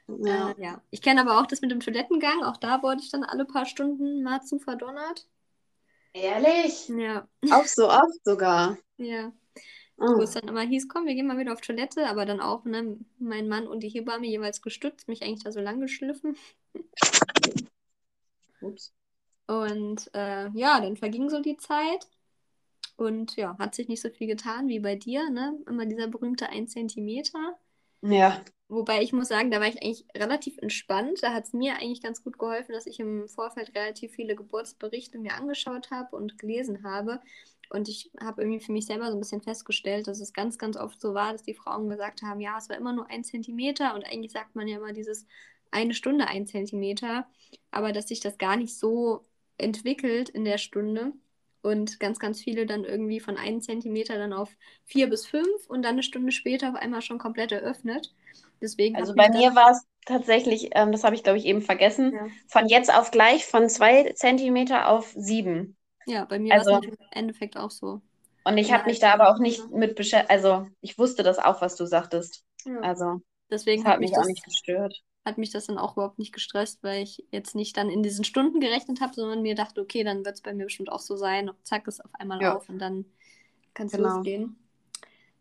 Ja. 0.08 0.50
Äh, 0.50 0.62
ja. 0.62 0.82
Ich 0.90 1.02
kenne 1.02 1.20
aber 1.20 1.40
auch 1.40 1.46
das 1.46 1.60
mit 1.60 1.70
dem 1.70 1.80
Toilettengang. 1.80 2.42
Auch 2.44 2.56
da 2.56 2.82
wurde 2.82 3.00
ich 3.00 3.10
dann 3.10 3.24
alle 3.24 3.44
paar 3.44 3.66
Stunden 3.66 4.22
mal 4.22 4.42
zu 4.42 4.58
verdonnert. 4.58 5.26
Ehrlich? 6.12 6.88
Ja. 6.88 7.26
Auch 7.50 7.64
so 7.64 7.88
oft 7.88 8.24
sogar. 8.24 8.78
Ja. 8.98 9.32
Oh. 9.96 10.16
Wo 10.16 10.22
es 10.22 10.32
dann 10.32 10.48
immer 10.48 10.62
hieß, 10.62 10.88
komm, 10.88 11.06
wir 11.06 11.14
gehen 11.14 11.26
mal 11.26 11.38
wieder 11.38 11.52
auf 11.52 11.60
Toilette, 11.60 12.08
aber 12.08 12.26
dann 12.26 12.40
auch, 12.40 12.64
ne, 12.64 12.98
mein 13.18 13.48
Mann 13.48 13.68
und 13.68 13.80
die 13.80 13.88
Hebamme 13.88 14.26
jeweils 14.26 14.60
gestützt, 14.60 15.06
mich 15.06 15.22
eigentlich 15.22 15.44
da 15.44 15.52
so 15.52 15.60
lang 15.60 15.80
geschliffen. 15.80 16.36
Ups. 18.60 18.92
Und 19.46 20.10
äh, 20.14 20.48
ja, 20.50 20.80
dann 20.80 20.96
verging 20.96 21.28
so 21.28 21.40
die 21.40 21.56
Zeit. 21.56 22.08
Und 23.02 23.34
ja, 23.34 23.58
hat 23.58 23.74
sich 23.74 23.88
nicht 23.88 24.00
so 24.00 24.10
viel 24.10 24.28
getan 24.28 24.68
wie 24.68 24.78
bei 24.78 24.94
dir, 24.94 25.28
ne? 25.28 25.58
Immer 25.66 25.86
dieser 25.86 26.06
berühmte 26.06 26.48
1 26.48 26.70
Zentimeter. 26.70 27.58
Ja. 28.00 28.40
Wobei 28.68 29.02
ich 29.02 29.12
muss 29.12 29.26
sagen, 29.26 29.50
da 29.50 29.60
war 29.60 29.66
ich 29.66 29.82
eigentlich 29.82 30.06
relativ 30.16 30.56
entspannt. 30.58 31.20
Da 31.20 31.32
hat 31.34 31.44
es 31.44 31.52
mir 31.52 31.74
eigentlich 31.74 32.00
ganz 32.00 32.22
gut 32.22 32.38
geholfen, 32.38 32.72
dass 32.72 32.86
ich 32.86 33.00
im 33.00 33.28
Vorfeld 33.28 33.74
relativ 33.74 34.12
viele 34.12 34.36
Geburtsberichte 34.36 35.18
mir 35.18 35.34
angeschaut 35.34 35.90
habe 35.90 36.14
und 36.14 36.38
gelesen 36.38 36.84
habe. 36.84 37.20
Und 37.70 37.88
ich 37.88 38.12
habe 38.20 38.42
irgendwie 38.42 38.64
für 38.64 38.70
mich 38.70 38.86
selber 38.86 39.08
so 39.08 39.16
ein 39.16 39.20
bisschen 39.20 39.42
festgestellt, 39.42 40.06
dass 40.06 40.20
es 40.20 40.32
ganz, 40.32 40.56
ganz 40.56 40.76
oft 40.76 41.00
so 41.00 41.12
war, 41.12 41.32
dass 41.32 41.42
die 41.42 41.54
Frauen 41.54 41.88
gesagt 41.88 42.22
haben, 42.22 42.40
ja, 42.40 42.56
es 42.56 42.68
war 42.68 42.76
immer 42.76 42.92
nur 42.92 43.10
ein 43.10 43.24
Zentimeter 43.24 43.96
und 43.96 44.04
eigentlich 44.06 44.30
sagt 44.32 44.54
man 44.54 44.68
ja 44.68 44.76
immer 44.76 44.92
dieses 44.92 45.26
eine 45.72 45.94
Stunde 45.94 46.28
ein 46.28 46.46
Zentimeter, 46.46 47.26
aber 47.72 47.92
dass 47.92 48.08
sich 48.08 48.20
das 48.20 48.38
gar 48.38 48.56
nicht 48.56 48.78
so 48.78 49.24
entwickelt 49.58 50.28
in 50.28 50.44
der 50.44 50.58
Stunde 50.58 51.14
und 51.62 52.00
ganz, 52.00 52.18
ganz 52.18 52.40
viele 52.40 52.66
dann 52.66 52.84
irgendwie 52.84 53.20
von 53.20 53.36
einem 53.36 53.60
Zentimeter 53.60 54.18
dann 54.18 54.32
auf 54.32 54.50
vier 54.84 55.08
bis 55.08 55.26
fünf 55.26 55.66
und 55.68 55.82
dann 55.82 55.92
eine 55.92 56.02
Stunde 56.02 56.32
später 56.32 56.70
auf 56.70 56.74
einmal 56.74 57.02
schon 57.02 57.18
komplett 57.18 57.52
eröffnet. 57.52 58.12
Deswegen 58.60 58.96
also 58.96 59.14
bei 59.14 59.28
mir 59.28 59.54
war 59.54 59.70
es 59.70 59.84
tatsächlich, 60.06 60.70
ähm, 60.72 60.92
das 60.92 61.04
habe 61.04 61.14
ich 61.14 61.22
glaube 61.22 61.38
ich 61.38 61.46
eben 61.46 61.62
vergessen, 61.62 62.12
ja. 62.12 62.26
von 62.48 62.68
jetzt 62.68 62.94
auf 62.94 63.10
gleich 63.10 63.46
von 63.46 63.68
zwei 63.68 64.12
Zentimeter 64.12 64.88
auf 64.88 65.12
sieben. 65.16 65.76
Ja, 66.06 66.24
bei 66.24 66.38
mir 66.38 66.52
also, 66.54 66.72
war 66.72 66.80
es 66.80 66.86
im 66.88 66.96
Endeffekt 67.10 67.56
auch 67.56 67.70
so. 67.70 68.00
Und 68.44 68.58
ich 68.58 68.72
habe 68.72 68.86
mich 68.86 68.98
da 68.98 69.12
aber 69.12 69.30
auch 69.30 69.38
nicht 69.38 69.70
mit 69.70 69.94
beschäftigt, 69.94 70.30
also 70.30 70.66
ich 70.80 70.98
wusste 70.98 71.22
das 71.22 71.38
auch, 71.38 71.62
was 71.62 71.76
du 71.76 71.86
sagtest. 71.86 72.44
Ja. 72.64 72.80
Also 72.80 73.20
Deswegen 73.50 73.84
das 73.84 73.92
hat 73.92 74.00
mich 74.00 74.10
das, 74.10 74.20
auch 74.20 74.26
nicht 74.26 74.44
gestört. 74.44 75.02
Hat 75.24 75.38
mich 75.38 75.50
das 75.50 75.66
dann 75.66 75.78
auch 75.78 75.92
überhaupt 75.92 76.18
nicht 76.18 76.32
gestresst, 76.32 76.82
weil 76.82 77.02
ich 77.02 77.24
jetzt 77.30 77.54
nicht 77.54 77.76
dann 77.76 77.88
in 77.88 78.02
diesen 78.02 78.24
Stunden 78.24 78.60
gerechnet 78.60 79.00
habe, 79.00 79.14
sondern 79.14 79.42
mir 79.42 79.54
dachte, 79.54 79.80
okay, 79.80 80.02
dann 80.02 80.24
wird 80.24 80.34
es 80.34 80.40
bei 80.40 80.52
mir 80.52 80.64
bestimmt 80.64 80.90
auch 80.90 81.00
so 81.00 81.16
sein. 81.16 81.50
Zack, 81.62 81.86
ist 81.86 82.04
auf 82.04 82.14
einmal 82.14 82.40
ja. 82.42 82.56
auf 82.56 82.68
und 82.68 82.78
dann 82.78 83.04
kann 83.74 83.86
es 83.86 83.92
genau. 83.92 84.16
losgehen 84.16 84.56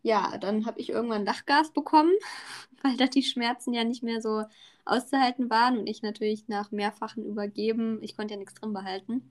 ja, 0.02 0.36
dann 0.38 0.66
habe 0.66 0.80
ich 0.80 0.90
irgendwann 0.90 1.24
Lachgas 1.24 1.72
bekommen, 1.72 2.12
weil 2.82 2.96
da 2.96 3.06
die 3.06 3.22
Schmerzen 3.22 3.72
ja 3.72 3.84
nicht 3.84 4.02
mehr 4.02 4.20
so 4.20 4.44
auszuhalten 4.84 5.48
waren 5.48 5.78
und 5.78 5.86
ich 5.86 6.02
natürlich 6.02 6.48
nach 6.48 6.72
mehrfachen 6.72 7.24
Übergeben, 7.24 8.02
ich 8.02 8.16
konnte 8.16 8.34
ja 8.34 8.38
nichts 8.38 8.54
drin 8.54 8.72
behalten. 8.72 9.30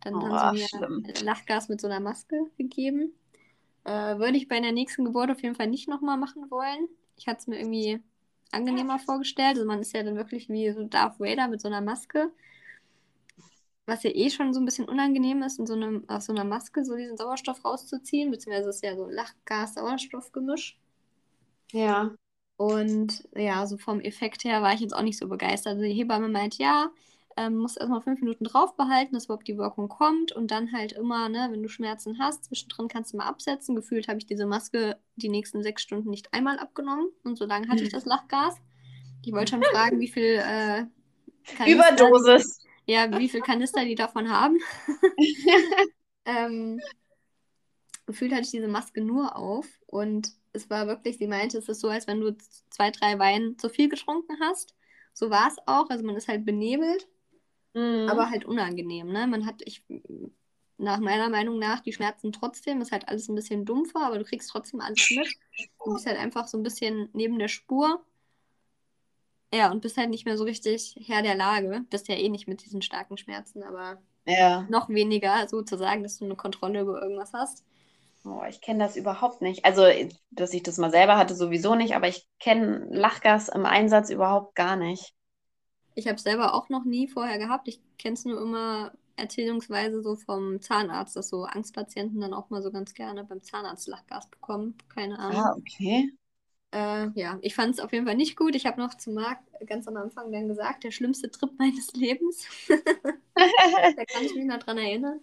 Dann 0.00 0.14
oh, 0.14 0.22
haben 0.22 0.56
sie 0.56 0.62
mir 0.62 0.68
schlimm. 0.68 1.06
Lachgas 1.22 1.68
mit 1.68 1.80
so 1.80 1.86
einer 1.86 2.00
Maske 2.00 2.36
gegeben. 2.56 3.12
Äh, 3.84 4.18
würde 4.18 4.36
ich 4.36 4.48
bei 4.48 4.58
der 4.58 4.72
nächsten 4.72 5.04
Geburt 5.04 5.30
auf 5.30 5.42
jeden 5.42 5.54
Fall 5.54 5.68
nicht 5.68 5.88
nochmal 5.88 6.16
machen 6.16 6.50
wollen. 6.50 6.88
Ich 7.16 7.28
hatte 7.28 7.40
es 7.40 7.46
mir 7.46 7.58
irgendwie 7.58 8.02
angenehmer 8.52 8.98
vorgestellt. 8.98 9.56
Also 9.56 9.66
man 9.66 9.80
ist 9.80 9.94
ja 9.94 10.02
dann 10.02 10.16
wirklich 10.16 10.48
wie 10.48 10.70
so 10.72 10.84
Darth 10.84 11.20
Vader 11.20 11.48
mit 11.48 11.60
so 11.60 11.68
einer 11.68 11.80
Maske 11.80 12.30
was 13.90 14.04
ja 14.04 14.10
eh 14.10 14.30
schon 14.30 14.54
so 14.54 14.60
ein 14.60 14.64
bisschen 14.64 14.88
unangenehm 14.88 15.42
ist, 15.42 15.58
in 15.58 15.66
so 15.66 15.74
einem, 15.74 16.08
aus 16.08 16.26
so 16.26 16.32
einer 16.32 16.44
Maske 16.44 16.84
so 16.84 16.96
diesen 16.96 17.16
Sauerstoff 17.16 17.64
rauszuziehen, 17.64 18.30
beziehungsweise 18.30 18.70
ist 18.70 18.84
ja 18.84 18.96
so 18.96 19.08
Lachgas-Sauerstoffgemisch. 19.10 20.78
Ja. 21.72 22.12
Und 22.56 23.28
ja, 23.34 23.66
so 23.66 23.78
vom 23.78 24.00
Effekt 24.00 24.44
her 24.44 24.62
war 24.62 24.72
ich 24.74 24.80
jetzt 24.80 24.94
auch 24.94 25.02
nicht 25.02 25.18
so 25.18 25.28
begeistert. 25.28 25.74
Also 25.74 25.82
die 25.82 25.94
Hebamme 25.94 26.28
meint, 26.28 26.58
ja, 26.58 26.90
ähm, 27.36 27.56
musst 27.56 27.78
erstmal 27.78 28.00
fünf 28.00 28.20
Minuten 28.20 28.44
drauf 28.44 28.76
behalten, 28.76 29.14
dass 29.14 29.26
überhaupt 29.26 29.48
die 29.48 29.56
Wirkung 29.56 29.88
kommt 29.88 30.32
und 30.32 30.50
dann 30.50 30.72
halt 30.72 30.92
immer, 30.92 31.28
ne, 31.28 31.48
wenn 31.50 31.62
du 31.62 31.68
Schmerzen 31.68 32.18
hast, 32.18 32.44
zwischendrin 32.44 32.88
kannst 32.88 33.12
du 33.12 33.16
mal 33.16 33.26
absetzen. 33.26 33.76
Gefühlt 33.76 34.08
habe 34.08 34.18
ich 34.18 34.26
diese 34.26 34.46
Maske 34.46 34.98
die 35.16 35.28
nächsten 35.28 35.62
sechs 35.62 35.82
Stunden 35.82 36.10
nicht 36.10 36.32
einmal 36.34 36.58
abgenommen 36.58 37.08
und 37.24 37.38
so 37.38 37.46
lange 37.46 37.68
hatte 37.68 37.84
ich 37.84 37.90
das 37.90 38.04
Lachgas. 38.04 38.56
Ich 39.24 39.32
wollte 39.32 39.52
schon 39.52 39.62
fragen, 39.62 40.00
wie 40.00 40.08
viel 40.08 40.42
äh, 40.42 40.84
Überdosis 41.66 42.60
ja, 42.90 43.18
wie 43.18 43.28
viel 43.28 43.40
Kanister 43.40 43.84
die 43.84 43.94
davon 43.94 44.28
haben. 44.28 44.58
ähm, 46.24 46.80
gefühlt 48.06 48.32
hatte 48.32 48.42
ich 48.42 48.50
diese 48.50 48.66
Maske 48.66 49.00
nur 49.00 49.36
auf 49.36 49.66
und 49.86 50.32
es 50.52 50.68
war 50.68 50.88
wirklich, 50.88 51.18
sie 51.18 51.28
meinte, 51.28 51.58
es 51.58 51.68
ist 51.68 51.80
so, 51.80 51.88
als 51.88 52.08
wenn 52.08 52.20
du 52.20 52.36
zwei, 52.70 52.90
drei 52.90 53.18
Wein 53.20 53.56
zu 53.58 53.68
viel 53.68 53.88
getrunken 53.88 54.36
hast. 54.40 54.74
So 55.12 55.30
war 55.30 55.46
es 55.46 55.56
auch, 55.66 55.88
also 55.88 56.04
man 56.04 56.16
ist 56.16 56.26
halt 56.26 56.44
benebelt, 56.44 57.06
mhm. 57.74 58.08
aber 58.08 58.30
halt 58.30 58.44
unangenehm, 58.44 59.08
ne? 59.08 59.26
Man 59.26 59.46
hat, 59.46 59.62
ich, 59.64 59.84
nach 60.78 61.00
meiner 61.00 61.28
Meinung 61.28 61.58
nach, 61.58 61.80
die 61.80 61.92
Schmerzen 61.92 62.32
trotzdem, 62.32 62.80
ist 62.80 62.92
halt 62.92 63.08
alles 63.08 63.28
ein 63.28 63.34
bisschen 63.34 63.64
dumpfer, 63.64 64.00
aber 64.06 64.18
du 64.18 64.24
kriegst 64.24 64.50
trotzdem 64.50 64.80
alles 64.80 65.10
mit. 65.10 65.28
Du 65.84 65.92
bist 65.94 66.06
halt 66.06 66.18
einfach 66.18 66.48
so 66.48 66.58
ein 66.58 66.62
bisschen 66.62 67.08
neben 67.12 67.38
der 67.38 67.48
Spur 67.48 68.04
ja, 69.52 69.70
und 69.70 69.80
bist 69.80 69.96
halt 69.96 70.10
nicht 70.10 70.26
mehr 70.26 70.36
so 70.36 70.44
richtig 70.44 70.94
Herr 71.06 71.22
der 71.22 71.34
Lage. 71.34 71.84
Bist 71.90 72.08
ja 72.08 72.14
eh 72.14 72.28
nicht 72.28 72.46
mit 72.46 72.64
diesen 72.64 72.82
starken 72.82 73.16
Schmerzen, 73.16 73.62
aber 73.62 74.00
ja. 74.24 74.66
noch 74.70 74.88
weniger 74.88 75.48
sozusagen, 75.48 76.02
dass 76.02 76.18
du 76.18 76.24
eine 76.24 76.36
Kontrolle 76.36 76.82
über 76.82 77.02
irgendwas 77.02 77.32
hast. 77.32 77.64
Oh, 78.24 78.42
ich 78.48 78.60
kenne 78.60 78.84
das 78.84 78.96
überhaupt 78.96 79.42
nicht. 79.42 79.64
Also, 79.64 79.82
dass 80.30 80.52
ich 80.52 80.62
das 80.62 80.78
mal 80.78 80.90
selber 80.90 81.16
hatte, 81.16 81.34
sowieso 81.34 81.74
nicht, 81.74 81.96
aber 81.96 82.06
ich 82.06 82.28
kenne 82.38 82.86
Lachgas 82.90 83.48
im 83.48 83.66
Einsatz 83.66 84.10
überhaupt 84.10 84.54
gar 84.54 84.76
nicht. 84.76 85.14
Ich 86.00 86.06
habe 86.06 86.16
es 86.16 86.22
selber 86.22 86.54
auch 86.54 86.70
noch 86.70 86.84
nie 86.84 87.08
vorher 87.08 87.36
gehabt. 87.36 87.68
Ich 87.68 87.78
kenne 87.98 88.14
es 88.14 88.24
nur 88.24 88.40
immer 88.40 88.92
erzählungsweise 89.16 90.02
so 90.02 90.16
vom 90.16 90.58
Zahnarzt, 90.62 91.14
dass 91.14 91.28
so 91.28 91.44
Angstpatienten 91.44 92.22
dann 92.22 92.32
auch 92.32 92.48
mal 92.48 92.62
so 92.62 92.72
ganz 92.72 92.94
gerne 92.94 93.22
beim 93.24 93.42
Zahnarzt 93.42 93.86
Lachgas 93.86 94.30
bekommen. 94.30 94.78
Keine 94.88 95.18
Ahnung. 95.18 95.42
Ah, 95.42 95.54
okay. 95.58 96.10
Äh, 96.72 97.10
ja, 97.20 97.38
ich 97.42 97.54
fand 97.54 97.74
es 97.74 97.80
auf 97.80 97.92
jeden 97.92 98.06
Fall 98.06 98.16
nicht 98.16 98.34
gut. 98.34 98.54
Ich 98.54 98.64
habe 98.64 98.80
noch 98.80 98.94
zu 98.94 99.10
Marc 99.10 99.40
ganz 99.66 99.86
am 99.88 99.98
Anfang 99.98 100.32
dann 100.32 100.48
gesagt, 100.48 100.84
der 100.84 100.90
schlimmste 100.90 101.30
Trip 101.30 101.50
meines 101.58 101.92
Lebens. 101.94 102.46
da 102.68 104.04
kann 104.06 104.24
ich 104.24 104.34
mich 104.34 104.46
noch 104.46 104.58
dran 104.58 104.78
erinnern. 104.78 105.20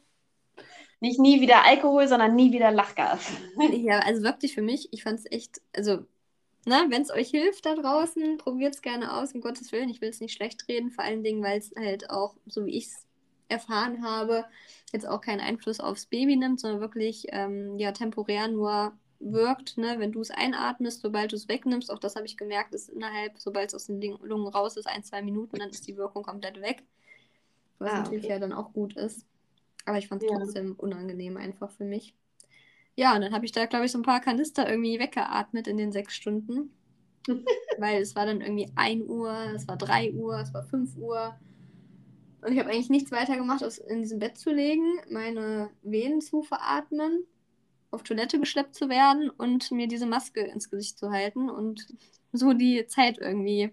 Nicht 0.99 1.19
nie 1.19 1.41
wieder 1.41 1.65
Alkohol, 1.65 2.07
sondern 2.07 2.35
nie 2.35 2.51
wieder 2.51 2.71
Lachgas. 2.71 3.31
ja, 3.71 3.99
also 3.99 4.21
wirklich 4.21 4.53
für 4.53 4.61
mich, 4.61 4.89
ich 4.91 5.01
fand 5.01 5.19
es 5.19 5.31
echt, 5.31 5.59
also, 5.75 6.05
wenn 6.69 7.01
es 7.01 7.11
euch 7.11 7.29
hilft 7.29 7.65
da 7.65 7.75
draußen, 7.75 8.37
probiert 8.37 8.75
es 8.75 8.81
gerne 8.81 9.17
aus, 9.17 9.33
um 9.33 9.41
Gottes 9.41 9.71
Willen. 9.71 9.89
Ich 9.89 10.01
will 10.01 10.09
es 10.09 10.19
nicht 10.19 10.33
schlecht 10.33 10.67
reden, 10.67 10.91
vor 10.91 11.03
allen 11.03 11.23
Dingen, 11.23 11.43
weil 11.43 11.59
es 11.59 11.71
halt 11.77 12.09
auch, 12.09 12.35
so 12.45 12.65
wie 12.65 12.77
ich 12.77 12.87
es 12.87 13.05
erfahren 13.49 14.03
habe, 14.03 14.45
jetzt 14.91 15.07
auch 15.07 15.21
keinen 15.21 15.41
Einfluss 15.41 15.79
aufs 15.79 16.05
Baby 16.05 16.35
nimmt, 16.35 16.59
sondern 16.59 16.81
wirklich 16.81 17.27
ähm, 17.29 17.77
ja 17.77 17.91
temporär 17.91 18.47
nur 18.47 18.93
wirkt, 19.19 19.77
ne? 19.77 19.95
wenn 19.97 20.11
du 20.11 20.21
es 20.21 20.31
einatmest, 20.31 21.01
sobald 21.01 21.31
du 21.31 21.35
es 21.35 21.47
wegnimmst, 21.47 21.91
auch 21.91 21.99
das 21.99 22.15
habe 22.15 22.25
ich 22.25 22.37
gemerkt, 22.37 22.73
ist 22.73 22.89
innerhalb, 22.89 23.39
sobald 23.39 23.69
es 23.69 23.75
aus 23.75 23.87
den 23.87 24.01
Lungen 24.21 24.47
raus 24.47 24.77
ist, 24.77 24.87
ein, 24.87 25.03
zwei 25.03 25.21
Minuten, 25.21 25.57
dann 25.57 25.69
ist 25.69 25.87
die 25.87 25.97
Wirkung 25.97 26.23
komplett 26.23 26.61
weg. 26.61 26.83
Was 27.79 27.91
ah, 27.91 28.01
natürlich 28.01 28.25
okay. 28.25 28.33
ja 28.33 28.39
dann 28.39 28.53
auch 28.53 28.73
gut 28.73 28.95
ist. 28.95 29.25
Aber 29.85 29.97
ich 29.97 30.07
fand 30.07 30.23
es 30.23 30.29
ja. 30.29 30.37
trotzdem 30.37 30.75
unangenehm 30.77 31.37
einfach 31.37 31.71
für 31.71 31.85
mich. 31.85 32.13
Ja, 32.97 33.15
und 33.15 33.21
dann 33.21 33.33
habe 33.33 33.45
ich 33.45 33.51
da, 33.51 33.65
glaube 33.67 33.85
ich, 33.85 33.91
so 33.91 33.99
ein 33.99 34.03
paar 34.03 34.21
Kanister 34.21 34.67
irgendwie 34.69 34.99
weggeatmet 34.99 35.67
in 35.67 35.77
den 35.77 35.91
sechs 35.91 36.15
Stunden. 36.15 36.71
Weil 37.77 38.01
es 38.01 38.15
war 38.15 38.25
dann 38.25 38.41
irgendwie 38.41 38.71
1 38.75 39.07
Uhr, 39.07 39.31
es 39.55 39.67
war 39.67 39.77
3 39.77 40.11
Uhr, 40.13 40.39
es 40.39 40.53
war 40.53 40.63
5 40.63 40.95
Uhr. 40.97 41.35
Und 42.41 42.53
ich 42.53 42.59
habe 42.59 42.69
eigentlich 42.69 42.89
nichts 42.89 43.11
weiter 43.11 43.35
gemacht, 43.37 43.63
als 43.63 43.77
in 43.77 44.01
diesem 44.01 44.19
Bett 44.19 44.37
zu 44.37 44.51
legen, 44.51 44.99
meine 45.09 45.69
Venen 45.83 46.21
zu 46.21 46.43
veratmen 46.43 47.25
auf 47.91 48.03
Toilette 48.03 48.39
geschleppt 48.39 48.75
zu 48.75 48.89
werden 48.89 49.29
und 49.29 49.71
mir 49.71 49.87
diese 49.87 50.05
Maske 50.07 50.41
ins 50.41 50.69
Gesicht 50.69 50.99
zu 50.99 51.11
halten 51.11 51.49
und 51.49 51.87
so 52.33 52.53
die 52.53 52.85
Zeit 52.87 53.17
irgendwie 53.19 53.71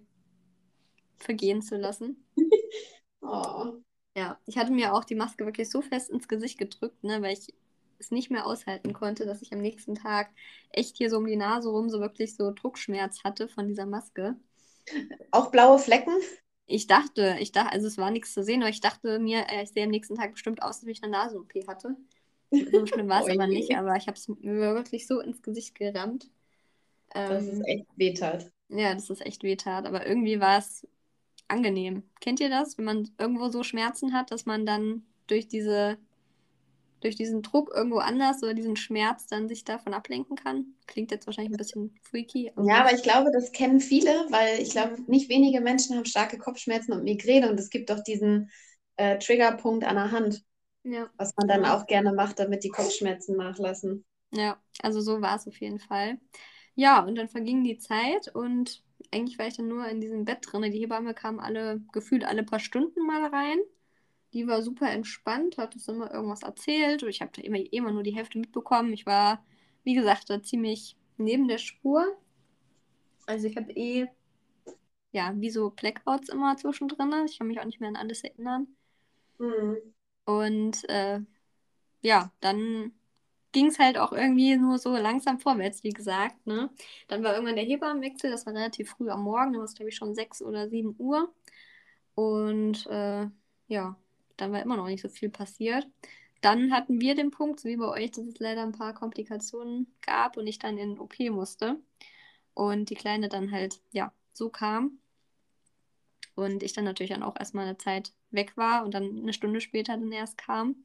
vergehen 1.18 1.62
zu 1.62 1.76
lassen. 1.76 2.24
oh. 3.22 3.74
Ja, 4.16 4.38
ich 4.46 4.58
hatte 4.58 4.72
mir 4.72 4.94
auch 4.94 5.04
die 5.04 5.16
Maske 5.16 5.44
wirklich 5.44 5.70
so 5.70 5.82
fest 5.82 6.10
ins 6.10 6.28
Gesicht 6.28 6.58
gedrückt, 6.58 7.02
ne, 7.02 7.20
weil 7.20 7.32
ich 7.32 7.52
es 7.98 8.10
nicht 8.10 8.30
mehr 8.30 8.46
aushalten 8.46 8.92
konnte, 8.92 9.26
dass 9.26 9.42
ich 9.42 9.52
am 9.52 9.60
nächsten 9.60 9.94
Tag 9.94 10.30
echt 10.70 10.96
hier 10.96 11.10
so 11.10 11.18
um 11.18 11.26
die 11.26 11.36
Nase 11.36 11.68
rum 11.68 11.88
so 11.88 12.00
wirklich 12.00 12.36
so 12.36 12.52
Druckschmerz 12.52 13.24
hatte 13.24 13.48
von 13.48 13.68
dieser 13.68 13.86
Maske. 13.86 14.36
Auch 15.30 15.50
blaue 15.50 15.78
Flecken? 15.78 16.14
Ich 16.66 16.86
dachte, 16.86 17.36
ich 17.40 17.52
dachte, 17.52 17.72
also 17.72 17.86
es 17.86 17.98
war 17.98 18.10
nichts 18.10 18.32
zu 18.32 18.42
sehen, 18.42 18.62
aber 18.62 18.70
ich 18.70 18.80
dachte 18.80 19.18
mir, 19.18 19.46
äh, 19.50 19.62
ich 19.62 19.70
sehe 19.70 19.84
am 19.84 19.90
nächsten 19.90 20.16
Tag 20.16 20.32
bestimmt 20.32 20.62
aus, 20.62 20.76
als 20.76 20.84
wenn 20.84 20.92
ich 20.92 21.02
eine 21.02 21.12
Nasen-OP 21.12 21.52
hatte. 21.68 21.96
So 22.50 22.86
schlimm 22.86 23.08
war 23.08 23.22
es 23.22 23.28
aber 23.30 23.46
nicht, 23.46 23.76
aber 23.76 23.96
ich 23.96 24.06
habe 24.06 24.16
es 24.16 24.28
mir 24.28 24.74
wirklich 24.74 25.06
so 25.06 25.20
ins 25.20 25.42
Gesicht 25.42 25.74
gerammt. 25.74 26.30
dass 27.12 27.44
es 27.44 27.58
ähm, 27.58 27.64
echt 27.64 27.86
wehtat. 27.96 28.50
Ja, 28.68 28.94
dass 28.94 29.10
es 29.10 29.20
echt 29.20 29.42
wehtat, 29.42 29.86
aber 29.86 30.06
irgendwie 30.06 30.40
war 30.40 30.58
es 30.58 30.86
angenehm. 31.48 32.02
Kennt 32.20 32.40
ihr 32.40 32.48
das, 32.48 32.78
wenn 32.78 32.84
man 32.84 33.10
irgendwo 33.18 33.48
so 33.48 33.62
Schmerzen 33.62 34.12
hat, 34.14 34.30
dass 34.30 34.46
man 34.46 34.64
dann 34.64 35.04
durch 35.26 35.48
diese 35.48 35.98
durch 37.04 37.16
diesen 37.16 37.42
Druck 37.42 37.70
irgendwo 37.74 37.98
anders 37.98 38.42
oder 38.42 38.54
diesen 38.54 38.76
Schmerz 38.76 39.26
dann 39.26 39.46
sich 39.46 39.64
davon 39.64 39.92
ablenken 39.92 40.36
kann. 40.36 40.74
Klingt 40.86 41.10
jetzt 41.10 41.26
wahrscheinlich 41.26 41.52
ein 41.52 41.58
bisschen 41.58 41.94
freaky. 42.02 42.50
Aber 42.56 42.66
ja, 42.66 42.80
aber 42.80 42.94
ich 42.94 43.02
glaube, 43.02 43.30
das 43.30 43.52
kennen 43.52 43.78
viele, 43.78 44.10
weil 44.30 44.60
ich 44.60 44.70
glaube, 44.70 44.96
nicht 45.06 45.28
wenige 45.28 45.60
Menschen 45.60 45.96
haben 45.96 46.06
starke 46.06 46.38
Kopfschmerzen 46.38 46.92
und 46.92 47.04
Migräne 47.04 47.50
und 47.50 47.60
es 47.60 47.68
gibt 47.68 47.90
doch 47.90 48.02
diesen 48.02 48.50
äh, 48.96 49.18
Triggerpunkt 49.18 49.84
an 49.84 49.96
der 49.96 50.10
Hand, 50.12 50.42
ja. 50.82 51.10
was 51.18 51.34
man 51.36 51.46
dann 51.46 51.66
auch 51.66 51.86
gerne 51.86 52.12
macht, 52.14 52.38
damit 52.38 52.64
die 52.64 52.70
Kopfschmerzen 52.70 53.36
nachlassen. 53.36 54.04
Ja, 54.32 54.58
also 54.80 55.00
so 55.02 55.20
war 55.20 55.36
es 55.36 55.46
auf 55.46 55.60
jeden 55.60 55.78
Fall. 55.78 56.18
Ja, 56.74 57.04
und 57.04 57.16
dann 57.16 57.28
verging 57.28 57.62
die 57.64 57.78
Zeit 57.78 58.34
und 58.34 58.82
eigentlich 59.12 59.38
war 59.38 59.46
ich 59.46 59.56
dann 59.56 59.68
nur 59.68 59.86
in 59.88 60.00
diesem 60.00 60.24
Bett 60.24 60.38
drin. 60.40 60.62
Die 60.62 60.80
Hebamme 60.80 61.12
kam 61.12 61.38
alle, 61.38 61.80
gefühlt 61.92 62.24
alle 62.24 62.42
paar 62.44 62.60
Stunden 62.60 63.06
mal 63.06 63.26
rein. 63.26 63.58
Die 64.34 64.46
war 64.46 64.62
super 64.62 64.90
entspannt, 64.90 65.56
hat 65.56 65.74
uns 65.74 65.88
immer 65.88 66.12
irgendwas 66.12 66.42
erzählt. 66.42 67.02
Und 67.02 67.08
ich 67.08 67.22
habe 67.22 67.32
da 67.34 67.42
immer, 67.42 67.58
immer 67.72 67.92
nur 67.92 68.02
die 68.02 68.14
Hälfte 68.14 68.38
mitbekommen. 68.38 68.92
Ich 68.92 69.06
war, 69.06 69.44
wie 69.84 69.94
gesagt, 69.94 70.28
da 70.28 70.42
ziemlich 70.42 70.96
neben 71.16 71.48
der 71.48 71.58
Spur. 71.58 72.04
Also 73.26 73.46
ich 73.46 73.56
habe 73.56 73.72
eh, 73.72 74.06
ja, 75.12 75.32
wie 75.36 75.50
so 75.50 75.70
Blackouts 75.70 76.28
immer 76.28 76.56
zwischendrin. 76.56 77.12
Ich 77.26 77.38
kann 77.38 77.46
mich 77.46 77.60
auch 77.60 77.64
nicht 77.64 77.80
mehr 77.80 77.88
an 77.88 77.96
alles 77.96 78.24
erinnern. 78.24 78.66
Mhm. 79.38 79.76
Und 80.24 80.88
äh, 80.88 81.20
ja, 82.02 82.32
dann 82.40 82.92
ging 83.52 83.66
es 83.66 83.78
halt 83.78 83.98
auch 83.98 84.12
irgendwie 84.12 84.56
nur 84.56 84.78
so 84.78 84.96
langsam 84.96 85.38
vorwärts, 85.38 85.84
wie 85.84 85.90
gesagt. 85.90 86.46
Ne? 86.46 86.70
Dann 87.08 87.22
war 87.22 87.34
irgendwann 87.34 87.56
der 87.56 87.64
Hebammenwechsel, 87.64 88.30
das 88.30 88.46
war 88.46 88.54
relativ 88.54 88.90
früh 88.90 89.08
am 89.10 89.22
Morgen, 89.22 89.52
da 89.52 89.58
war 89.60 89.64
es 89.64 89.74
glaube 89.74 89.90
ich 89.90 89.96
schon 89.96 90.14
6 90.14 90.42
oder 90.42 90.68
7 90.68 90.96
Uhr. 90.98 91.32
Und 92.14 92.86
äh, 92.88 93.28
ja, 93.68 93.96
dann 94.36 94.52
war 94.52 94.62
immer 94.62 94.76
noch 94.76 94.86
nicht 94.86 95.02
so 95.02 95.08
viel 95.08 95.30
passiert. 95.30 95.86
Dann 96.40 96.72
hatten 96.72 97.00
wir 97.00 97.14
den 97.14 97.30
Punkt, 97.30 97.60
so 97.60 97.68
wie 97.68 97.76
bei 97.76 97.88
euch, 97.88 98.10
dass 98.10 98.26
es 98.26 98.38
leider 98.38 98.62
ein 98.62 98.72
paar 98.72 98.92
Komplikationen 98.92 99.86
gab 100.02 100.36
und 100.36 100.46
ich 100.46 100.58
dann 100.58 100.76
in 100.76 100.98
OP 100.98 101.18
musste. 101.30 101.80
Und 102.52 102.90
die 102.90 102.94
Kleine 102.94 103.28
dann 103.28 103.50
halt, 103.50 103.80
ja, 103.92 104.12
so 104.32 104.50
kam. 104.50 104.98
Und 106.34 106.62
ich 106.62 106.72
dann 106.72 106.84
natürlich 106.84 107.12
dann 107.12 107.22
auch 107.22 107.36
erstmal 107.38 107.64
eine 107.64 107.78
Zeit 107.78 108.12
weg 108.30 108.56
war 108.56 108.84
und 108.84 108.92
dann 108.92 109.20
eine 109.20 109.32
Stunde 109.32 109.60
später 109.60 109.96
dann 109.96 110.12
erst 110.12 110.36
kam. 110.36 110.84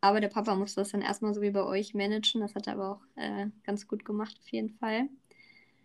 Aber 0.00 0.20
der 0.20 0.28
Papa 0.28 0.54
musste 0.54 0.80
das 0.80 0.90
dann 0.90 1.02
erstmal 1.02 1.34
so 1.34 1.40
wie 1.40 1.50
bei 1.50 1.62
euch 1.62 1.94
managen. 1.94 2.40
Das 2.40 2.54
hat 2.54 2.66
er 2.66 2.74
aber 2.74 2.90
auch 2.92 3.00
äh, 3.16 3.46
ganz 3.64 3.88
gut 3.88 4.04
gemacht, 4.04 4.36
auf 4.38 4.48
jeden 4.50 4.70
Fall. 4.70 5.08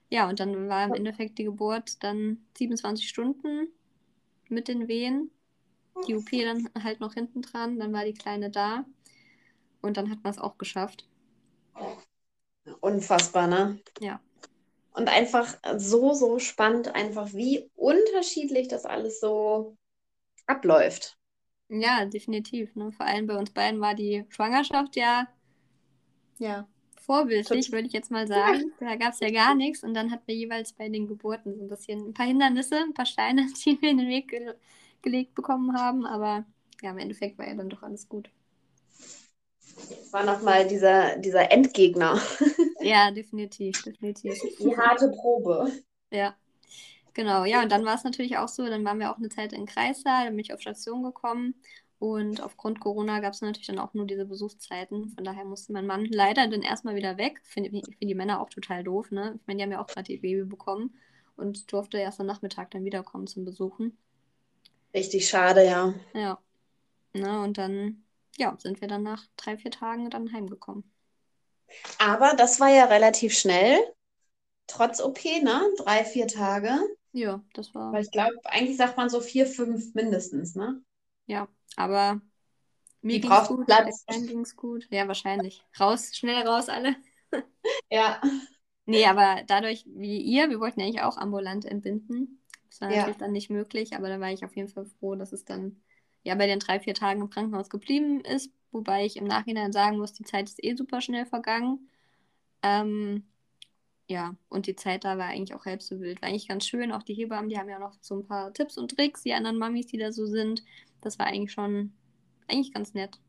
Ja, 0.09 0.29
und 0.29 0.39
dann 0.39 0.67
war 0.67 0.85
im 0.85 0.93
Endeffekt 0.93 1.39
die 1.39 1.45
Geburt 1.45 2.03
dann 2.03 2.45
27 2.57 3.07
Stunden 3.07 3.67
mit 4.49 4.67
den 4.67 4.87
Wehen 4.87 5.31
die 6.07 6.15
OP 6.15 6.29
dann 6.31 6.69
halt 6.83 6.99
noch 6.99 7.13
hinten 7.13 7.41
dran, 7.41 7.79
dann 7.79 7.93
war 7.93 8.05
die 8.05 8.13
Kleine 8.13 8.49
da 8.49 8.85
und 9.81 9.97
dann 9.97 10.09
hat 10.09 10.23
man 10.23 10.31
es 10.31 10.39
auch 10.39 10.57
geschafft. 10.57 11.07
Unfassbar, 12.79 13.47
ne? 13.47 13.79
Ja. 13.99 14.21
Und 14.93 15.09
einfach 15.09 15.57
so, 15.77 16.13
so 16.13 16.39
spannend, 16.39 16.93
einfach 16.93 17.33
wie 17.33 17.69
unterschiedlich 17.75 18.67
das 18.67 18.85
alles 18.85 19.19
so 19.19 19.75
abläuft. 20.45 21.17
Ja, 21.69 22.05
definitiv. 22.05 22.75
Ne? 22.75 22.91
Vor 22.91 23.05
allem 23.05 23.25
bei 23.25 23.35
uns 23.35 23.51
beiden 23.51 23.81
war 23.81 23.95
die 23.95 24.25
Schwangerschaft 24.29 24.95
ja, 24.95 25.27
ja 26.37 26.67
vorbildlich, 27.03 27.71
würde 27.71 27.87
ich 27.87 27.93
jetzt 27.93 28.11
mal 28.11 28.27
sagen. 28.27 28.71
Ja. 28.79 28.89
Da 28.89 28.95
gab 28.95 29.13
es 29.13 29.19
ja 29.19 29.29
gar 29.29 29.55
nichts 29.55 29.83
und 29.83 29.93
dann 29.93 30.11
hatten 30.11 30.23
wir 30.25 30.35
jeweils 30.35 30.73
bei 30.73 30.89
den 30.89 31.07
Geburten 31.07 31.55
so 31.55 31.63
ein 31.63 31.67
bisschen 31.67 32.07
ein 32.07 32.13
paar 32.13 32.25
Hindernisse, 32.25 32.77
ein 32.77 32.93
paar 32.93 33.05
Steine, 33.05 33.47
die 33.65 33.81
wir 33.81 33.89
in 33.89 33.97
den 33.97 34.09
Weg 34.09 34.33
gelegt 35.03 35.35
bekommen 35.35 35.77
haben, 35.77 36.05
aber 36.05 36.45
ja, 36.81 36.91
im 36.91 36.97
Endeffekt 36.97 37.37
war 37.37 37.47
ja 37.47 37.53
dann 37.55 37.69
doch 37.69 37.83
alles 37.83 38.09
gut. 38.09 38.29
War 40.11 40.23
nochmal 40.23 40.67
dieser, 40.67 41.17
dieser 41.17 41.51
Endgegner. 41.51 42.19
ja, 42.81 43.11
definitiv, 43.11 43.81
definitiv. 43.83 44.33
Die 44.59 44.75
harte 44.75 45.09
Probe. 45.09 45.71
Ja, 46.11 46.35
genau. 47.13 47.45
Ja, 47.45 47.61
und 47.63 47.71
dann 47.71 47.85
war 47.85 47.95
es 47.95 48.03
natürlich 48.03 48.37
auch 48.37 48.47
so, 48.47 48.65
dann 48.65 48.85
waren 48.85 48.99
wir 48.99 49.11
auch 49.11 49.17
eine 49.17 49.29
Zeit 49.29 49.53
in 49.53 49.65
Kreissaal, 49.65 50.25
dann 50.25 50.35
bin 50.35 50.45
ich 50.45 50.53
auf 50.53 50.61
Station 50.61 51.03
gekommen 51.03 51.55
und 52.03 52.41
aufgrund 52.41 52.81
Corona 52.81 53.21
gab 53.21 53.33
es 53.33 53.41
natürlich 53.41 53.67
dann 53.67 53.79
auch 53.79 53.93
nur 53.93 54.05
diese 54.05 54.25
Besuchszeiten. 54.25 55.09
Von 55.11 55.23
daher 55.23 55.45
musste 55.45 55.71
mein 55.71 55.87
Mann 55.87 56.05
leider 56.05 56.47
dann 56.49 56.61
erstmal 56.61 56.95
wieder 56.95 57.17
weg. 57.17 57.39
Finde 57.43 57.69
find 57.69 57.95
die 58.01 58.13
Männer 58.13 58.41
auch 58.41 58.49
total 58.49 58.83
doof, 58.83 59.09
ne? 59.11 59.39
Ich 59.39 59.47
meine, 59.47 59.57
die 59.57 59.63
haben 59.63 59.71
ja 59.71 59.81
auch 59.81 59.87
gerade 59.87 60.11
ihr 60.11 60.19
Baby 60.19 60.43
bekommen 60.43 60.93
und 61.37 61.71
durfte 61.71 61.97
erst 61.97 62.19
am 62.19 62.27
Nachmittag 62.27 62.71
dann 62.71 62.83
wiederkommen 62.83 63.25
zum 63.25 63.45
Besuchen. 63.45 63.97
Richtig 64.93 65.27
schade, 65.27 65.65
ja. 65.65 65.93
Ja. 66.13 66.39
Na, 67.13 67.43
und 67.43 67.57
dann, 67.57 68.03
ja, 68.37 68.55
sind 68.59 68.81
wir 68.81 68.87
dann 68.87 69.03
nach 69.03 69.25
drei, 69.37 69.57
vier 69.57 69.71
Tagen 69.71 70.09
dann 70.09 70.33
heimgekommen. 70.33 70.83
Aber 71.99 72.33
das 72.35 72.59
war 72.59 72.69
ja 72.69 72.85
relativ 72.85 73.37
schnell, 73.37 73.77
trotz 74.67 75.01
OP, 75.01 75.23
ne? 75.41 75.61
Drei, 75.77 76.03
vier 76.05 76.27
Tage. 76.27 76.79
Ja, 77.11 77.43
das 77.53 77.73
war. 77.75 77.93
Weil 77.93 78.03
ich 78.03 78.11
glaube, 78.11 78.39
eigentlich 78.45 78.77
sagt 78.77 78.97
man 78.97 79.09
so 79.09 79.21
vier, 79.21 79.45
fünf 79.45 79.93
mindestens, 79.93 80.55
ne? 80.55 80.81
Ja, 81.27 81.47
aber 81.75 82.21
mir 83.01 83.19
ging 83.19 83.31
es 83.31 83.47
gut, 83.47 83.65
Platz. 83.65 84.05
gut. 84.55 84.87
Ja, 84.89 85.07
wahrscheinlich. 85.07 85.63
Raus, 85.79 86.15
schnell 86.15 86.47
raus 86.47 86.69
alle. 86.69 86.95
ja. 87.89 88.21
Nee, 88.85 89.05
aber 89.05 89.43
dadurch, 89.47 89.85
wie 89.87 90.21
ihr, 90.21 90.49
wir 90.49 90.59
wollten 90.59 90.79
ja 90.79 90.85
eigentlich 90.85 91.01
auch 91.01 91.17
ambulant 91.17 91.65
entbinden. 91.65 92.42
Das 92.73 92.81
war 92.81 92.89
ja. 92.89 92.97
natürlich 92.97 93.19
dann 93.19 93.31
nicht 93.31 93.51
möglich, 93.51 93.95
aber 93.95 94.09
da 94.09 94.19
war 94.19 94.31
ich 94.31 94.43
auf 94.43 94.55
jeden 94.55 94.67
Fall 94.67 94.85
froh, 94.85 95.13
dass 95.13 95.31
es 95.31 95.45
dann 95.45 95.77
ja 96.23 96.33
bei 96.33 96.47
den 96.47 96.57
drei, 96.57 96.79
vier 96.79 96.95
Tagen 96.95 97.21
im 97.21 97.29
Krankenhaus 97.29 97.69
geblieben 97.69 98.21
ist. 98.21 98.51
Wobei 98.71 99.05
ich 99.05 99.17
im 99.17 99.25
Nachhinein 99.25 99.71
sagen 99.71 99.99
muss, 99.99 100.13
die 100.13 100.23
Zeit 100.23 100.49
ist 100.49 100.63
eh 100.63 100.73
super 100.73 100.99
schnell 100.99 101.27
vergangen. 101.27 101.87
Ähm, 102.63 103.25
ja, 104.07 104.35
und 104.49 104.65
die 104.65 104.75
Zeit 104.75 105.03
da 105.03 105.19
war 105.19 105.27
eigentlich 105.27 105.53
auch 105.53 105.65
halb 105.65 105.83
so 105.83 105.99
wild. 105.99 106.19
War 106.23 106.29
eigentlich 106.29 106.47
ganz 106.47 106.65
schön. 106.65 106.91
Auch 106.91 107.03
die 107.03 107.13
Hebammen, 107.13 107.49
die 107.49 107.59
haben 107.59 107.69
ja 107.69 107.77
noch 107.77 107.95
so 108.01 108.15
ein 108.15 108.25
paar 108.25 108.51
Tipps 108.53 108.75
und 108.79 108.95
Tricks, 108.95 109.21
die 109.21 109.33
anderen 109.33 109.59
Mamis, 109.59 109.85
die 109.85 109.99
da 109.99 110.11
so 110.11 110.25
sind. 110.25 110.63
Das 111.01 111.19
war 111.19 111.27
eigentlich 111.27 111.51
schon, 111.51 111.93
eigentlich 112.47 112.73
ganz 112.73 112.95
nett. 112.95 113.19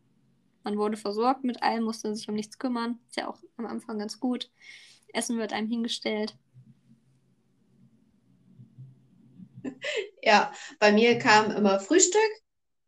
Man 0.62 0.78
wurde 0.78 0.96
versorgt 0.96 1.44
mit 1.44 1.62
allem, 1.62 1.84
musste 1.84 2.14
sich 2.16 2.26
um 2.30 2.34
nichts 2.34 2.58
kümmern. 2.58 2.98
Ist 3.08 3.18
ja 3.18 3.28
auch 3.28 3.38
am 3.58 3.66
Anfang 3.66 3.98
ganz 3.98 4.18
gut. 4.18 4.50
Essen 5.12 5.36
wird 5.36 5.52
einem 5.52 5.68
hingestellt. 5.68 6.34
ja, 10.22 10.52
bei 10.78 10.92
mir 10.92 11.18
kam 11.18 11.50
immer 11.50 11.80
Frühstück. 11.80 12.20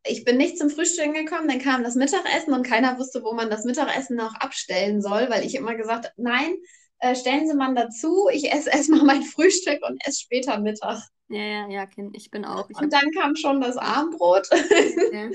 Ich 0.09 0.25
bin 0.25 0.37
nicht 0.37 0.57
zum 0.57 0.71
Frühstück 0.71 1.15
gekommen, 1.15 1.49
dann 1.49 1.59
kam 1.59 1.83
das 1.83 1.97
Mittagessen 1.97 2.53
und 2.53 2.63
keiner 2.65 2.99
wusste, 2.99 3.25
wo 3.25 3.33
man 3.33 3.51
das 3.51 3.65
Mittagessen 3.65 4.17
noch 4.17 4.35
abstellen 4.37 5.03
soll, 5.03 5.29
weil 5.31 5.45
ich 5.45 5.57
immer 5.57 5.75
gesagt 5.75 6.05
habe, 6.05 6.15
nein, 6.17 6.57
äh, 7.01 7.15
stellen 7.15 7.49
Sie 7.49 7.55
mal 7.55 7.75
dazu, 7.75 8.29
ich 8.33 8.53
esse 8.53 8.71
erstmal 8.73 9.03
mein 9.03 9.23
Frühstück 9.23 9.81
und 9.87 10.01
esse 10.07 10.21
später 10.21 10.59
Mittag. 10.61 11.03
Ja, 11.29 11.43
ja, 11.43 11.69
ja, 11.69 11.87
Kind, 11.87 12.17
ich 12.17 12.31
bin 12.31 12.45
auch. 12.45 12.71
Ich 12.71 12.77
und 12.77 12.93
dann 12.93 13.11
kam 13.11 13.35
schon 13.35 13.61
das 13.61 13.77
Abendbrot. 13.77 14.49
Ja. 15.13 15.31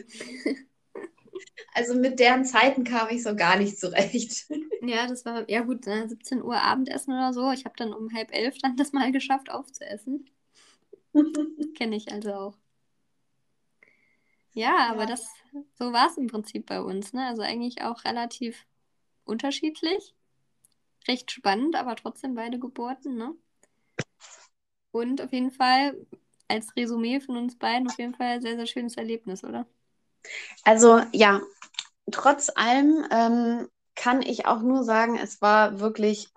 Also 1.73 1.95
mit 1.95 2.19
deren 2.19 2.45
Zeiten 2.45 2.83
kam 2.83 3.09
ich 3.09 3.23
so 3.23 3.35
gar 3.35 3.57
nicht 3.57 3.79
zurecht. 3.79 4.45
Ja, 4.81 5.07
das 5.07 5.25
war, 5.25 5.49
ja 5.49 5.61
gut, 5.61 5.85
17 5.85 6.39
äh, 6.39 6.41
Uhr 6.41 6.61
Abendessen 6.61 7.13
oder 7.13 7.33
so. 7.33 7.51
Ich 7.51 7.65
habe 7.65 7.75
dann 7.77 7.93
um 7.93 8.13
halb 8.13 8.33
elf 8.33 8.57
dann 8.59 8.75
das 8.75 8.93
mal 8.93 9.11
geschafft 9.11 9.49
aufzuessen. 9.49 10.29
Kenne 11.75 11.95
ich 11.95 12.11
also 12.11 12.33
auch. 12.33 12.57
Ja, 14.53 14.89
aber 14.89 15.01
ja. 15.01 15.07
das, 15.07 15.27
so 15.77 15.93
war 15.93 16.07
es 16.07 16.17
im 16.17 16.27
Prinzip 16.27 16.65
bei 16.65 16.81
uns. 16.81 17.13
Ne? 17.13 17.25
Also 17.25 17.41
eigentlich 17.41 17.81
auch 17.83 18.03
relativ 18.03 18.65
unterschiedlich. 19.23 20.13
Recht 21.07 21.31
spannend, 21.31 21.75
aber 21.75 21.95
trotzdem 21.95 22.35
beide 22.35 22.59
Geburten. 22.59 23.15
Ne? 23.15 23.33
Und 24.91 25.21
auf 25.21 25.31
jeden 25.31 25.51
Fall 25.51 25.95
als 26.47 26.75
Resümee 26.75 27.21
von 27.21 27.37
uns 27.37 27.57
beiden 27.57 27.87
auf 27.87 27.97
jeden 27.97 28.13
Fall 28.13 28.27
ein 28.27 28.41
sehr, 28.41 28.57
sehr 28.57 28.65
schönes 28.65 28.97
Erlebnis, 28.97 29.43
oder? 29.43 29.65
Also 30.63 31.01
ja, 31.13 31.41
trotz 32.11 32.51
allem 32.53 33.05
ähm, 33.09 33.69
kann 33.95 34.21
ich 34.21 34.45
auch 34.45 34.61
nur 34.61 34.83
sagen, 34.83 35.17
es 35.17 35.41
war 35.41 35.79
wirklich 35.79 36.27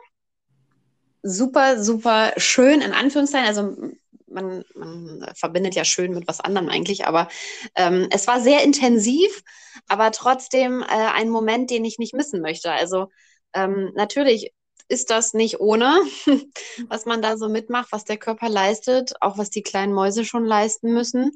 super, 1.22 1.82
super 1.82 2.32
schön, 2.36 2.80
in 2.80 2.92
Anführungszeichen. 2.92 3.48
Also 3.48 3.92
man, 4.34 4.64
man 4.74 5.26
verbindet 5.36 5.74
ja 5.74 5.84
schön 5.84 6.12
mit 6.12 6.28
was 6.28 6.40
anderem 6.40 6.68
eigentlich, 6.68 7.06
aber 7.06 7.28
ähm, 7.74 8.08
es 8.10 8.26
war 8.26 8.40
sehr 8.40 8.62
intensiv, 8.62 9.42
aber 9.88 10.10
trotzdem 10.10 10.82
äh, 10.82 10.86
ein 10.86 11.30
Moment, 11.30 11.70
den 11.70 11.84
ich 11.84 11.98
nicht 11.98 12.14
missen 12.14 12.40
möchte. 12.40 12.70
Also 12.72 13.08
ähm, 13.54 13.92
natürlich 13.94 14.52
ist 14.88 15.10
das 15.10 15.32
nicht 15.32 15.60
ohne, 15.60 16.02
was 16.88 17.06
man 17.06 17.22
da 17.22 17.36
so 17.36 17.48
mitmacht, 17.48 17.88
was 17.90 18.04
der 18.04 18.18
Körper 18.18 18.48
leistet, 18.48 19.14
auch 19.20 19.38
was 19.38 19.50
die 19.50 19.62
kleinen 19.62 19.94
Mäuse 19.94 20.24
schon 20.24 20.44
leisten 20.44 20.92
müssen. 20.92 21.30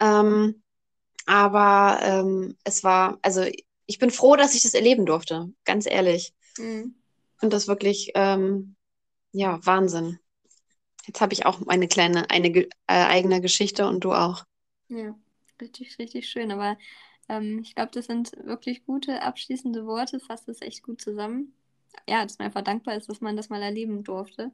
Ähm, 0.00 0.62
aber 1.26 2.00
ähm, 2.02 2.56
es 2.64 2.82
war, 2.84 3.18
also 3.22 3.44
ich 3.86 3.98
bin 3.98 4.10
froh, 4.10 4.36
dass 4.36 4.54
ich 4.54 4.62
das 4.62 4.74
erleben 4.74 5.06
durfte, 5.06 5.50
ganz 5.64 5.86
ehrlich. 5.86 6.34
Mhm. 6.58 6.96
Und 7.40 7.52
das 7.52 7.68
wirklich, 7.68 8.12
ähm, 8.14 8.76
ja, 9.32 9.58
Wahnsinn. 9.64 10.18
Jetzt 11.06 11.20
habe 11.20 11.32
ich 11.32 11.46
auch 11.46 11.60
meine 11.60 11.88
kleine, 11.88 12.30
eine 12.30 12.48
äh, 12.56 12.68
eigene 12.86 13.40
Geschichte 13.40 13.86
und 13.86 14.04
du 14.04 14.12
auch. 14.12 14.44
Ja, 14.88 15.14
richtig, 15.60 15.98
richtig 15.98 16.28
schön. 16.28 16.52
Aber 16.52 16.78
ähm, 17.28 17.60
ich 17.62 17.74
glaube, 17.74 17.90
das 17.92 18.06
sind 18.06 18.32
wirklich 18.44 18.84
gute 18.84 19.22
abschließende 19.22 19.86
Worte, 19.86 20.20
fasst 20.20 20.48
es 20.48 20.60
echt 20.60 20.82
gut 20.82 21.00
zusammen. 21.00 21.54
Ja, 22.08 22.22
dass 22.22 22.38
man 22.38 22.46
einfach 22.46 22.62
dankbar 22.62 22.96
ist, 22.96 23.08
dass 23.08 23.20
man 23.20 23.36
das 23.36 23.48
mal 23.48 23.62
erleben 23.62 24.02
durfte. 24.04 24.50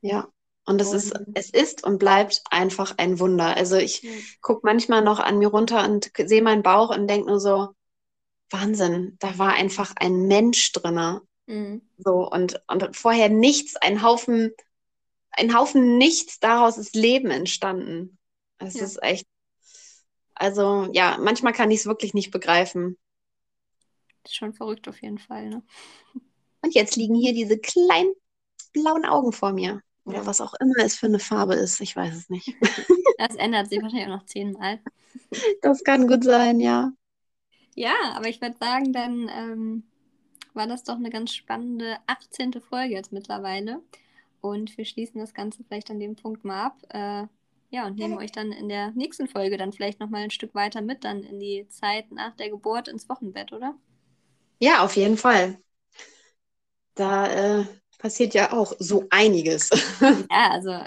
Ja, 0.00 0.28
und 0.66 0.80
es 0.80 0.92
ist, 0.92 1.14
es 1.34 1.50
ist 1.50 1.84
und 1.84 1.98
bleibt 1.98 2.42
einfach 2.50 2.94
ein 2.98 3.20
Wunder. 3.20 3.56
Also 3.56 3.76
ich 3.76 4.02
ja. 4.02 4.10
gucke 4.40 4.60
manchmal 4.64 5.02
noch 5.02 5.20
an 5.20 5.38
mir 5.38 5.48
runter 5.48 5.84
und 5.88 6.10
sehe 6.16 6.42
meinen 6.42 6.64
Bauch 6.64 6.94
und 6.94 7.06
denke 7.06 7.28
nur 7.28 7.38
so, 7.38 7.68
Wahnsinn, 8.50 9.16
da 9.20 9.38
war 9.38 9.54
einfach 9.54 9.92
ein 9.96 10.26
Mensch 10.26 10.72
drin. 10.72 11.20
Mhm. 11.46 11.82
So, 11.98 12.28
und, 12.28 12.60
und 12.66 12.96
vorher 12.96 13.28
nichts, 13.28 13.76
ein 13.76 14.02
Haufen, 14.02 14.52
ein 15.36 15.56
Haufen 15.56 15.98
nichts, 15.98 16.40
daraus 16.40 16.78
ist 16.78 16.94
Leben 16.94 17.30
entstanden. 17.30 18.18
Es 18.58 18.74
ja. 18.74 18.84
ist 18.84 19.02
echt, 19.02 19.26
also 20.34 20.88
ja, 20.92 21.18
manchmal 21.20 21.52
kann 21.52 21.70
ich 21.70 21.80
es 21.80 21.86
wirklich 21.86 22.14
nicht 22.14 22.30
begreifen. 22.30 22.96
Schon 24.28 24.54
verrückt 24.54 24.88
auf 24.88 25.00
jeden 25.02 25.18
Fall, 25.18 25.48
ne? 25.48 25.62
Und 26.62 26.74
jetzt 26.74 26.96
liegen 26.96 27.14
hier 27.14 27.32
diese 27.32 27.58
kleinen 27.58 28.12
blauen 28.72 29.04
Augen 29.04 29.32
vor 29.32 29.52
mir. 29.52 29.82
Oder 30.04 30.18
ja. 30.18 30.26
was 30.26 30.40
auch 30.40 30.54
immer 30.54 30.78
es 30.78 30.96
für 30.96 31.06
eine 31.06 31.18
Farbe 31.18 31.54
ist. 31.54 31.80
Ich 31.80 31.94
weiß 31.94 32.14
es 32.14 32.28
nicht. 32.28 32.54
Das 33.18 33.34
ändert 33.36 33.70
sich 33.70 33.80
wahrscheinlich 33.80 34.08
auch 34.08 34.18
noch 34.18 34.26
zehnmal. 34.26 34.78
Das 35.62 35.82
kann 35.84 36.06
gut 36.06 36.22
sein, 36.22 36.60
ja. 36.60 36.92
Ja, 37.74 37.94
aber 38.14 38.28
ich 38.28 38.42
würde 38.42 38.58
sagen, 38.60 38.92
dann 38.92 39.30
ähm, 39.34 39.84
war 40.52 40.66
das 40.66 40.84
doch 40.84 40.96
eine 40.96 41.08
ganz 41.08 41.32
spannende 41.32 41.96
18. 42.06 42.60
Folge 42.60 42.92
jetzt 42.92 43.12
mittlerweile. 43.12 43.82
Und 44.46 44.76
wir 44.78 44.84
schließen 44.84 45.20
das 45.20 45.34
Ganze 45.34 45.64
vielleicht 45.64 45.90
an 45.90 45.98
dem 45.98 46.14
Punkt 46.14 46.44
mal 46.44 46.66
ab. 46.66 46.76
Äh, 46.90 47.26
ja, 47.70 47.86
und 47.86 47.98
nehmen 47.98 48.16
euch 48.16 48.30
dann 48.30 48.52
in 48.52 48.68
der 48.68 48.92
nächsten 48.92 49.26
Folge 49.26 49.56
dann 49.56 49.72
vielleicht 49.72 49.98
nochmal 49.98 50.22
ein 50.22 50.30
Stück 50.30 50.54
weiter 50.54 50.80
mit, 50.80 51.04
dann 51.04 51.22
in 51.24 51.40
die 51.40 51.66
Zeit 51.68 52.12
nach 52.12 52.36
der 52.36 52.50
Geburt 52.50 52.86
ins 52.88 53.08
Wochenbett, 53.08 53.52
oder? 53.52 53.76
Ja, 54.60 54.84
auf 54.84 54.96
jeden 54.96 55.16
Fall. 55.16 55.58
Da 56.94 57.60
äh, 57.60 57.64
passiert 57.98 58.34
ja 58.34 58.52
auch 58.52 58.72
so 58.78 59.04
einiges. 59.10 59.70
Ja, 60.30 60.50
also 60.52 60.78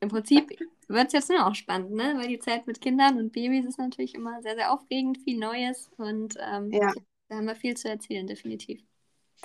im 0.00 0.08
Prinzip 0.08 0.58
wird 0.88 1.06
es 1.08 1.12
jetzt 1.12 1.30
nur 1.30 1.46
auch 1.46 1.54
spannend, 1.54 1.92
ne? 1.92 2.14
Weil 2.16 2.28
die 2.28 2.38
Zeit 2.38 2.66
mit 2.66 2.80
Kindern 2.80 3.18
und 3.18 3.32
Babys 3.32 3.66
ist 3.66 3.78
natürlich 3.78 4.14
immer 4.14 4.40
sehr, 4.42 4.56
sehr 4.56 4.72
aufregend, 4.72 5.18
viel 5.18 5.38
Neues 5.38 5.90
und 5.98 6.36
ähm, 6.40 6.72
ja. 6.72 6.92
da 7.28 7.36
haben 7.36 7.46
wir 7.46 7.54
viel 7.54 7.76
zu 7.76 7.88
erzählen, 7.88 8.26
definitiv. 8.26 8.82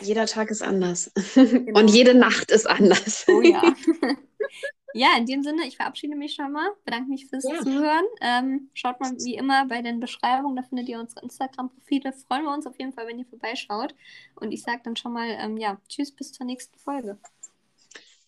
Jeder 0.02 0.26
Tag 0.26 0.52
ist 0.52 0.62
anders. 0.62 1.12
Genau. 1.36 1.80
Und 1.80 1.88
jede 1.90 2.14
Nacht 2.14 2.52
ist 2.52 2.70
anders. 2.70 3.26
Oh 3.28 3.42
ja. 3.42 3.62
Ja, 4.94 5.10
in 5.16 5.26
dem 5.28 5.44
Sinne, 5.44 5.68
ich 5.68 5.76
verabschiede 5.76 6.16
mich 6.16 6.34
schon 6.34 6.52
mal. 6.52 6.70
Bedanke 6.84 7.10
mich 7.10 7.28
fürs 7.28 7.44
ja. 7.44 7.60
Zuhören. 7.62 8.06
Ähm, 8.20 8.70
schaut 8.74 9.00
mal 9.00 9.12
wie 9.20 9.36
immer 9.36 9.66
bei 9.68 9.84
den 9.84 10.00
Beschreibungen, 10.00 10.56
da 10.56 10.64
findet 10.64 10.90
ihr 10.90 11.00
unsere 11.00 11.22
Instagram-Profile. 11.22 12.14
Freuen 12.14 12.44
wir 12.44 12.54
uns 12.54 12.66
auf 12.66 12.80
jeden 12.80 12.94
Fall, 12.94 13.06
wenn 13.06 13.20
ihr 13.20 13.26
vorbeischaut. 13.26 13.94
Und 14.36 14.52
ich 14.52 14.64
sage 14.64 14.82
dann 14.84 14.96
schon 14.96 15.14
mal, 15.14 15.28
ähm, 15.40 15.58
ja, 15.58 15.78
tschüss, 15.88 16.12
bis 16.12 16.32
zur 16.32 16.48
nächsten 16.48 16.80
Folge. 16.80 17.20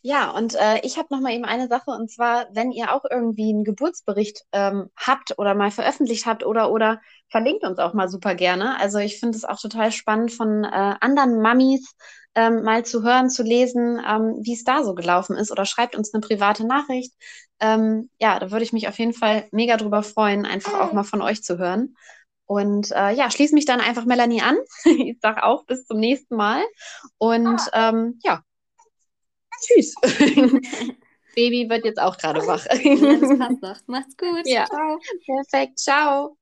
Ja, 0.02 0.32
und 0.32 0.56
äh, 0.56 0.80
ich 0.84 0.98
habe 0.98 1.10
noch 1.12 1.20
mal 1.20 1.34
eben 1.34 1.44
eine 1.44 1.68
Sache 1.68 1.92
und 1.92 2.10
zwar, 2.10 2.48
wenn 2.54 2.72
ihr 2.72 2.94
auch 2.94 3.04
irgendwie 3.10 3.50
einen 3.50 3.66
Geburtsbericht 3.66 4.44
ähm, 4.54 4.90
habt 4.96 5.38
oder 5.38 5.56
mal 5.56 5.72
veröffentlicht 5.72 6.26
habt 6.26 6.46
oder 6.46 6.72
oder 6.72 7.02
verlinkt 7.30 7.64
uns 7.66 7.80
auch 7.80 7.94
mal 7.94 8.08
super 8.08 8.34
gerne. 8.34 8.80
Also 8.80 8.98
ich 9.00 9.20
finde 9.20 9.38
es 9.38 9.44
auch 9.44 9.60
total 9.60 9.92
spannend 9.92 10.32
von 10.32 10.64
äh, 10.64 10.96
anderen 11.02 11.42
Mamis 11.42 11.96
ähm, 12.34 12.64
mal 12.64 12.86
zu 12.86 13.04
hören, 13.04 13.30
zu 13.30 13.44
lesen, 13.44 14.00
ähm, 14.08 14.38
wie 14.42 14.54
es 14.54 14.64
da 14.64 14.84
so 14.86 14.96
gelaufen 14.96 15.36
ist 15.36 15.52
oder 15.52 15.66
schreibt 15.66 15.98
uns 15.98 16.14
eine 16.14 16.22
private 16.22 16.66
Nachricht. 16.66 17.14
Ähm, 17.60 18.10
ja, 18.20 18.40
da 18.40 18.52
würde 18.52 18.64
ich 18.64 18.72
mich 18.74 18.88
auf 18.88 18.98
jeden 19.00 19.14
Fall 19.14 19.48
mega 19.52 19.76
drüber 19.76 20.02
freuen, 20.04 20.46
einfach 20.46 20.80
auch 20.80 20.94
mal 20.94 21.04
von 21.04 21.22
euch 21.22 21.44
zu 21.44 21.58
hören. 21.58 21.96
Und 22.46 22.92
äh, 22.92 23.12
ja, 23.12 23.30
schließe 23.30 23.54
mich 23.54 23.66
dann 23.66 23.82
einfach 23.82 24.06
Melanie 24.06 24.42
an. 24.42 24.58
ich 24.86 25.20
sage 25.22 25.44
auch 25.44 25.66
bis 25.66 25.86
zum 25.86 26.00
nächsten 26.00 26.36
Mal. 26.36 26.64
Und 27.18 27.62
ähm, 27.74 28.20
ja, 28.24 28.42
tschüss. 29.70 29.96
Baby 31.36 31.70
wird 31.70 31.86
jetzt 31.86 32.00
auch 32.02 32.18
gerade 32.18 32.46
wach. 32.48 32.66
ja, 32.66 33.18
das 33.20 33.40
passt 33.40 33.64
doch. 33.64 33.88
Macht's 33.88 34.18
gut. 34.18 34.42
Ja. 34.46 34.66
Ciao. 34.66 35.00
Perfekt. 35.26 35.80
Ciao. 35.80 36.39